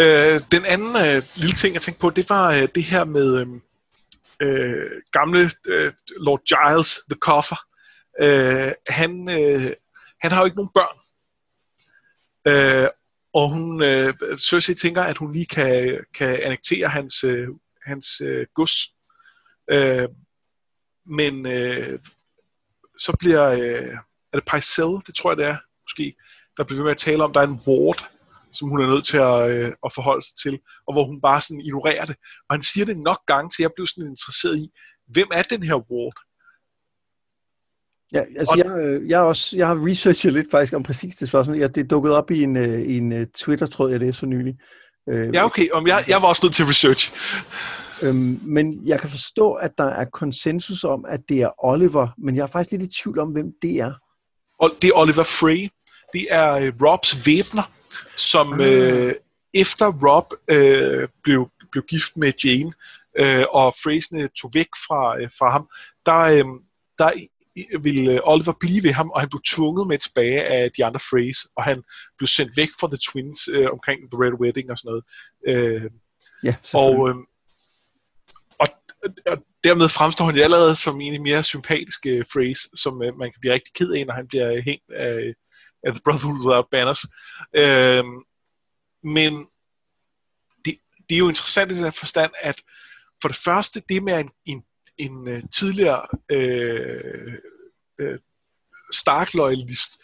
[0.00, 3.40] øh, den anden øh, lille ting, jeg tænkte på, det var øh, det her med...
[3.40, 3.46] Øh,
[4.42, 7.56] øh, gamle øh, Lord Giles, The Coffer,
[8.22, 9.72] øh, han, øh,
[10.20, 10.98] han har jo ikke nogen børn.
[12.48, 12.88] Øh,
[13.32, 17.48] og hun, øh, Cersei tænker, at hun lige kan, kan annektere hans, øh,
[17.86, 18.74] hans øh, gods.
[19.70, 20.08] Øh,
[21.06, 21.98] men øh,
[22.98, 23.96] så bliver, øh,
[24.32, 26.16] er det Pycelle, det tror jeg det er, måske,
[26.56, 28.11] der bliver ved med at tale om, der er en ward,
[28.52, 31.40] som hun er nødt til at, øh, at forholde sig til, og hvor hun bare
[31.40, 32.16] sådan ignorerer det.
[32.48, 34.70] Og han siger det nok gange, til jeg blev sådan interesseret i,
[35.06, 36.18] hvem er den her ward?
[38.12, 41.28] Ja, altså og, jeg, øh, jeg, også, jeg har researchet lidt faktisk om præcis det
[41.28, 41.58] spørgsmål.
[41.58, 44.54] Jeg, det dukket op i en, øh, i en øh, Twitter-tråd, jeg læste for nylig.
[45.06, 45.70] Ja, okay.
[45.72, 47.12] Om jeg, jeg var også nødt til research.
[48.04, 52.36] Øhm, men jeg kan forstå, at der er konsensus om, at det er Oliver, men
[52.36, 53.92] jeg er faktisk lidt i tvivl om, hvem det er.
[54.58, 55.68] Og det er Oliver Frey.
[56.12, 57.70] Det er Robs væbner,
[58.16, 58.68] som ah.
[58.68, 59.14] øh,
[59.54, 62.72] efter Rob øh, blev, blev gift med Jane,
[63.18, 65.68] øh, og Freysene tog væk fra, øh, fra ham,
[66.06, 66.44] der, øh,
[66.98, 67.10] der
[67.80, 71.38] ville Oliver blive ved ham, og han blev tvunget med tilbage af de andre Freys,
[71.56, 71.82] og han
[72.18, 75.04] blev sendt væk fra The Twins øh, omkring The Red Wedding og sådan noget.
[75.50, 75.90] Øh,
[76.44, 77.14] ja, og, øh,
[78.58, 78.66] og,
[79.26, 83.40] og dermed fremstår han allerede som en af mere sympatiske Freys, som øh, man kan
[83.40, 85.34] blive rigtig ked af, når han bliver hængt af,
[85.84, 87.02] af The Brotherhood Without Banners.
[87.56, 88.04] Øh,
[89.04, 89.32] men
[90.64, 90.78] det,
[91.08, 92.62] det er jo interessant i den forstand, at
[93.22, 94.64] for det første, det med en, en
[94.98, 97.34] en øh, tidligere øh,
[98.00, 98.18] øh,
[98.92, 99.98] Stark-loyalist,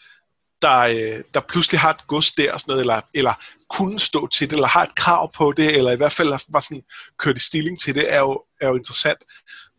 [0.61, 3.33] der, øh, der pludselig har et gods der, og sådan noget, eller, eller
[3.69, 6.59] kunne stå til det, eller har et krav på det, eller i hvert fald var
[6.59, 6.83] sådan
[7.17, 9.19] kørt i stilling til det, er jo, er jo interessant.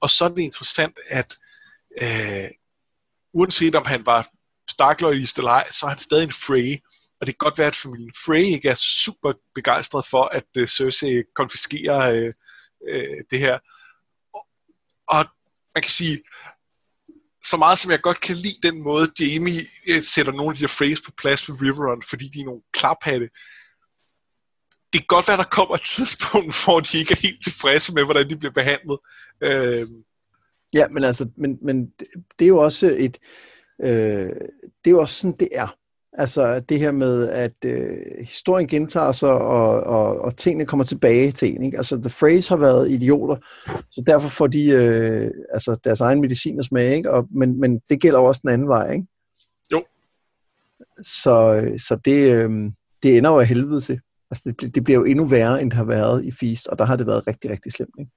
[0.00, 1.34] Og så er det interessant, at
[2.02, 2.50] øh,
[3.32, 4.28] uanset om han var
[4.70, 6.78] stakler i eller ej, så er han stadig en Frey.
[7.20, 10.66] Og det kan godt være, at familien Frey ikke er super begejstret for, at uh,
[10.66, 12.28] Cersei konfiskerer uh,
[12.94, 13.58] uh, det her
[15.10, 15.24] og
[15.74, 16.22] man kan sige,
[17.44, 20.62] så meget som jeg godt kan lide den måde, Jamie øh, sætter nogle af de
[20.62, 23.28] her phrases på plads med Riverrun, fordi de er nogle klaphatte.
[24.92, 28.04] Det kan godt være, der kommer et tidspunkt, hvor de ikke er helt tilfredse med,
[28.04, 28.98] hvordan de bliver behandlet.
[29.40, 29.86] Øh...
[30.72, 31.90] Ja, men altså, men, men
[32.38, 33.18] det er jo også et,
[33.82, 34.30] øh,
[34.84, 35.76] det er jo også sådan, det er.
[36.12, 41.32] Altså det her med, at øh, historien gentager sig, og, og, og tingene kommer tilbage
[41.32, 41.62] til en.
[41.62, 41.76] Ikke?
[41.76, 43.36] Altså The Phrase har været idioter,
[43.90, 47.10] så derfor får de øh, altså, deres egen medicin og smag, ikke?
[47.10, 49.06] Og, men, men det gælder også den anden vej, ikke?
[49.72, 49.84] Jo.
[51.02, 52.50] Så, så det, øh,
[53.02, 54.00] det ender jo af helvede til.
[54.30, 56.84] Altså det, det bliver jo endnu værre, end det har været i Feast, og der
[56.84, 58.10] har det været rigtig, rigtig slemt, ikke?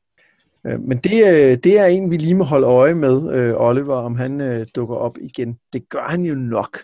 [0.65, 3.95] Øh, men det, øh, det er en, vi lige må holde øje med, øh, Oliver,
[3.95, 5.59] om han dukker op igen.
[5.73, 6.79] Det gør han jo nok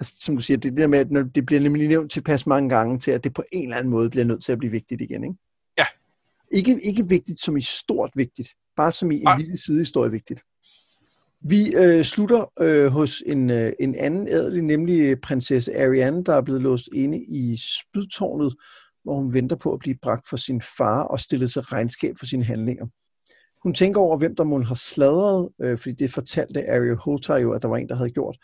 [0.00, 2.98] altså, som du siger, det der med, at det bliver nemlig nævnt tilpas mange gange
[2.98, 5.24] til, at det på en eller anden måde bliver nødt til at blive vigtigt igen,
[5.24, 5.36] ikke?
[5.78, 5.84] Ja.
[6.52, 9.36] Ikke, ikke vigtigt som i stort vigtigt, bare som i en ja.
[9.36, 10.42] lille sidehistorie vigtigt.
[11.40, 16.40] Vi øh, slutter øh, hos en, øh, en anden ædelig, nemlig prinsesse Ariane, der er
[16.40, 18.54] blevet låst inde i spydtårnet,
[19.02, 22.26] hvor hun venter på at blive bragt for sin far og stillet til regnskab for
[22.26, 22.86] sine handlinger.
[23.64, 27.52] Hun tænker over, hvem der må har sladret, øh, fordi det fortalte Ariel Holter jo,
[27.52, 28.36] at der var en, der havde gjort.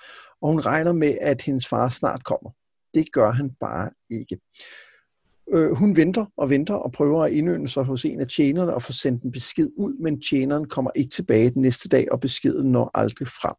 [0.43, 2.51] Og hun regner med, at hendes far snart kommer.
[2.95, 4.39] Det gør han bare ikke.
[5.53, 8.83] Øh, hun venter og venter og prøver at indønde sig hos en af tjenerne og
[8.83, 12.73] få sendt en besked ud, men tjeneren kommer ikke tilbage den næste dag, og beskeden
[12.73, 13.55] når aldrig frem.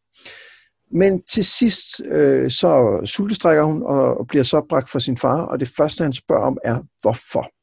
[0.92, 5.60] Men til sidst øh, så sultestrækker hun og bliver så bragt for sin far, og
[5.60, 7.61] det første han spørger om er, hvorfor?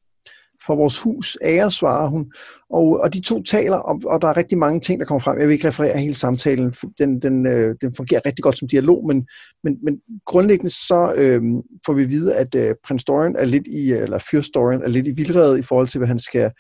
[0.67, 2.33] For vores hus ære, svarer hun.
[2.71, 5.39] Og, og de to taler, og, og der er rigtig mange ting, der kommer frem.
[5.39, 6.75] Jeg vil ikke referere hele samtalen.
[6.99, 9.27] Den, den, øh, den fungerer rigtig godt som dialog, men,
[9.65, 11.43] men, men grundlæggende så øh,
[11.87, 14.89] får vi vide, at øh, prins Dorian er lidt i, øh, eller fyrst Dorian er
[14.89, 16.51] lidt i vildrede i forhold til, hvad han skal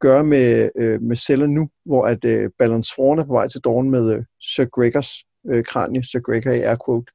[0.00, 3.90] gøre med, øh, med celler nu, hvor at øh, Balance er på vej til Dorn
[3.90, 5.10] med øh, Sir Gregors
[5.50, 7.12] øh, kranie, Sir Gregor i air quote.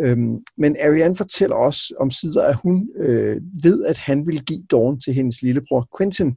[0.00, 4.62] Øhm, men Ariane fortæller også om sider, at hun øh, ved, at han vil give
[4.70, 6.36] Dawn til hendes lillebror Quentin.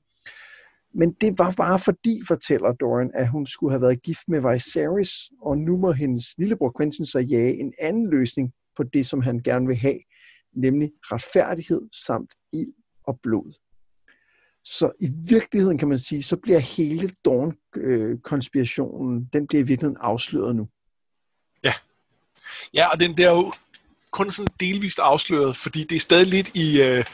[0.94, 5.12] Men det var bare fordi, fortæller Dorian, at hun skulle have været gift med Viserys,
[5.42, 9.40] og nu må hendes lillebror Quentin så jage en anden løsning på det, som han
[9.40, 10.00] gerne vil have,
[10.56, 13.54] nemlig retfærdighed samt ild og blod.
[14.64, 19.98] Så i virkeligheden kan man sige, så bliver hele Dawn-konspirationen, øh, den bliver i virkeligheden
[20.02, 20.68] afsløret nu.
[22.74, 23.54] Ja, og den der jo
[24.12, 27.06] kun sådan delvist afsløret, fordi det er stadig lidt i, øh,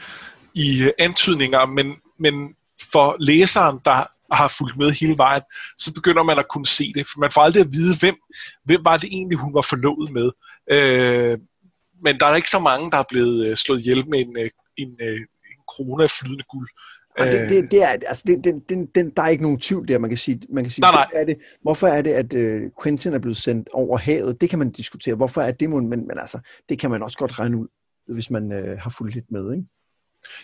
[0.54, 2.54] i antydninger, men, men
[2.92, 4.04] for læseren, der
[4.34, 5.42] har fulgt med hele vejen,
[5.78, 7.06] så begynder man at kunne se det.
[7.06, 8.16] For man får aldrig at vide, hvem,
[8.64, 10.30] hvem var det egentlig, hun var forlovet med.
[10.70, 11.38] Øh,
[12.04, 14.50] men der er ikke så mange, der er blevet øh, slået ihjel med en, øh,
[14.76, 15.20] en, øh,
[15.50, 16.68] en krone af flydende guld.
[17.18, 19.88] Og det, det, det er, altså det, den, den, den, der er ikke nogen tvivl
[19.88, 20.40] der, man kan sige.
[20.48, 21.06] Man kan sige nej, nej.
[21.06, 24.40] Hvorfor, er det, hvorfor er det, at uh, Quentin er blevet sendt over havet?
[24.40, 25.14] Det kan man diskutere.
[25.14, 26.38] Hvorfor er det, men, men altså,
[26.68, 27.66] det kan man også godt regne ud,
[28.14, 29.52] hvis man uh, har fulgt lidt med.
[29.52, 29.64] Ikke?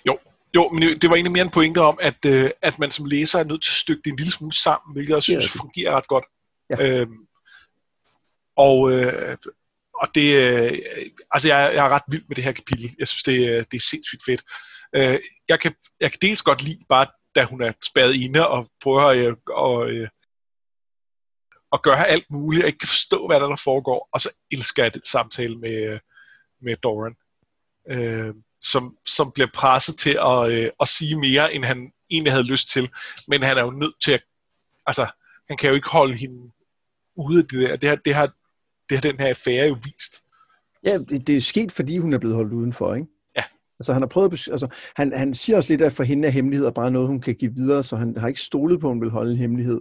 [0.06, 0.18] Jo,
[0.54, 3.38] jo, men det var egentlig mere en pointe om, at, øh, at man som læser
[3.38, 6.08] er nødt til at stykke det en lille smule sammen, hvilket jeg synes fungerer ret
[6.08, 6.24] godt.
[6.70, 7.00] Ja.
[7.00, 7.16] Øhm,
[8.56, 9.36] og, øh,
[10.02, 10.78] og det, øh,
[11.30, 12.94] altså jeg, jeg er ret vild med det her kapitel.
[12.98, 13.36] Jeg synes, det,
[13.70, 14.42] det er sindssygt fedt.
[14.94, 18.68] Øh, jeg, kan, jeg kan dels godt lide bare, da hun er spadet inde og
[18.82, 20.08] prøver at, og, øh,
[21.70, 24.08] og gøre alt muligt, og ikke kan forstå, hvad der, der foregår.
[24.12, 26.00] Og så elsker jeg det samtale med, øh,
[26.60, 27.16] med Doran.
[27.88, 32.46] Øh, som, som bliver presset til at, øh, at sige mere, end han egentlig havde
[32.46, 32.90] lyst til.
[33.28, 34.22] Men han er jo nødt til at...
[34.86, 35.06] Altså,
[35.48, 36.52] han kan jo ikke holde hende
[37.16, 37.76] ude af det der.
[37.76, 38.26] Det har, det har,
[38.88, 40.22] det har den her affære jo vist.
[40.86, 43.06] Ja, det er sket, fordi hun er blevet holdt udenfor, ikke?
[43.82, 44.66] Altså, han har prøvet at, altså,
[44.96, 47.52] han, han siger også lidt, at for hende er hemmeligheder bare noget, hun kan give
[47.56, 49.80] videre, så han har ikke stolet på, at hun vil holde en hemmelighed.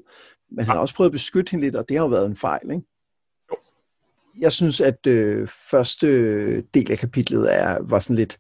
[0.52, 0.74] Men han ja.
[0.74, 2.84] har også prøvet at beskytte hende lidt, og det har jo været en fejl, ikke?
[3.52, 3.56] Jo.
[4.40, 6.08] Jeg synes, at øh, første
[6.62, 8.40] del af kapitlet er, var sådan lidt...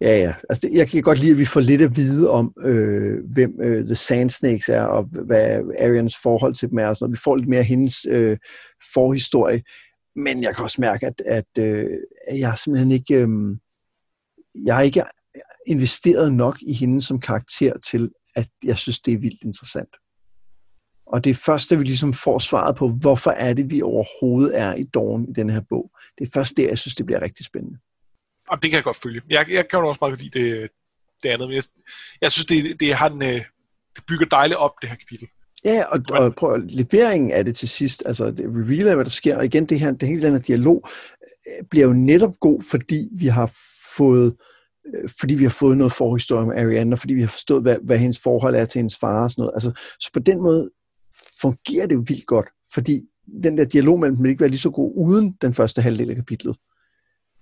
[0.00, 0.34] Ja, ja.
[0.48, 3.84] Altså, jeg kan godt lide, at vi får lidt at vide om, øh, hvem øh,
[3.84, 6.94] The Sand Snakes er, og hvad Arians forhold til dem er.
[6.94, 8.36] Så vi får lidt mere af hendes øh,
[8.94, 9.62] forhistorie.
[10.16, 11.86] Men jeg kan også mærke, at, at, øh,
[12.32, 13.14] jeg simpelthen ikke...
[13.14, 13.56] Øh,
[14.54, 15.04] jeg har ikke
[15.66, 19.96] investeret nok i hende som karakter til, at jeg synes, det er vildt interessant.
[21.06, 24.58] Og det er først, da vi ligesom får svaret på, hvorfor er det, vi overhovedet
[24.58, 25.90] er i Dawn i den her bog.
[26.18, 27.78] Det er først der, jeg synes, det bliver rigtig spændende.
[28.48, 29.20] Og det kan jeg godt følge.
[29.30, 30.70] Jeg, jeg kan jo også meget lide det,
[31.22, 31.62] det andet, men jeg,
[32.20, 33.40] jeg synes, det, det, har en, øh,
[33.96, 35.28] det bygger dejligt op, det her kapitel.
[35.64, 39.36] Ja, og, og prøv, leveringen af det til sidst, altså det revealer, hvad der sker,
[39.36, 40.88] og igen, det her, det hele den her dialog,
[41.22, 43.46] øh, bliver jo netop god, fordi vi har
[43.96, 44.36] fået
[44.94, 47.76] øh, fordi vi har fået noget forhistorie med Ariane, og fordi vi har forstået, hvad,
[47.82, 49.54] hvad hendes forhold er til hendes far og sådan noget.
[49.54, 50.70] Altså, så på den måde
[51.40, 53.02] fungerer det jo vildt godt, fordi
[53.42, 56.10] den der dialog mellem dem vil ikke være lige så god uden den første halvdel
[56.10, 56.56] af kapitlet.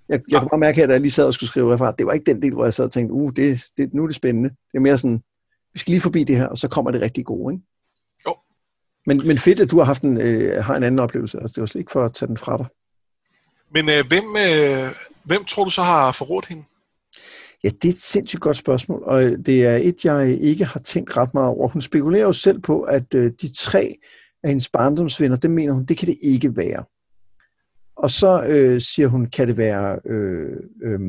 [0.08, 2.06] Jeg, jeg kan bare mærke her, da jeg lige sad og skulle skrive referat, det
[2.06, 4.16] var ikke den del, hvor jeg sad og tænkte, uh, det, det, nu er det
[4.16, 4.48] spændende.
[4.48, 5.22] Det er mere sådan,
[5.72, 7.64] vi skal lige forbi det her, og så kommer det rigtig gode, ikke?
[8.26, 8.34] Jo.
[9.06, 11.38] Men, men fedt, at du har haft en, øh, har en anden oplevelse.
[11.40, 12.66] Altså, det var slet ikke for at tage den fra dig.
[13.70, 14.92] Men øh, hvem, øh,
[15.26, 16.62] hvem tror du så har forrådt hende?
[17.64, 21.16] Ja, det er et sindssygt godt spørgsmål, og det er et, jeg ikke har tænkt
[21.16, 21.68] ret meget over.
[21.68, 23.94] Hun spekulerer jo selv på, at øh, de tre
[24.42, 26.84] af hendes barndomsvenner, det mener hun, det kan det ikke være.
[27.96, 31.00] Og så øh, siger hun, kan det være øh, øh,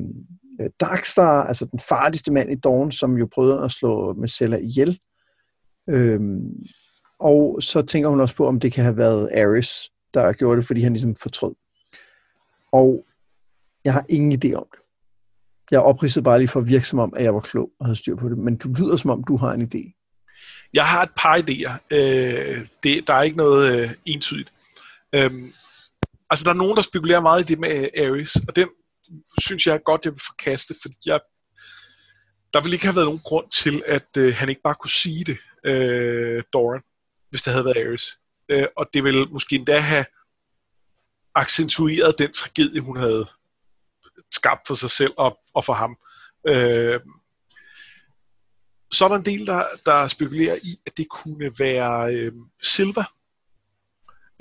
[0.79, 4.99] Darkstar, altså den farligste mand i Dawn, som jo prøvede at slå Marcella ihjel.
[5.89, 6.19] Øh,
[7.19, 10.67] og så tænker hun også på, om det kan have været Ares, der gjorde det,
[10.67, 11.55] fordi han ligesom fortrød.
[12.71, 13.06] Og
[13.85, 14.79] jeg har ingen idé om det.
[15.71, 17.95] Jeg opridsede bare lige for at virke som om, at jeg var klog og havde
[17.95, 18.37] styr på det.
[18.37, 19.97] Men du lyder som om, du har en idé.
[20.73, 21.73] Jeg har et par idéer.
[21.91, 24.53] Øh, det, der er ikke noget øh, entydigt.
[25.15, 25.31] Øh,
[26.29, 28.69] altså, der er nogen, der spekulerer meget i det med øh, Ares, og den
[29.41, 31.19] synes jeg godt, jeg vil forkaste, fordi jeg,
[32.53, 35.25] der ville ikke have været nogen grund til, at øh, han ikke bare kunne sige
[35.25, 36.81] det, øh, Doran,
[37.29, 38.05] hvis det havde været Ares.
[38.49, 40.05] Øh, og det ville måske endda have
[41.35, 43.25] accentueret den tragedie, hun havde
[44.31, 45.97] skabt for sig selv og, og for ham.
[46.47, 46.99] Øh,
[48.91, 52.31] så er der en del, der, der spekulerer i, at det kunne være øh,
[52.63, 53.03] Silva.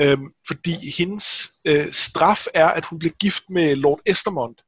[0.01, 0.19] Øh,
[0.49, 4.63] fordi hendes øh, straf er, at hun bliver gift med Lord Estermont.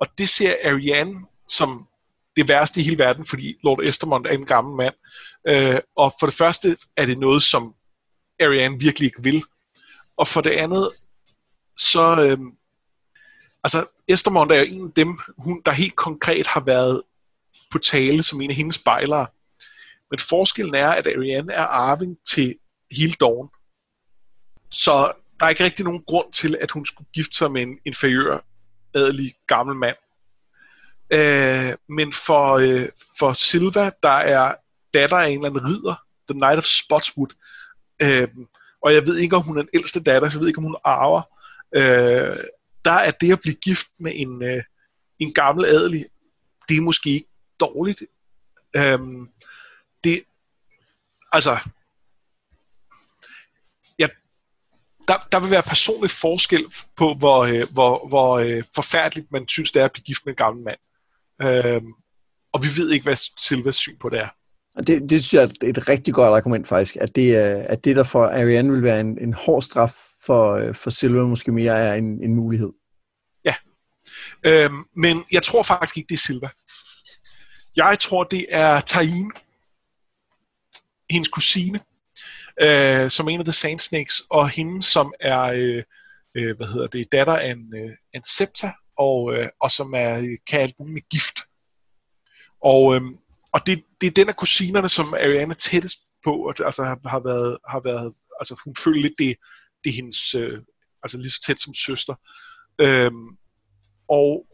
[0.00, 1.88] Og det ser Ariane som
[2.36, 4.94] det værste i hele verden, fordi Lord Estermont er en gammel mand.
[5.48, 7.74] Øh, og for det første er det noget, som
[8.40, 9.44] Ariane virkelig ikke vil.
[10.18, 10.90] Og for det andet,
[11.76, 12.20] så...
[12.20, 12.38] Øh,
[13.66, 17.02] altså, Estermond er en af dem, hun, der helt konkret har været
[17.70, 19.26] på tale som en af hendes spejlere.
[20.10, 22.54] Men forskellen er, at Ariane er arving til
[22.96, 23.48] hele Dawn.
[24.70, 27.78] Så der er ikke rigtig nogen grund til, at hun skulle gifte sig med en
[27.84, 28.38] inferiør,
[28.94, 29.96] adelig gammel mand.
[31.12, 32.88] Øh, men for, øh,
[33.18, 34.54] for Silva, der er
[34.94, 35.94] datter af en eller anden ridder,
[36.28, 37.34] The Knight of Spotswood,
[38.02, 38.28] øh,
[38.82, 40.64] og jeg ved ikke, om hun er den ældste datter, så jeg ved ikke, om
[40.64, 41.22] hun arver.
[41.76, 42.36] Øh,
[42.86, 44.62] der er det at blive gift med en, øh,
[45.18, 46.06] en gammel adelig,
[46.68, 47.28] det er måske ikke
[47.60, 48.02] dårligt.
[48.76, 49.28] Øhm,
[50.04, 50.22] det,
[51.32, 51.58] altså,
[53.98, 54.08] ja,
[55.08, 56.64] der, der vil være personlig forskel
[56.96, 60.32] på, hvor, øh, hvor, hvor øh, forfærdeligt man synes, det er at blive gift med
[60.32, 60.78] en gammel mand.
[61.42, 61.92] Øhm,
[62.52, 64.28] og vi ved ikke, hvad Silvas syn på det er.
[64.86, 67.96] Det, det synes jeg er et rigtig godt argument faktisk, at det, øh, at det
[67.96, 69.94] der for Ariane vil være en, en hård straf
[70.26, 72.72] for, øh, for Silva måske mere er en, en mulighed.
[73.44, 73.54] Ja,
[74.46, 76.48] Øhm, men jeg tror faktisk ikke, det er Silva.
[77.76, 79.32] Jeg tror, det er Tain,
[81.10, 81.80] hendes kusine,
[82.60, 85.82] øh, som er en af The Sand Snakes, og hende, som er øh,
[86.34, 90.36] øh, hvad hedder det, datter af en, øh, en septa, og, øh, og som er,
[90.50, 91.38] kan alt muligt med gift.
[92.60, 93.02] Og, øh,
[93.52, 97.20] og det, det er den af kusinerne, som Ariana tættest på, og altså har, har
[97.20, 99.36] været, har været, altså hun føler lidt, det,
[99.86, 100.58] det er hendes, øh,
[101.02, 102.14] altså lige så tæt som søster.
[102.80, 103.26] Øhm,
[104.08, 104.46] og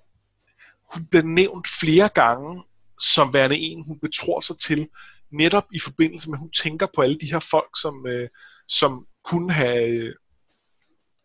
[0.95, 2.63] hun bliver nævnt flere gange
[3.01, 4.89] som værende en, hun betror sig til,
[5.33, 8.29] netop i forbindelse med, at hun tænker på alle de her folk, som, øh,
[8.69, 10.15] som kunne have, øh,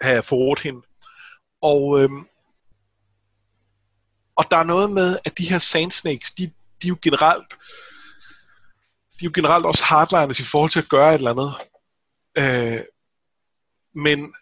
[0.02, 0.82] have forrådt hende.
[1.62, 2.10] Og, øh,
[4.36, 6.44] og der er noget med, at de her Sand Snakes, de,
[6.82, 7.54] de er jo generelt
[9.20, 11.54] de er jo generelt også hardliners i forhold til at gøre et eller andet.
[12.38, 12.80] Øh,
[13.98, 14.34] men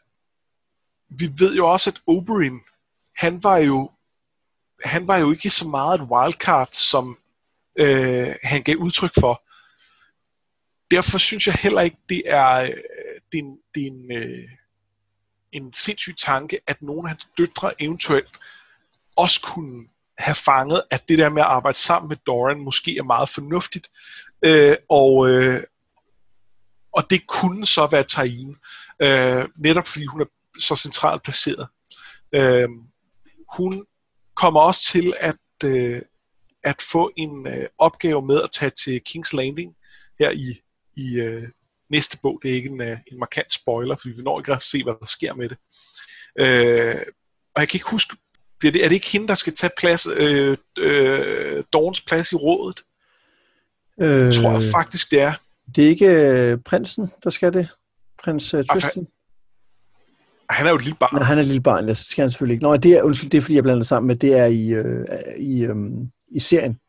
[1.09, 2.59] vi ved jo også, at Oberyn,
[3.15, 3.91] han var jo
[4.83, 7.17] han var jo ikke så meget et wildcard, som
[7.79, 9.43] øh, han gav udtryk for.
[10.91, 12.73] Derfor synes jeg heller ikke, det er,
[13.31, 14.49] din, det er, en, det er en, øh,
[15.51, 18.39] en sindssyg tanke, at nogle af hans døtre eventuelt
[19.15, 19.87] også kunne
[20.17, 23.89] have fanget, at det der med at arbejde sammen med Doran måske er meget fornuftigt.
[24.45, 25.61] Øh, og, øh,
[26.91, 28.55] og det kunne så være Taine,
[29.01, 30.25] øh, netop fordi hun er
[30.59, 31.67] så centralt placeret.
[32.35, 32.69] Øh,
[33.57, 33.85] hun
[34.35, 35.35] kommer også til at,
[35.65, 36.01] øh,
[36.63, 39.75] at få en øh, opgave med at tage til King's Landing
[40.19, 40.61] her i,
[40.95, 41.41] i øh,
[41.89, 42.39] næste bog.
[42.43, 44.93] Det er ikke en, øh, en markant spoiler, fordi vi når ikke at se, hvad
[44.99, 45.57] der sker med det.
[46.39, 47.01] Øh,
[47.55, 48.17] og jeg kan ikke huske,
[48.65, 52.35] er det, er det ikke hende, der skal tage plads, øh, øh, Dawns plads i
[52.35, 52.83] rådet?
[54.01, 55.33] Øh, tror jeg faktisk, det er.
[55.75, 57.69] Det er ikke øh, prinsen, der skal det?
[58.23, 59.07] Prins øh, Tristan?
[60.49, 61.09] Han er jo et lille barn.
[61.13, 62.63] Nej, han er et lille barn, det skal han selvfølgelig ikke.
[62.63, 65.05] Nå, det er, undskyld, det er fordi, jeg blander sammen med, det er i, øh,
[65.37, 65.75] i, øh,
[66.31, 66.79] i serien,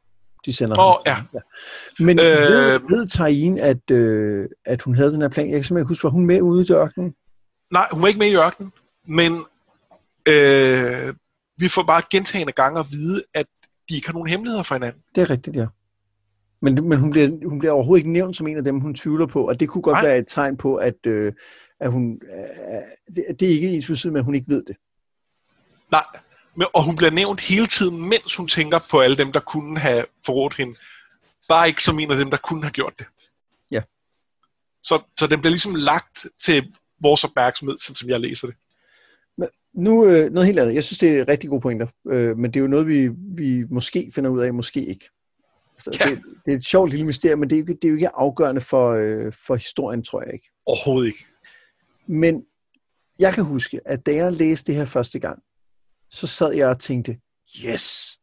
[0.46, 0.76] de sender.
[0.78, 1.16] Oh, ja.
[1.34, 1.38] ja.
[1.98, 5.46] Men øh, ved, ved Tarin, at, øh, at hun havde den her plan?
[5.46, 7.14] Jeg kan simpelthen ikke huske, var hun med ude i ørkenen?
[7.72, 8.72] Nej, hun var ikke med i ørkenen,
[9.06, 9.32] men
[10.28, 11.14] øh,
[11.58, 13.46] vi får bare gentagende gange at vide, at
[13.88, 15.02] de ikke har nogen hemmeligheder for hinanden.
[15.14, 15.66] Det er rigtigt, ja.
[16.66, 19.26] Men, men hun, bliver, hun bliver overhovedet ikke nævnt som en af dem, hun tvivler
[19.26, 20.06] på, og det kunne godt Nej.
[20.06, 21.32] være et tegn på, at, øh,
[21.80, 24.76] at hun, øh, det, det er ikke ens med, at hun ikke ved det.
[25.90, 26.04] Nej,
[26.56, 29.78] men, og hun bliver nævnt hele tiden, mens hun tænker på alle dem, der kunne
[29.78, 30.76] have forrådt hende.
[31.48, 33.06] Bare ikke som en af dem, der kunne have gjort det.
[33.70, 33.82] Ja.
[34.82, 38.56] Så, så den bliver ligesom lagt til vores opmærksomhed, sådan som jeg læser det.
[39.38, 40.74] Men nu øh, noget helt andet.
[40.74, 43.64] Jeg synes, det er rigtig gode pointer, øh, men det er jo noget, vi, vi
[43.70, 45.10] måske finder ud af, måske ikke.
[45.76, 46.10] Altså, ja.
[46.10, 48.16] det, det er et sjovt lille mysterium, men det er jo, det er jo ikke
[48.16, 50.50] afgørende for, øh, for historien, tror jeg ikke.
[50.66, 51.26] Overhovedet ikke.
[52.06, 52.46] Men
[53.18, 55.42] jeg kan huske, at da jeg læste det her første gang,
[56.10, 57.18] så sad jeg og tænkte,
[57.66, 58.18] yes,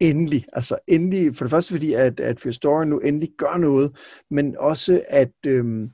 [0.00, 0.44] endelig.
[0.52, 3.96] Altså endelig, for det første fordi, at, at Fyrstory nu endelig gør noget,
[4.30, 5.90] men også at, øhm,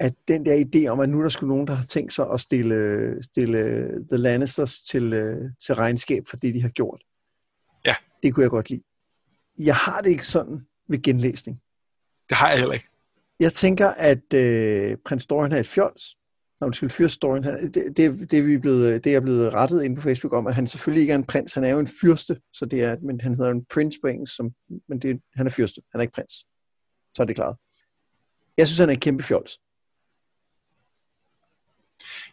[0.00, 2.26] at den der idé om, at nu er der skulle nogen, der har tænkt sig
[2.32, 7.02] at stille, stille The Lannisters til, øh, til regnskab for det, de har gjort.
[7.86, 7.94] Ja.
[8.22, 8.82] Det kunne jeg godt lide.
[9.58, 11.60] Jeg har det ikke sådan ved genlæsning.
[12.28, 12.88] Det har jeg heller ikke.
[13.40, 16.16] Jeg tænker, at øh, prins Dorian er et fjols.
[16.60, 17.44] Når du skal fyre storyen.
[17.44, 20.46] Han, det, det, det, vi er blevet, det er blevet rettet ind på Facebook om,
[20.46, 21.52] at han selvfølgelig ikke er en prins.
[21.52, 24.36] Han er jo en fyrste, så det er, men han hedder en prince på engelsk,
[24.36, 24.50] som,
[24.88, 25.82] men det, han er fyrste.
[25.92, 26.34] Han er ikke prins.
[27.14, 27.56] Så er det klart.
[28.58, 29.58] Jeg synes, han er en kæmpe fjols.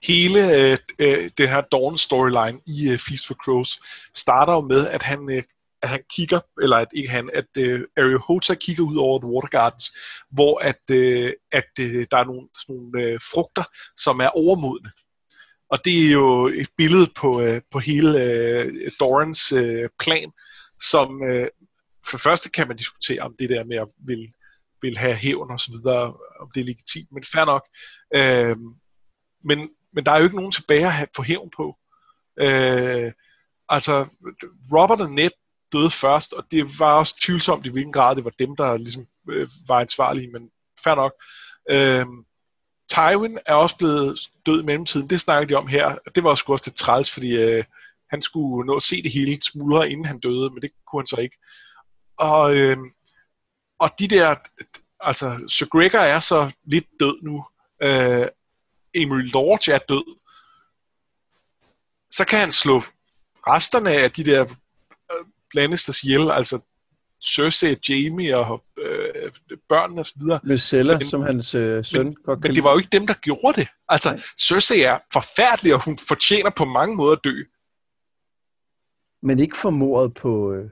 [0.03, 3.79] Hele øh, øh, det her Dawn storyline i øh, Feast for Crows
[4.15, 5.43] starter jo med, at han øh,
[5.81, 9.29] at han kigger, eller at ikke han, at øh, Ariel Hota kigger ud over The
[9.29, 9.85] Water Gardens,
[10.31, 13.63] hvor at, øh, at øh, der er nogle, sådan nogle øh, frugter,
[13.97, 14.91] som er overmodne.
[15.71, 20.31] Og det er jo et billede på, øh, på hele øh, Dorans øh, plan,
[20.79, 21.47] som øh,
[22.05, 24.33] for det første kan man diskutere om det der med at vil,
[24.81, 27.65] vil have hævn og så videre, om det er legitimt, men fair nok.
[28.15, 28.57] Øh,
[29.43, 31.75] men, men der er jo ikke nogen tilbage at få hævn på.
[32.41, 33.11] Øh,
[33.69, 33.95] altså,
[34.73, 35.31] Robert og Ned
[35.73, 39.05] døde først, og det var også tvivlsomt i hvilken grad det var dem, der ligesom
[39.29, 40.49] øh, var ansvarlige, men
[40.83, 41.13] fair nok.
[41.69, 42.05] Øh,
[42.89, 46.51] Tywin er også blevet død i mellemtiden, det snakker de om her, det var sgu
[46.51, 47.63] også lidt træls, fordi øh,
[48.09, 51.07] han skulle nå at se det hele smuldre, inden han døde, men det kunne han
[51.07, 51.37] så ikke.
[52.17, 52.77] Og, øh,
[53.79, 54.35] og de der,
[54.99, 57.45] altså Sir Gregor er så lidt død nu,
[57.83, 58.27] øh,
[58.93, 60.17] Emil Lorge er død,
[62.09, 62.81] så kan han slå
[63.47, 64.45] resterne af de der
[65.53, 66.61] Lannisters ihjel, altså
[67.23, 69.31] Cersei, Jamie og øh,
[69.69, 70.39] børnene og så videre.
[70.43, 73.61] Lysella, som hans øh, søn men, godt Men det var jo ikke dem, der gjorde
[73.61, 73.67] det.
[73.89, 74.19] Altså, Nej.
[74.39, 77.43] Cersei er forfærdelig, og hun fortjener på mange måder at dø.
[79.21, 80.69] Men ikke formordet på, øh,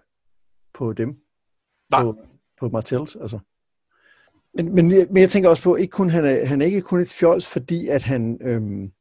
[0.73, 1.09] på dem.
[1.91, 2.03] Nej.
[2.03, 2.17] På,
[2.59, 3.39] på Martells, altså.
[4.53, 6.99] Men, men, men jeg tænker også på, ikke kun, han, er, han er ikke kun
[6.99, 8.39] et fjols, fordi at han...
[8.41, 8.91] Øhm,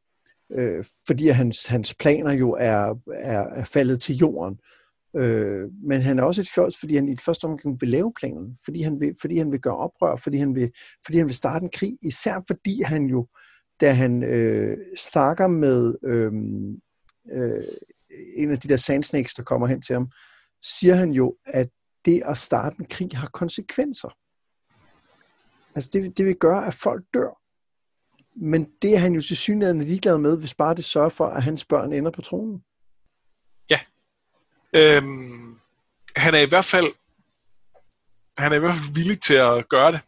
[0.52, 4.60] øh, fordi hans, hans planer jo er, er, er faldet til jorden
[5.16, 8.12] Øh, men han er også et fjols, fordi han i det første omgang vil lave
[8.16, 10.70] planen, fordi han vil, fordi han vil gøre oprør, fordi han vil,
[11.04, 13.26] fordi han vil starte en krig, især fordi han jo,
[13.80, 16.32] da han øh, snakker med øh,
[17.32, 17.62] øh,
[18.36, 20.10] en af de der sandsnakes, der kommer hen til ham,
[20.62, 21.68] siger han jo, at
[22.04, 24.08] det at starte en krig har konsekvenser.
[25.74, 27.40] Altså det, det vil gøre, at folk dør.
[28.36, 31.42] Men det er han jo til synligheden ligeglad med, hvis bare det sørger for, at
[31.42, 32.62] hans børn ender på tronen.
[34.76, 35.56] Øhm,
[36.16, 36.86] han er i hvert fald
[38.38, 40.00] han er i hvert fald villig til at gøre det.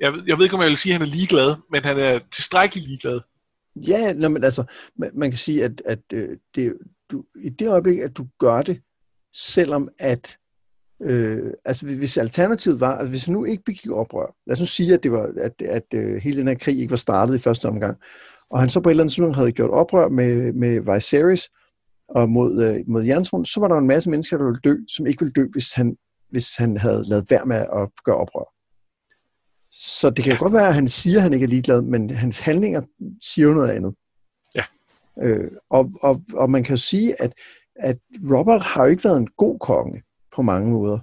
[0.00, 2.20] Jeg, jeg ved ikke, om jeg vil sige, at han er ligeglad, men han er
[2.30, 3.20] tilstrækkeligt ligeglad.
[3.76, 4.64] Ja, nå, men altså,
[4.96, 6.78] man, man kan sige, at, at øh, det,
[7.10, 8.82] du, i det øjeblik, at du gør det,
[9.34, 10.36] selvom at
[11.02, 14.94] Øh, altså hvis alternativet var, altså hvis nu ikke begik oprør, lad os nu sige,
[14.94, 17.38] at, det var, at, at, at øh, hele den her krig ikke var startet i
[17.38, 17.98] første omgang,
[18.50, 21.50] og han så på et eller andet tidspunkt havde gjort oprør med, med Viserys
[22.10, 25.06] og mod, øh, mod Jerntron, så var der en masse mennesker, der ville dø, som
[25.06, 25.96] ikke ville dø, hvis han,
[26.30, 28.52] hvis han havde lavet værd med at gøre oprør.
[29.72, 30.38] Så det kan ja.
[30.38, 32.82] godt være, at han siger, at han ikke er ligeglad, men hans handlinger
[33.22, 33.94] siger jo noget andet.
[34.56, 34.64] Ja.
[35.22, 37.32] Øh, og, og, og man kan jo sige, at,
[37.76, 37.98] at
[38.32, 40.02] Robert har jo ikke været en god konge
[40.34, 40.98] på mange måder.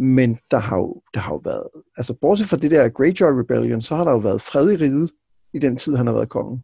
[0.00, 3.80] Men der har jo, der har jo været, altså bortset fra det der Greyjoy Rebellion,
[3.80, 5.10] så har der jo været fred i riget
[5.54, 6.62] i den tid, han har været konge.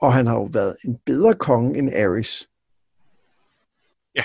[0.00, 2.48] Og han har jo været en bedre konge end Aerys.
[4.16, 4.24] Ja.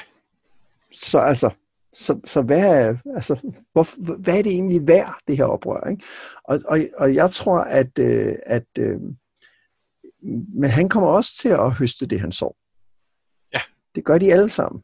[0.92, 1.50] Så altså,
[1.94, 5.90] så, så hvad, er, altså, hvor, hvad er det egentlig værd, det her oprør?
[5.90, 6.04] Ikke?
[6.44, 9.00] Og, og, og jeg tror, at, øh, at øh,
[10.56, 12.56] men han kommer også til at høste det, han så.
[13.54, 13.60] Ja.
[13.96, 14.84] Det gør de alle sammen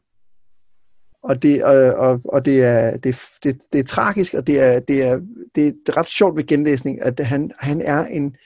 [1.22, 4.80] og det, og, og, og det, er, det, det, det er tragisk, og det er,
[4.80, 5.20] det er,
[5.54, 8.36] det er ret sjovt ved genlæsning, at han, han er en,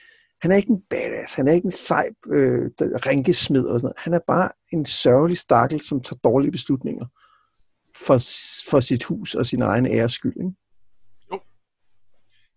[0.41, 3.99] han er ikke en badass, han er ikke en sej øh, rænkesmid eller sådan noget.
[3.99, 7.05] Han er bare en sørgelig stakkel, som tager dårlige beslutninger
[7.95, 8.17] for,
[8.69, 10.37] for sit hus og sin egen æres skyld.
[10.37, 10.51] Ikke?
[11.31, 11.39] Jo.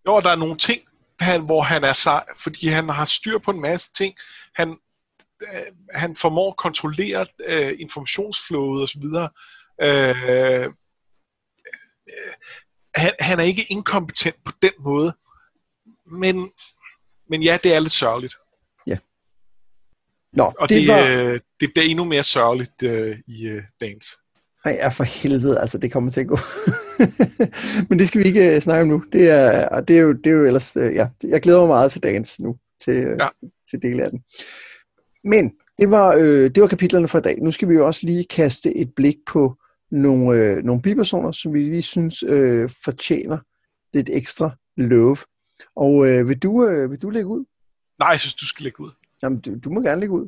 [0.07, 0.81] Jo, og der er nogle ting,
[1.19, 4.15] han, hvor han er sej, fordi han har styr på en masse ting.
[4.55, 4.77] Han,
[5.41, 9.03] øh, han formår at kontrollere øh, informationsflowet osv.,
[9.81, 10.73] øh, øh,
[12.95, 15.13] han, han er ikke inkompetent på den måde,
[16.05, 16.51] men,
[17.31, 18.35] men ja, det er lidt sørgeligt.
[18.87, 18.97] Ja.
[20.33, 21.31] Nå, og det, det, var...
[21.31, 24.07] øh, det bliver endnu mere sørgeligt øh, i øh, dagens.
[24.65, 26.37] Nej, ja, for helvede, altså det kommer til at gå.
[27.89, 29.03] Men det skal vi ikke uh, snakke om nu.
[29.13, 31.91] Det er, det er, jo, det er jo ellers, uh, ja, jeg glæder mig meget
[31.91, 33.27] til dagens nu, til, uh, ja.
[33.69, 34.23] til del af den.
[35.23, 37.37] Men det var, øh, det var kapitlerne for i dag.
[37.41, 39.55] Nu skal vi jo også lige kaste et blik på
[39.91, 43.37] nogle, øh, nogle bipersoner, som vi lige synes øh, fortjener
[43.93, 45.17] lidt ekstra love.
[45.75, 47.45] Og øh, vil, du, øh, vil du lægge ud?
[47.99, 48.91] Nej, jeg synes, du skal lægge ud.
[49.23, 50.27] Jamen, du, du må gerne lægge ud.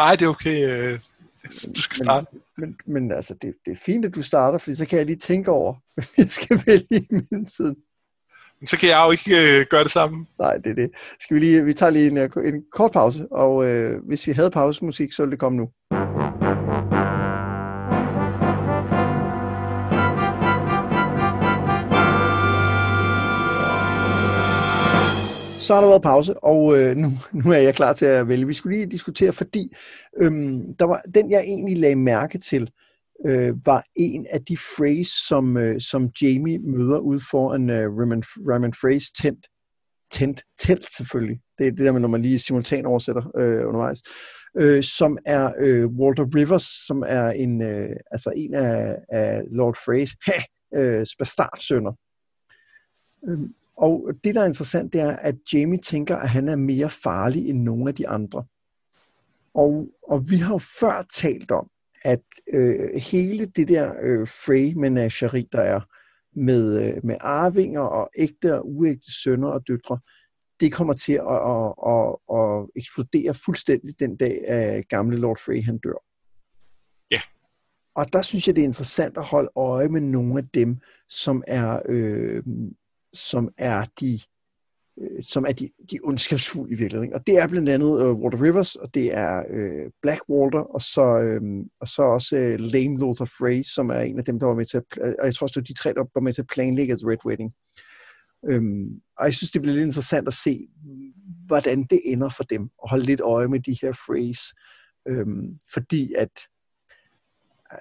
[0.00, 0.68] Nej, det er okay.
[0.68, 0.98] Øh,
[1.76, 2.26] du skal starte.
[2.32, 5.06] Men, men, men altså, det, det er fint, at du starter, fordi så kan jeg
[5.06, 7.76] lige tænke over, hvad jeg skal vælge i mellemtiden.
[8.60, 10.26] Men så kan jeg jo ikke øh, gøre det samme.
[10.38, 10.90] Nej, det er det.
[11.20, 14.32] Skal vi lige, vi tager lige en, øh, en kort pause, og øh, hvis I
[14.32, 15.70] havde pausemusik, så ville det komme nu.
[25.70, 28.46] Så har der været pause, og øh, nu, nu er jeg klar til at vælge.
[28.46, 29.74] Vi skulle lige diskutere, fordi
[30.20, 32.70] øhm, der var, den, jeg egentlig lagde mærke til,
[33.26, 37.98] øh, var en af de phrase, som, øh, som Jamie møder ud for en øh,
[37.98, 39.46] Raymond, Raymond Phrase tent.
[40.12, 41.40] Tent, telt selvfølgelig.
[41.58, 44.02] Det er det der med, når man lige simultan oversætter øh, undervejs.
[44.56, 49.76] Øh, som er øh, Walter Rivers, som er en, øh, altså en af, af Lord
[49.84, 50.10] Freys
[50.78, 51.92] øh, bastardsønner.
[53.28, 53.38] Øh,
[53.76, 57.48] og det, der er interessant, det er, at Jamie tænker, at han er mere farlig
[57.48, 58.44] end nogen af de andre.
[59.54, 61.70] Og, og vi har jo før talt om,
[62.04, 65.80] at øh, hele det der øh, Frey-menagerie, der er
[66.36, 69.98] med, øh, med arvinger og ægte og uægte sønner og døtre,
[70.60, 75.62] det kommer til at, at, at, at eksplodere fuldstændig den dag, at gamle Lord Frey
[75.62, 76.04] han dør.
[77.10, 77.20] Ja.
[77.94, 81.44] Og der synes jeg, det er interessant at holde øje med nogle af dem, som
[81.46, 82.42] er øh,
[83.12, 84.20] som er de
[85.00, 87.14] øh, som er de, de ondskabsfulde i virkeligheden.
[87.14, 90.58] Og det er blandt andet uh, Walter Rivers, og det er øh, uh, Black Walter,
[90.58, 94.38] og så, um, og så også uh, Lame Lothar Frey, som er en af dem,
[94.38, 96.20] der var med til at, og jeg tror også, det var de tre, der var
[96.20, 97.52] med til at planlægge The Red Wedding.
[98.52, 100.68] Um, og jeg synes, det bliver lidt interessant at se,
[101.46, 104.40] hvordan det ender for dem, og holde lidt øje med de her Freys.
[105.10, 106.30] Um, øhm, fordi at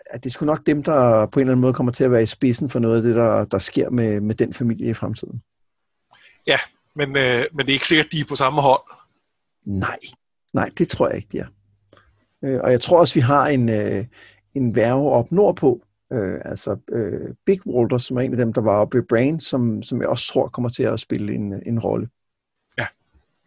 [0.09, 2.11] at det er sgu nok dem, der på en eller anden måde kommer til at
[2.11, 4.93] være i spidsen for noget af det, der, der sker med, med den familie i
[4.93, 5.41] fremtiden.
[6.47, 6.57] Ja,
[6.95, 8.81] men, øh, men det er ikke sikkert, at de er på samme hold.
[9.65, 9.99] Nej,
[10.53, 11.47] nej, det tror jeg ikke, de er.
[12.43, 14.05] Øh, og jeg tror også, vi har en, øh,
[14.55, 15.81] en værve op nordpå,
[16.13, 19.39] øh, altså øh, Big Walter, som er en af dem, der var oppe i Brain,
[19.39, 22.09] som, som jeg også tror kommer til at spille en, en rolle.
[22.77, 22.85] Ja.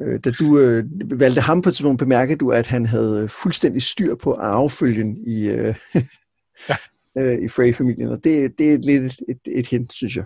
[0.01, 0.85] Øh, da du øh,
[1.21, 5.49] valgte ham på et tidspunkt, bemærkede du, at han havde fuldstændig styr på arvefølgen i,
[5.49, 5.75] øh,
[6.69, 6.77] ja.
[7.19, 10.25] øh, i Frey-familien, og det, det er lidt et, et, et hint, synes jeg.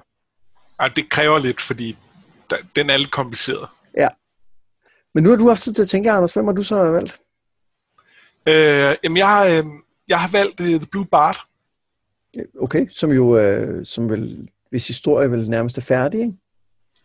[0.83, 1.97] Ja, det kræver lidt, fordi
[2.51, 3.68] der, den er lidt kompliceret.
[3.97, 4.09] Ja.
[5.14, 7.20] Men nu har du haft tid til at tænke, Anders, hvem har du så valgt?
[8.49, 9.64] Øh, jamen, jeg har, øh,
[10.09, 11.37] jeg har valgt uh, The Blue Bart.
[12.61, 16.35] Okay, som jo, øh, som vel, hvis historie vel nærmest er færdig, ikke?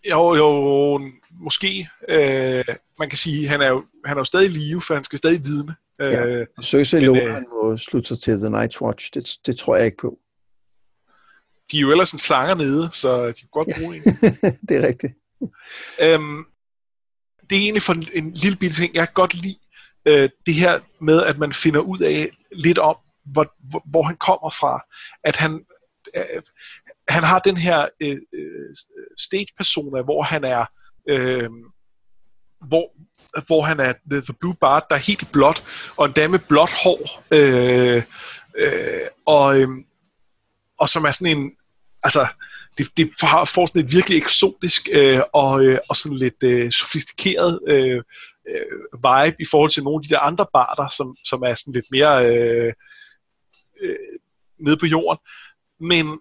[0.09, 1.01] Jo, jo,
[1.31, 1.89] måske.
[2.09, 2.63] Øh,
[2.99, 5.17] man kan sige, han er jo, han er jo stadig i live, for han skal
[5.17, 5.75] stadig vidne.
[6.01, 6.25] Ja.
[6.25, 9.13] Øh, Cersei lover, øh, han må slutte sig til The Night's Watch.
[9.13, 10.19] Det, det tror jeg ikke på.
[11.71, 14.01] De er jo ellers en slanger nede, så de kan godt bruge en.
[14.69, 15.13] det er rigtigt.
[16.03, 16.45] Øhm,
[17.49, 19.59] det er egentlig for en, en lille bitte ting, jeg kan godt lide
[20.05, 22.95] øh, det her med, at man finder ud af lidt om,
[23.25, 24.81] hvor, hvor, hvor han kommer fra.
[25.23, 25.65] At han,
[26.15, 26.41] øh,
[27.09, 28.75] han har den her øh, øh
[29.17, 30.65] stage-persona, hvor han er...
[31.09, 31.49] Øh,
[32.67, 32.91] hvor,
[33.47, 35.63] hvor han er the, the Blue Bart, der er helt blåt,
[35.97, 38.03] og en dame med blåt hår, øh,
[38.55, 39.67] øh, og, øh,
[40.79, 41.51] og som er sådan en,
[42.03, 42.27] altså,
[42.77, 47.59] det, det får sådan et virkelig eksotisk øh, og, øh, og sådan lidt øh, sofistikeret
[47.67, 48.03] øh,
[48.49, 51.73] øh, vibe i forhold til nogle af de der andre barter, som, som er sådan
[51.73, 52.73] lidt mere øh,
[53.81, 53.95] øh,
[54.65, 55.19] nede på jorden.
[55.79, 56.19] Men,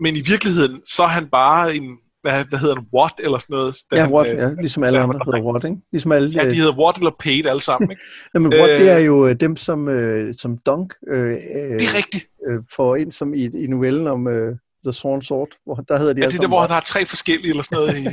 [0.00, 3.54] men i virkeligheden, så er han bare en, hvad, hvad hedder han, What eller sådan
[3.54, 3.76] noget.
[3.92, 5.76] Ja, han, What, øh, ja, ligesom alle andre hedder What, ikke?
[5.92, 8.02] Ligesom alle, ja, de hedder What eller Paid alle sammen, ikke?
[8.34, 12.26] Jamen, What, det er jo øh, dem, som, øh, som Dunk øh, det er rigtigt.
[12.48, 16.12] Øh, får ind som i, i novellen om øh, The Sworn Sword, hvor der hedder
[16.12, 17.98] de ja, det er der, hvor han har tre forskellige eller sådan noget.
[17.98, 18.06] i,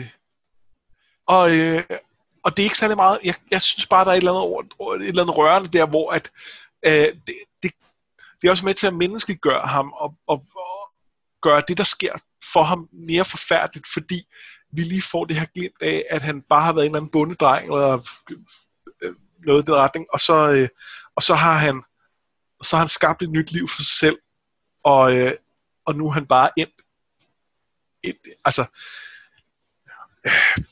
[1.35, 1.83] og, øh,
[2.43, 4.43] og det er ikke særlig meget, jeg, jeg synes bare, der er et eller andet,
[4.79, 6.31] ord, et eller andet rørende der, hvor at,
[6.87, 6.91] øh,
[7.27, 7.71] det, det,
[8.41, 10.41] det er også med til at menneskeliggøre ham og, og
[11.41, 12.13] gøre det, der sker
[12.53, 14.27] for ham mere forfærdeligt, fordi
[14.71, 17.11] vi lige får det her glimt af, at han bare har været en eller anden
[17.11, 18.07] bundedreng, eller
[19.01, 19.13] øh,
[19.45, 20.69] noget i den retning, og så, øh,
[21.15, 21.83] og så har han
[22.61, 24.17] så har han skabt et nyt liv for sig selv,
[24.83, 25.33] og, øh,
[25.85, 26.81] og nu er han bare endt.
[28.03, 28.65] Et, altså,
[30.25, 30.63] øh,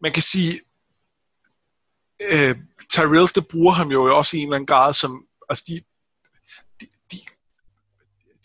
[0.00, 0.60] man kan sige,
[2.32, 2.56] øh,
[2.90, 5.80] Tyrells, der bruger ham jo også i en eller anden grad som, altså de,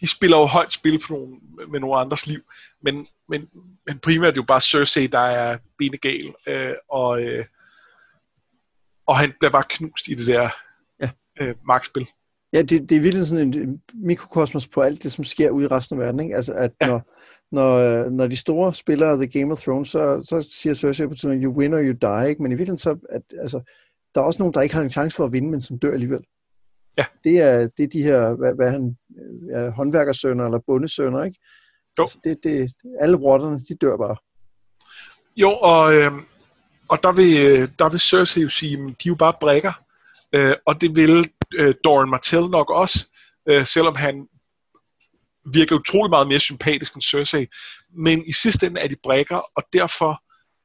[0.04, 1.36] de spiller jo højt spil på nogle,
[1.72, 2.40] med nogle andres liv,
[2.82, 3.50] men, men,
[3.88, 7.46] men primært jo bare Cersei, der er benegal, øh, og, øh,
[9.06, 10.50] og han bliver bare knust i det der
[11.02, 11.10] ja.
[11.42, 12.08] øh, magtspil.
[12.54, 15.68] Ja, det, det er virkelig sådan en mikrokosmos på alt det, som sker ude i
[15.68, 16.20] resten af verden.
[16.20, 16.36] Ikke?
[16.36, 16.88] Altså, at ja.
[16.88, 17.02] når,
[17.52, 21.44] når, når de store spillere The Game of Thrones, så, så siger Cersei på tiden,
[21.44, 22.30] you win or you die.
[22.30, 22.44] Ikke?
[22.44, 23.62] Men i virkeligheden så, at, altså,
[24.16, 25.94] der er også nogen, der ikke har en chance for at vinde, men som dør
[25.94, 26.24] alligevel.
[26.98, 27.06] Ja.
[27.24, 28.98] Det er, det er de her, hvad, hvad han,
[29.52, 31.40] ja, håndværkersønner eller bundesønner, ikke?
[32.00, 32.04] Jo.
[32.04, 34.16] Altså, det, det, alle rotterne, de dør bare.
[35.36, 36.12] Jo, og, øh,
[36.88, 37.36] og der, vil,
[37.80, 39.74] der vil Cersei jo sige, de er jo bare brækker.
[40.36, 43.08] Øh, og det vil øh, Doran Martell nok også,
[43.50, 44.28] øh, selvom han
[45.54, 47.48] virker utrolig meget mere sympatisk end Cersei.
[47.98, 50.24] Men i sidste ende er de brækker, og derfor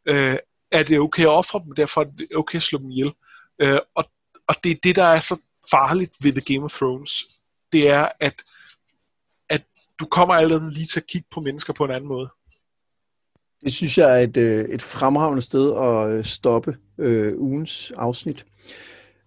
[0.09, 0.36] øh,
[0.72, 3.12] er det okay at ofre dem, derfor er det okay at slå dem ihjel.
[3.62, 4.05] Øh, og,
[4.48, 5.40] og det er det, der er så
[5.70, 7.10] farligt ved The Game of Thrones.
[7.73, 8.43] Det er, at,
[9.49, 9.65] at
[10.01, 12.28] du kommer allerede lige til at kigge på mennesker på en anden måde.
[13.65, 18.47] Det synes jeg er et, øh, et fremragende sted at øh, stoppe øh, ugens afsnit.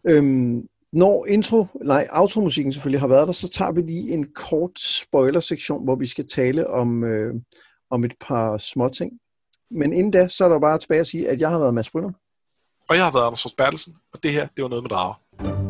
[0.04, 4.80] Øhm, når intro, nej, automusikken selvfølgelig har været der, så tager vi lige en kort
[4.80, 7.36] spoiler-sektion, hvor vi skal tale om, øh,
[7.90, 9.12] om et par små ting.
[9.72, 11.90] Men inden da, så er der bare tilbage at sige, at jeg har været Mads
[11.90, 12.12] Brynner.
[12.90, 15.61] Og jeg har været Anders Bertelsen, og det her, det var noget med drager.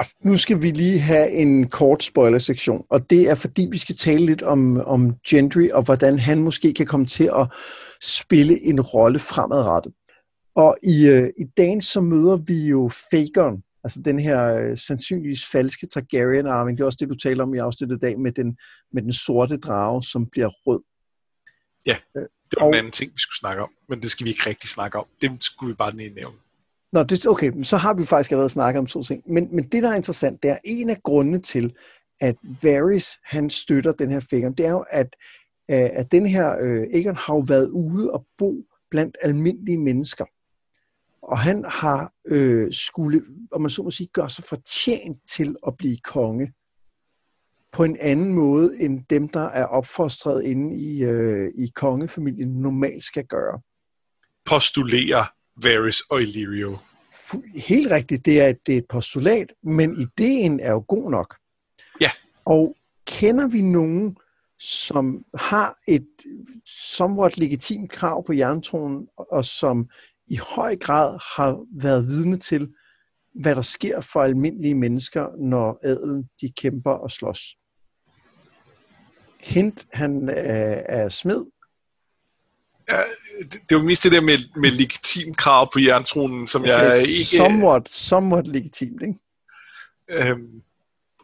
[0.00, 3.96] Godt, nu skal vi lige have en kort spoiler-sektion, og det er fordi, vi skal
[3.96, 7.46] tale lidt om, om Gendry, og hvordan han måske kan komme til at
[8.02, 9.92] spille en rolle fremadrettet.
[10.56, 15.46] Og i, øh, i dagen så møder vi jo Fagon, altså den her øh, sandsynligvis
[15.46, 16.78] falske Targaryen-arming.
[16.78, 18.56] Det er også det, du taler om i afsnittet i dag, med den,
[18.92, 20.80] med den sorte drage, som bliver rød.
[21.86, 24.30] Ja, det var og, en anden ting, vi skulle snakke om, men det skal vi
[24.30, 25.06] ikke rigtig snakke om.
[25.20, 26.36] Det skulle vi bare lige nævne.
[26.92, 29.22] Nå, det, okay, så har vi faktisk allerede snakket om to ting.
[29.26, 31.74] Men, men det, der er interessant, det er en af grundene til,
[32.20, 35.16] at Varys, han støtter den her figur, det er jo, at,
[35.70, 40.24] øh, at den her øh, Egon har jo været ude og bo blandt almindelige mennesker.
[41.22, 43.22] Og han har øh, skulle,
[43.52, 46.52] om man så må sige, gøre sig fortjent til at blive konge
[47.72, 53.04] på en anden måde, end dem, der er opfostret inde i, øh, i kongefamilien normalt
[53.04, 53.60] skal gøre.
[54.44, 56.76] postulerer Varys og Illyrio.
[57.54, 61.36] Helt rigtigt, det er, det er et postulat, men ideen er jo god nok.
[62.00, 62.10] Ja.
[62.44, 64.16] Og kender vi nogen,
[64.60, 66.08] som har et
[66.66, 69.88] somewhat legitimt krav på jerntronen, og som
[70.26, 72.68] i høj grad har været vidne til,
[73.34, 77.56] hvad der sker for almindelige mennesker, når adelen de kæmper og slås.
[79.40, 81.44] Hint, han er, er smed.
[82.90, 83.02] Ja,
[83.42, 86.98] det, det var mest det der med, med legitim krav på jerntronen, som jeg, jeg
[87.00, 87.36] ikke...
[87.36, 89.18] Somewhat, somewhat legitimt, ikke?
[90.10, 90.62] Øhm,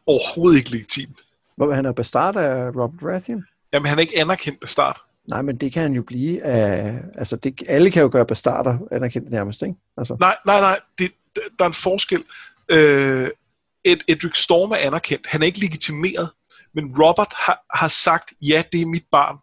[0.06, 1.20] overhovedet ikke legitimt.
[1.56, 3.44] Hvor han er bastard af Robert Baratheon?
[3.72, 5.00] Jamen, han er ikke anerkendt bastard.
[5.28, 6.94] Nej, men det kan han jo blive af...
[7.14, 9.74] Altså, det, alle kan jo gøre bastarder anerkendt nærmest, ikke?
[9.96, 10.16] Altså.
[10.20, 10.80] Nej, nej, nej.
[10.98, 11.12] Det,
[11.58, 12.24] der er en forskel.
[12.68, 13.30] Øh,
[13.84, 15.26] Ed, Edric Storm er anerkendt.
[15.26, 16.30] Han er ikke legitimeret.
[16.74, 19.38] Men Robert har, har sagt, ja, det er mit barn.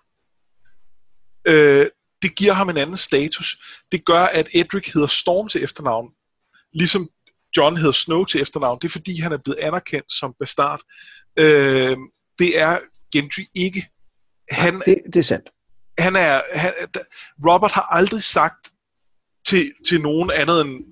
[1.48, 1.88] Øh,
[2.24, 3.58] det giver ham en anden status.
[3.92, 6.10] Det gør, at Edric hedder Storm til efternavn.
[6.74, 7.10] Ligesom
[7.58, 8.80] John hedder Snow til efternavn.
[8.82, 10.82] Det er fordi, han er blevet anerkendt som bastard.
[11.40, 11.98] Øh,
[12.40, 12.80] det er
[13.12, 13.90] Gendry ikke.
[14.52, 15.50] Han, det, det er sandt.
[16.00, 16.74] Han er, han,
[17.50, 18.70] Robert har aldrig sagt
[19.48, 20.86] til, til nogen andet end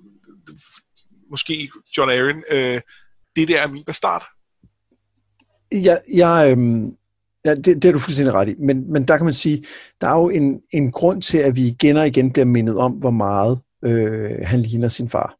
[1.30, 2.80] måske John Aaron, øh,
[3.36, 4.26] det der er min bastard.
[5.72, 6.96] Ja, jeg, øhm,
[7.44, 9.64] ja det, det er du fuldstændig ret i, men, men der kan man sige,
[10.00, 12.92] der er jo en, en grund til, at vi igen og igen bliver mindet om,
[12.92, 15.36] hvor meget øh, han ligner sin far.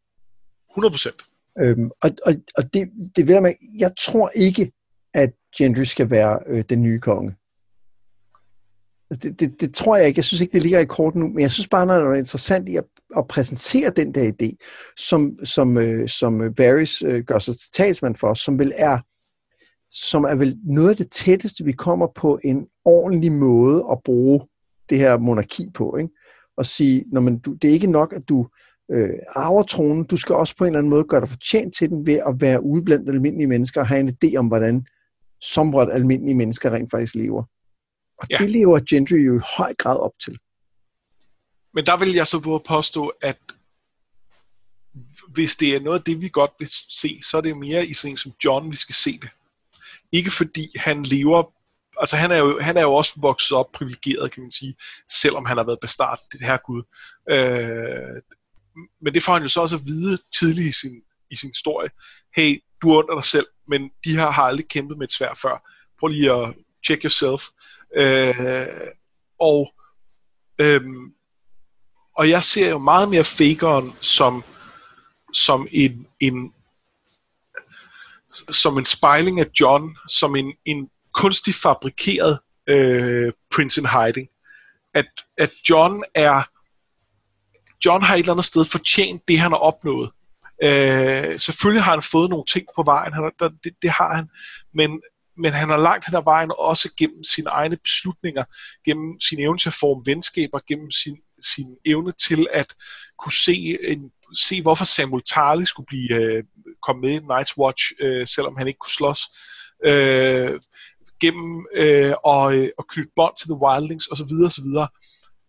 [0.72, 1.22] 100 procent.
[1.58, 4.72] Øhm, og og, og det, det vil jeg, jeg tror ikke,
[5.14, 7.34] at Gendry skal være øh, den nye konge.
[9.10, 10.18] Altså, det, det, det tror jeg ikke.
[10.18, 12.68] Jeg synes ikke, det ligger i korten nu, men jeg synes bare, det er interessant
[12.68, 12.84] i at,
[13.16, 14.56] at præsentere den der idé,
[14.96, 18.98] som, som, øh, som Varys øh, gør sig til talsmand for, som vel er
[19.92, 24.40] som er vel noget af det tætteste, vi kommer på en ordentlig måde at bruge
[24.90, 25.96] det her monarki på.
[25.96, 26.10] Ikke?
[26.56, 28.48] Og sige, når man, du, det er ikke nok, at du
[28.90, 31.88] øh, arver tronen, du skal også på en eller anden måde gøre dig fortjent til
[31.88, 34.86] den ved at være ude blandt almindelige mennesker og have en idé om, hvordan
[35.40, 37.42] somret almindelige mennesker rent faktisk lever.
[38.18, 38.36] Og ja.
[38.38, 40.38] det lever Gendry jo i høj grad op til.
[41.74, 43.38] Men der vil jeg så våge påstå, at
[45.28, 46.68] hvis det er noget af det, vi godt vil
[47.00, 49.28] se, så er det mere i sådan som John, vi skal se det.
[50.12, 51.42] Ikke fordi han lever,
[52.00, 54.74] altså han er jo, han er jo også vokset op privilegeret, kan man sige,
[55.10, 56.82] selvom han har været bestart, det her Gud.
[57.30, 58.22] Øh,
[59.02, 60.94] men det får han jo så også at vide tidligt i sin,
[61.30, 61.90] i sin historie.
[62.36, 65.34] Hey, du er under dig selv, men de her har aldrig kæmpet med et svær
[65.42, 65.70] før.
[66.00, 66.54] Prøv lige at
[66.86, 67.42] check yourself.
[67.96, 68.66] Øh,
[69.40, 69.72] og,
[70.58, 70.82] øh,
[72.16, 74.44] og jeg ser jo meget mere fakeren som,
[75.32, 76.54] som en, en
[78.32, 84.28] som en spejling af John, som en, en kunstig fabrikeret øh, Prince in Hiding.
[84.94, 85.06] At,
[85.38, 86.42] at John er
[87.84, 90.10] John har et eller andet sted fortjent det, han har opnået.
[90.64, 94.28] Øh, selvfølgelig har han fået nogle ting på vejen, han, der, det, det har han,
[94.74, 95.00] men,
[95.36, 98.44] men han har langt hen ad vejen også gennem sine egne beslutninger,
[98.84, 102.74] gennem sin evne til at forme venskaber, gennem sin, sin evne til at
[103.18, 106.44] kunne se, en, se hvorfor Samuel Tarly skulle blive øh,
[106.82, 109.20] komme med i Night's Watch, øh, selvom han ikke kunne slås.
[109.84, 110.60] Øh,
[111.20, 114.32] gennem øh, og, øh, og knytte bånd til The Wildlings osv.
[114.46, 114.64] osv.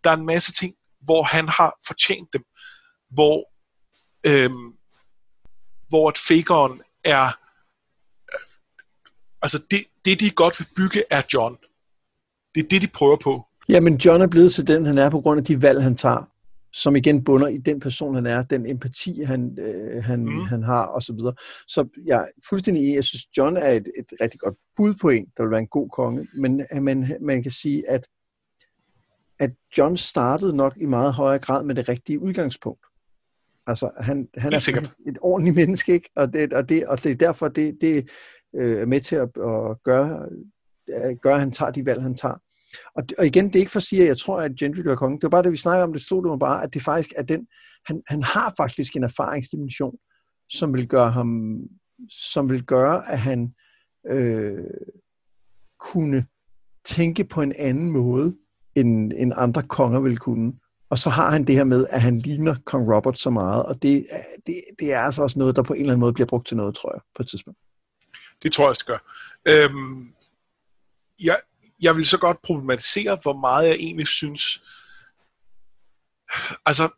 [0.04, 2.44] Der er en masse ting, hvor han har fortjent dem,
[3.10, 3.40] hvor,
[4.26, 4.52] øh,
[5.90, 7.34] hvor at fakeren er øh,
[9.42, 11.58] Altså, det, det de godt vil bygge, er John.
[12.56, 13.48] Det er det, de prøver på.
[13.70, 16.30] Jamen, John er blevet til den, han er på grund af de valg, han tager,
[16.74, 20.42] som igen bunder i den person, han er, den empati, han, øh, han, mm.
[20.42, 21.34] han har, og så videre.
[21.68, 22.96] Så jeg er fuldstændig enig.
[22.96, 25.68] Jeg synes, John er et, et rigtig godt bud på en, der vil være en
[25.68, 26.28] god konge.
[26.38, 28.08] Men man, man kan sige, at,
[29.40, 32.86] at John startede nok i meget højere grad med det rigtige udgangspunkt.
[33.68, 36.10] Altså, han, han er et ordentligt menneske, ikke?
[36.16, 38.10] Og det, og det, og det er derfor, det, det,
[38.56, 40.30] øh, er med til at, at gøre,
[40.88, 42.36] at gøre, at han tager de valg, han tager.
[42.96, 44.96] Og, og igen, det er ikke for at sige, at jeg tror, at Gentry er
[44.96, 45.18] konge.
[45.18, 45.94] Det var bare det, vi snakker om.
[45.94, 47.48] Det stod det bare, at det faktisk er den...
[47.86, 49.96] Han, han har faktisk en erfaringsdimension,
[50.50, 51.60] som vil gøre ham...
[52.10, 53.54] Som vil gøre, at han
[54.12, 54.64] øh,
[55.80, 56.26] kunne
[56.86, 58.36] tænke på en anden måde,
[58.76, 60.54] end, end andre konger vil kunne.
[60.90, 63.82] Og så har han det her med, at han ligner kong Robert så meget, og
[63.82, 64.06] det,
[64.48, 66.58] det, det er altså også noget, der på en eller anden måde bliver brugt til
[66.58, 67.60] noget, tror jeg, på et tidspunkt.
[68.44, 68.98] Det tror jeg, det gør.
[69.48, 70.14] Øhm,
[71.24, 71.40] jeg,
[71.84, 74.62] jeg vil så godt problematisere, hvor meget jeg egentlig synes...
[76.66, 76.90] Altså,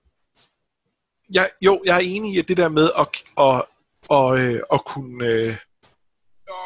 [1.33, 3.07] jeg, jo, jeg er enig i at det der med at,
[3.39, 3.63] at,
[4.11, 5.53] at, at, at, kunne, øh,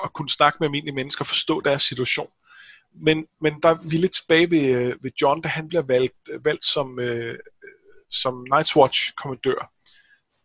[0.03, 2.29] at kunne snakke med almindelige mennesker og forstå deres situation.
[2.93, 6.63] Men, men der er lidt tilbage ved, øh, ved John, da han bliver valgt, valgt
[6.65, 7.39] som, øh,
[8.09, 9.71] som Night's Watch kommandør,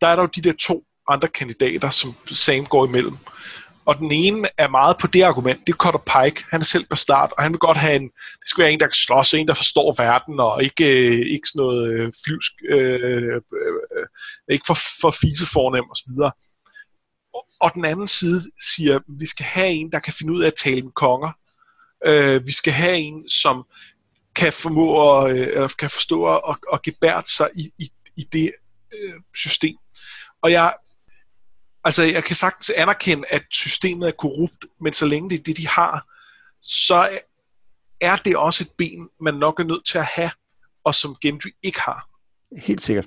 [0.01, 3.17] der er der jo de der to andre kandidater, som Sam går imellem.
[3.87, 6.45] Og den ene er meget på det argument, det er Cutter Pike.
[6.51, 8.87] Han er selv start, og han vil godt have en, det skal være en, der
[8.87, 13.01] kan slås, en, der forstår verden, og ikke, øh, ikke sådan noget øh, flyvsk, øh,
[13.03, 14.07] øh, øh
[14.51, 16.33] ikke for, for fisefornem og så videre.
[17.35, 18.41] Og, og den anden side
[18.75, 21.33] siger, vi skal have en, der kan finde ud af at tale med konger.
[22.07, 23.67] Øh, vi skal have en, som
[24.37, 28.53] kan formå at, øh, kan forstå at, at gebært sig i, i, i det
[28.95, 29.77] øh, system.
[30.43, 30.75] Og jeg,
[31.85, 35.57] altså jeg kan sagtens anerkende, at systemet er korrupt, men så længe det er det,
[35.57, 36.07] de har,
[36.63, 37.09] så
[38.01, 40.31] er det også et ben, man nok er nødt til at have,
[40.85, 42.09] og som Gendry ikke har.
[42.59, 43.07] Helt sikkert.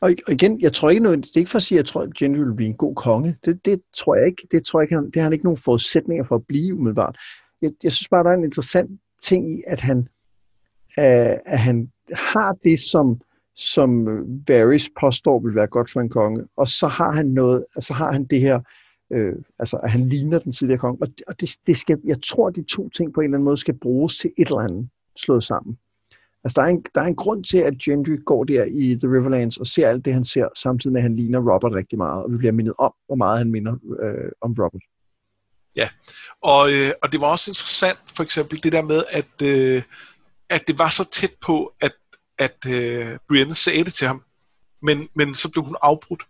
[0.00, 2.02] Og igen, jeg tror ikke noget, det er ikke for at sige, at jeg tror,
[2.02, 3.36] at Gendry vil blive en god konge.
[3.44, 4.48] Det, det tror jeg ikke.
[4.50, 7.16] Det tror jeg ikke, det har han ikke nogen forudsætninger for at blive umiddelbart.
[7.62, 9.98] Jeg, jeg synes bare, der er en interessant ting i, at han,
[10.98, 13.20] øh, at han har det, som
[13.56, 17.64] som øh, Varys påstår vil være godt for en konge, og så har han noget,
[17.76, 18.60] altså har han det her,
[19.12, 22.22] øh, altså at han ligner den tidligere konge, og, det, og det, det skal, jeg
[22.22, 24.88] tror, de to ting på en eller anden måde skal bruges til et eller andet
[25.16, 25.78] slået sammen.
[26.44, 29.08] Altså, der er, en, der er en grund til, at Gendry går der i The
[29.08, 32.24] Riverlands og ser alt det, han ser, samtidig med, at han ligner Robert rigtig meget,
[32.24, 33.72] og vi bliver mindet om, hvor meget han minder
[34.02, 34.82] øh, om Robert.
[35.76, 35.88] Ja,
[36.42, 39.82] og, øh, og det var også interessant, for eksempel det der med, at, øh,
[40.50, 41.92] at det var så tæt på, at
[42.38, 44.22] at øh, Brienne sagde det til ham,
[44.82, 46.22] men, men så blev hun afbrudt.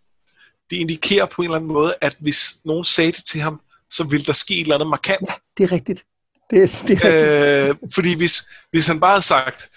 [0.70, 3.60] Det indikerer på en eller anden måde, at hvis nogen sagde det til ham,
[3.90, 5.28] så ville der ske et eller andet markant.
[5.28, 6.04] Ja, det er rigtigt.
[6.50, 7.84] Det, det er rigtigt.
[7.84, 9.70] Øh, fordi hvis, hvis han bare havde sagt,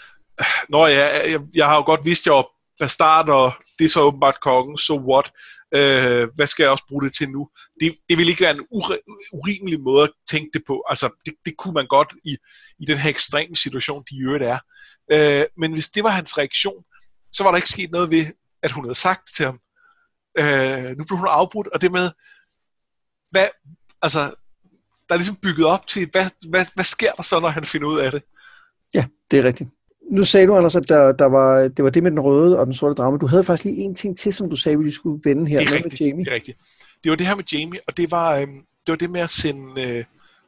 [0.69, 2.47] Nå ja, jeg, jeg har jo godt vidst, at jeg var
[2.79, 5.31] bastard, og det er så åbenbart kongen, so what?
[5.75, 7.49] Øh, hvad skal jeg også bruge det til nu?
[7.79, 8.67] Det, det vil ikke være en
[9.33, 10.83] urimelig måde at tænke det på.
[10.89, 12.37] Altså, det, det kunne man godt i,
[12.79, 14.59] i den her ekstreme situation, de i øvrigt er.
[15.11, 16.83] Øh, men hvis det var hans reaktion,
[17.31, 18.25] så var der ikke sket noget ved,
[18.63, 19.59] at hun havde sagt til ham.
[20.39, 22.11] Øh, nu blev hun afbrudt, og det med,
[23.31, 23.47] hvad,
[24.01, 24.19] altså,
[25.07, 27.87] der er ligesom bygget op til, hvad, hvad, hvad sker der så, når han finder
[27.87, 28.23] ud af det?
[28.93, 29.69] Ja, det er rigtigt.
[30.11, 32.65] Nu sagde du, Anders, at der, der var, det var det med den røde og
[32.65, 33.17] den sorte drama.
[33.17, 35.69] Du havde faktisk lige en ting til, som du sagde, vi skulle vende her det
[35.69, 36.25] er rigtigt, med Jamie.
[36.25, 36.57] Det er rigtigt.
[37.03, 39.29] Det var det her med Jamie, og det var, øhm, det var det med at
[39.29, 40.03] sende, øh,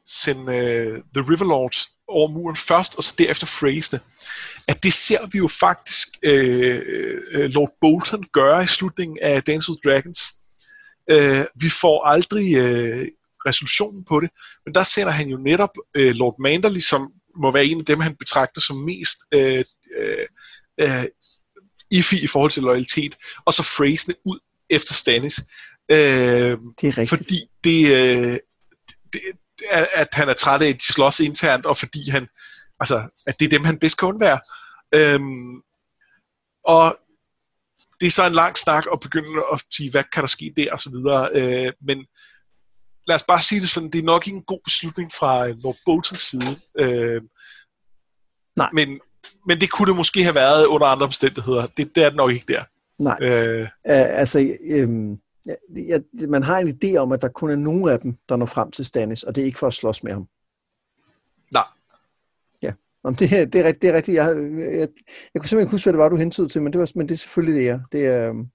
[0.05, 3.99] sende øh, The Riverlords over muren først, og så derefter phrasene.
[4.67, 6.81] At det ser vi jo faktisk øh,
[7.31, 10.19] øh, Lord Bolton gøre i slutningen af Dance with Dragons.
[11.11, 13.07] Øh, vi får aldrig øh,
[13.45, 14.29] resolutionen på det,
[14.65, 17.99] men der sender han jo netop øh, Lord Manderly, som må være en af dem,
[17.99, 19.65] han betragter som mest øh,
[19.99, 20.27] øh,
[20.79, 21.05] øh,
[21.91, 23.15] iffy i forhold til loyalitet,
[23.45, 24.39] og så phrasene ud
[24.69, 25.39] efter Stannis.
[25.91, 27.09] Øh, det er rigtigt.
[27.09, 28.37] Fordi det, øh,
[29.13, 29.21] det,
[29.93, 32.27] at han er træt af, at de slås internt, og fordi han,
[32.79, 34.39] altså, at det er dem, han bedst kan undvære.
[34.95, 35.61] Øhm,
[36.65, 36.97] og
[37.99, 40.71] det er så en lang snak at begynde at sige, hvad kan der ske der,
[40.71, 41.29] og så videre.
[41.33, 42.05] Øh, men
[43.09, 45.75] lad os bare sige det sådan, det er nok ikke en god beslutning fra Lord
[45.85, 46.55] Boltons side.
[46.79, 47.21] Øh,
[48.57, 48.69] Nej.
[48.73, 48.99] Men,
[49.47, 51.67] men det kunne det måske have været under andre omstændigheder.
[51.77, 52.63] Det, det er det nok ikke der.
[52.99, 53.17] Nej.
[53.21, 55.19] Øh, uh, altså, øhm,
[55.75, 58.45] ja, man har en idé om, at der kun er nogle af dem, der når
[58.45, 60.27] frem til Stannis, og det er ikke for at slås med ham.
[61.53, 61.63] Nej.
[62.61, 62.73] Ja,
[63.03, 64.15] Om det, det, er, det er rigtigt.
[64.15, 64.87] Jeg, jeg, jeg,
[65.33, 67.07] jeg kunne simpelthen ikke huske, hvad det var, du hentede til, men det, var, men
[67.07, 67.79] det er selvfølgelig det, ja.
[67.91, 68.47] Det er, øhm,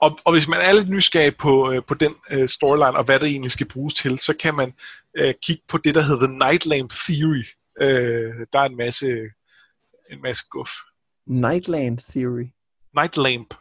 [0.00, 3.18] og, og hvis man er lidt nysgerrig på, øh, på den øh, storyline, og hvad
[3.18, 4.72] det egentlig skal bruges til, så kan man
[5.18, 7.44] øh, kigge på det, der hedder Night Lamp Theory.
[7.80, 9.10] Øh, der er en masse,
[10.12, 10.70] en masse guf.
[11.26, 12.46] Nightland Theory?
[12.94, 13.54] Night Lamp.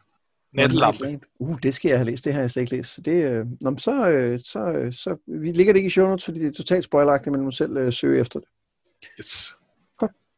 [0.56, 1.20] Natlampe.
[1.40, 2.26] Uh, det skal jeg have læst.
[2.26, 2.94] Det har jeg slet ikke læst.
[2.94, 6.08] Så, det, øh, nå, så, øh, så, øh, så, vi ligger det ikke i show
[6.08, 8.50] notes, fordi det er totalt spoileragtigt, men man må selv øh, søge efter det.
[9.20, 9.58] Yes.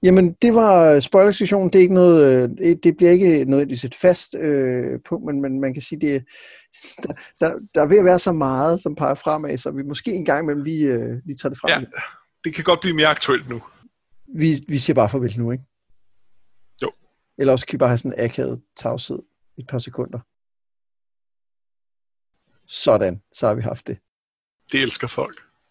[0.03, 1.69] Jamen, det var spoiler-sektionen.
[1.69, 5.61] Det er ikke noget, øh, det bliver ikke noget et fast øh, punkt, men, men
[5.61, 6.24] man kan sige, det,
[7.03, 10.14] der, der, der er ved at være så meget, som peger fremad, så vi måske
[10.14, 11.69] en gang imellem lige, øh, lige tager det frem.
[11.69, 11.86] Ja,
[12.44, 13.61] det kan godt blive mere aktuelt nu.
[14.36, 15.64] Vi, vi siger bare farvel nu, ikke?
[16.82, 16.91] Jo.
[17.38, 19.19] Eller også kan vi bare have sådan en akavet tavshed
[19.57, 20.19] et par sekunder.
[22.68, 23.98] Sådan, så har vi haft det.
[24.72, 25.47] Det elsker folk.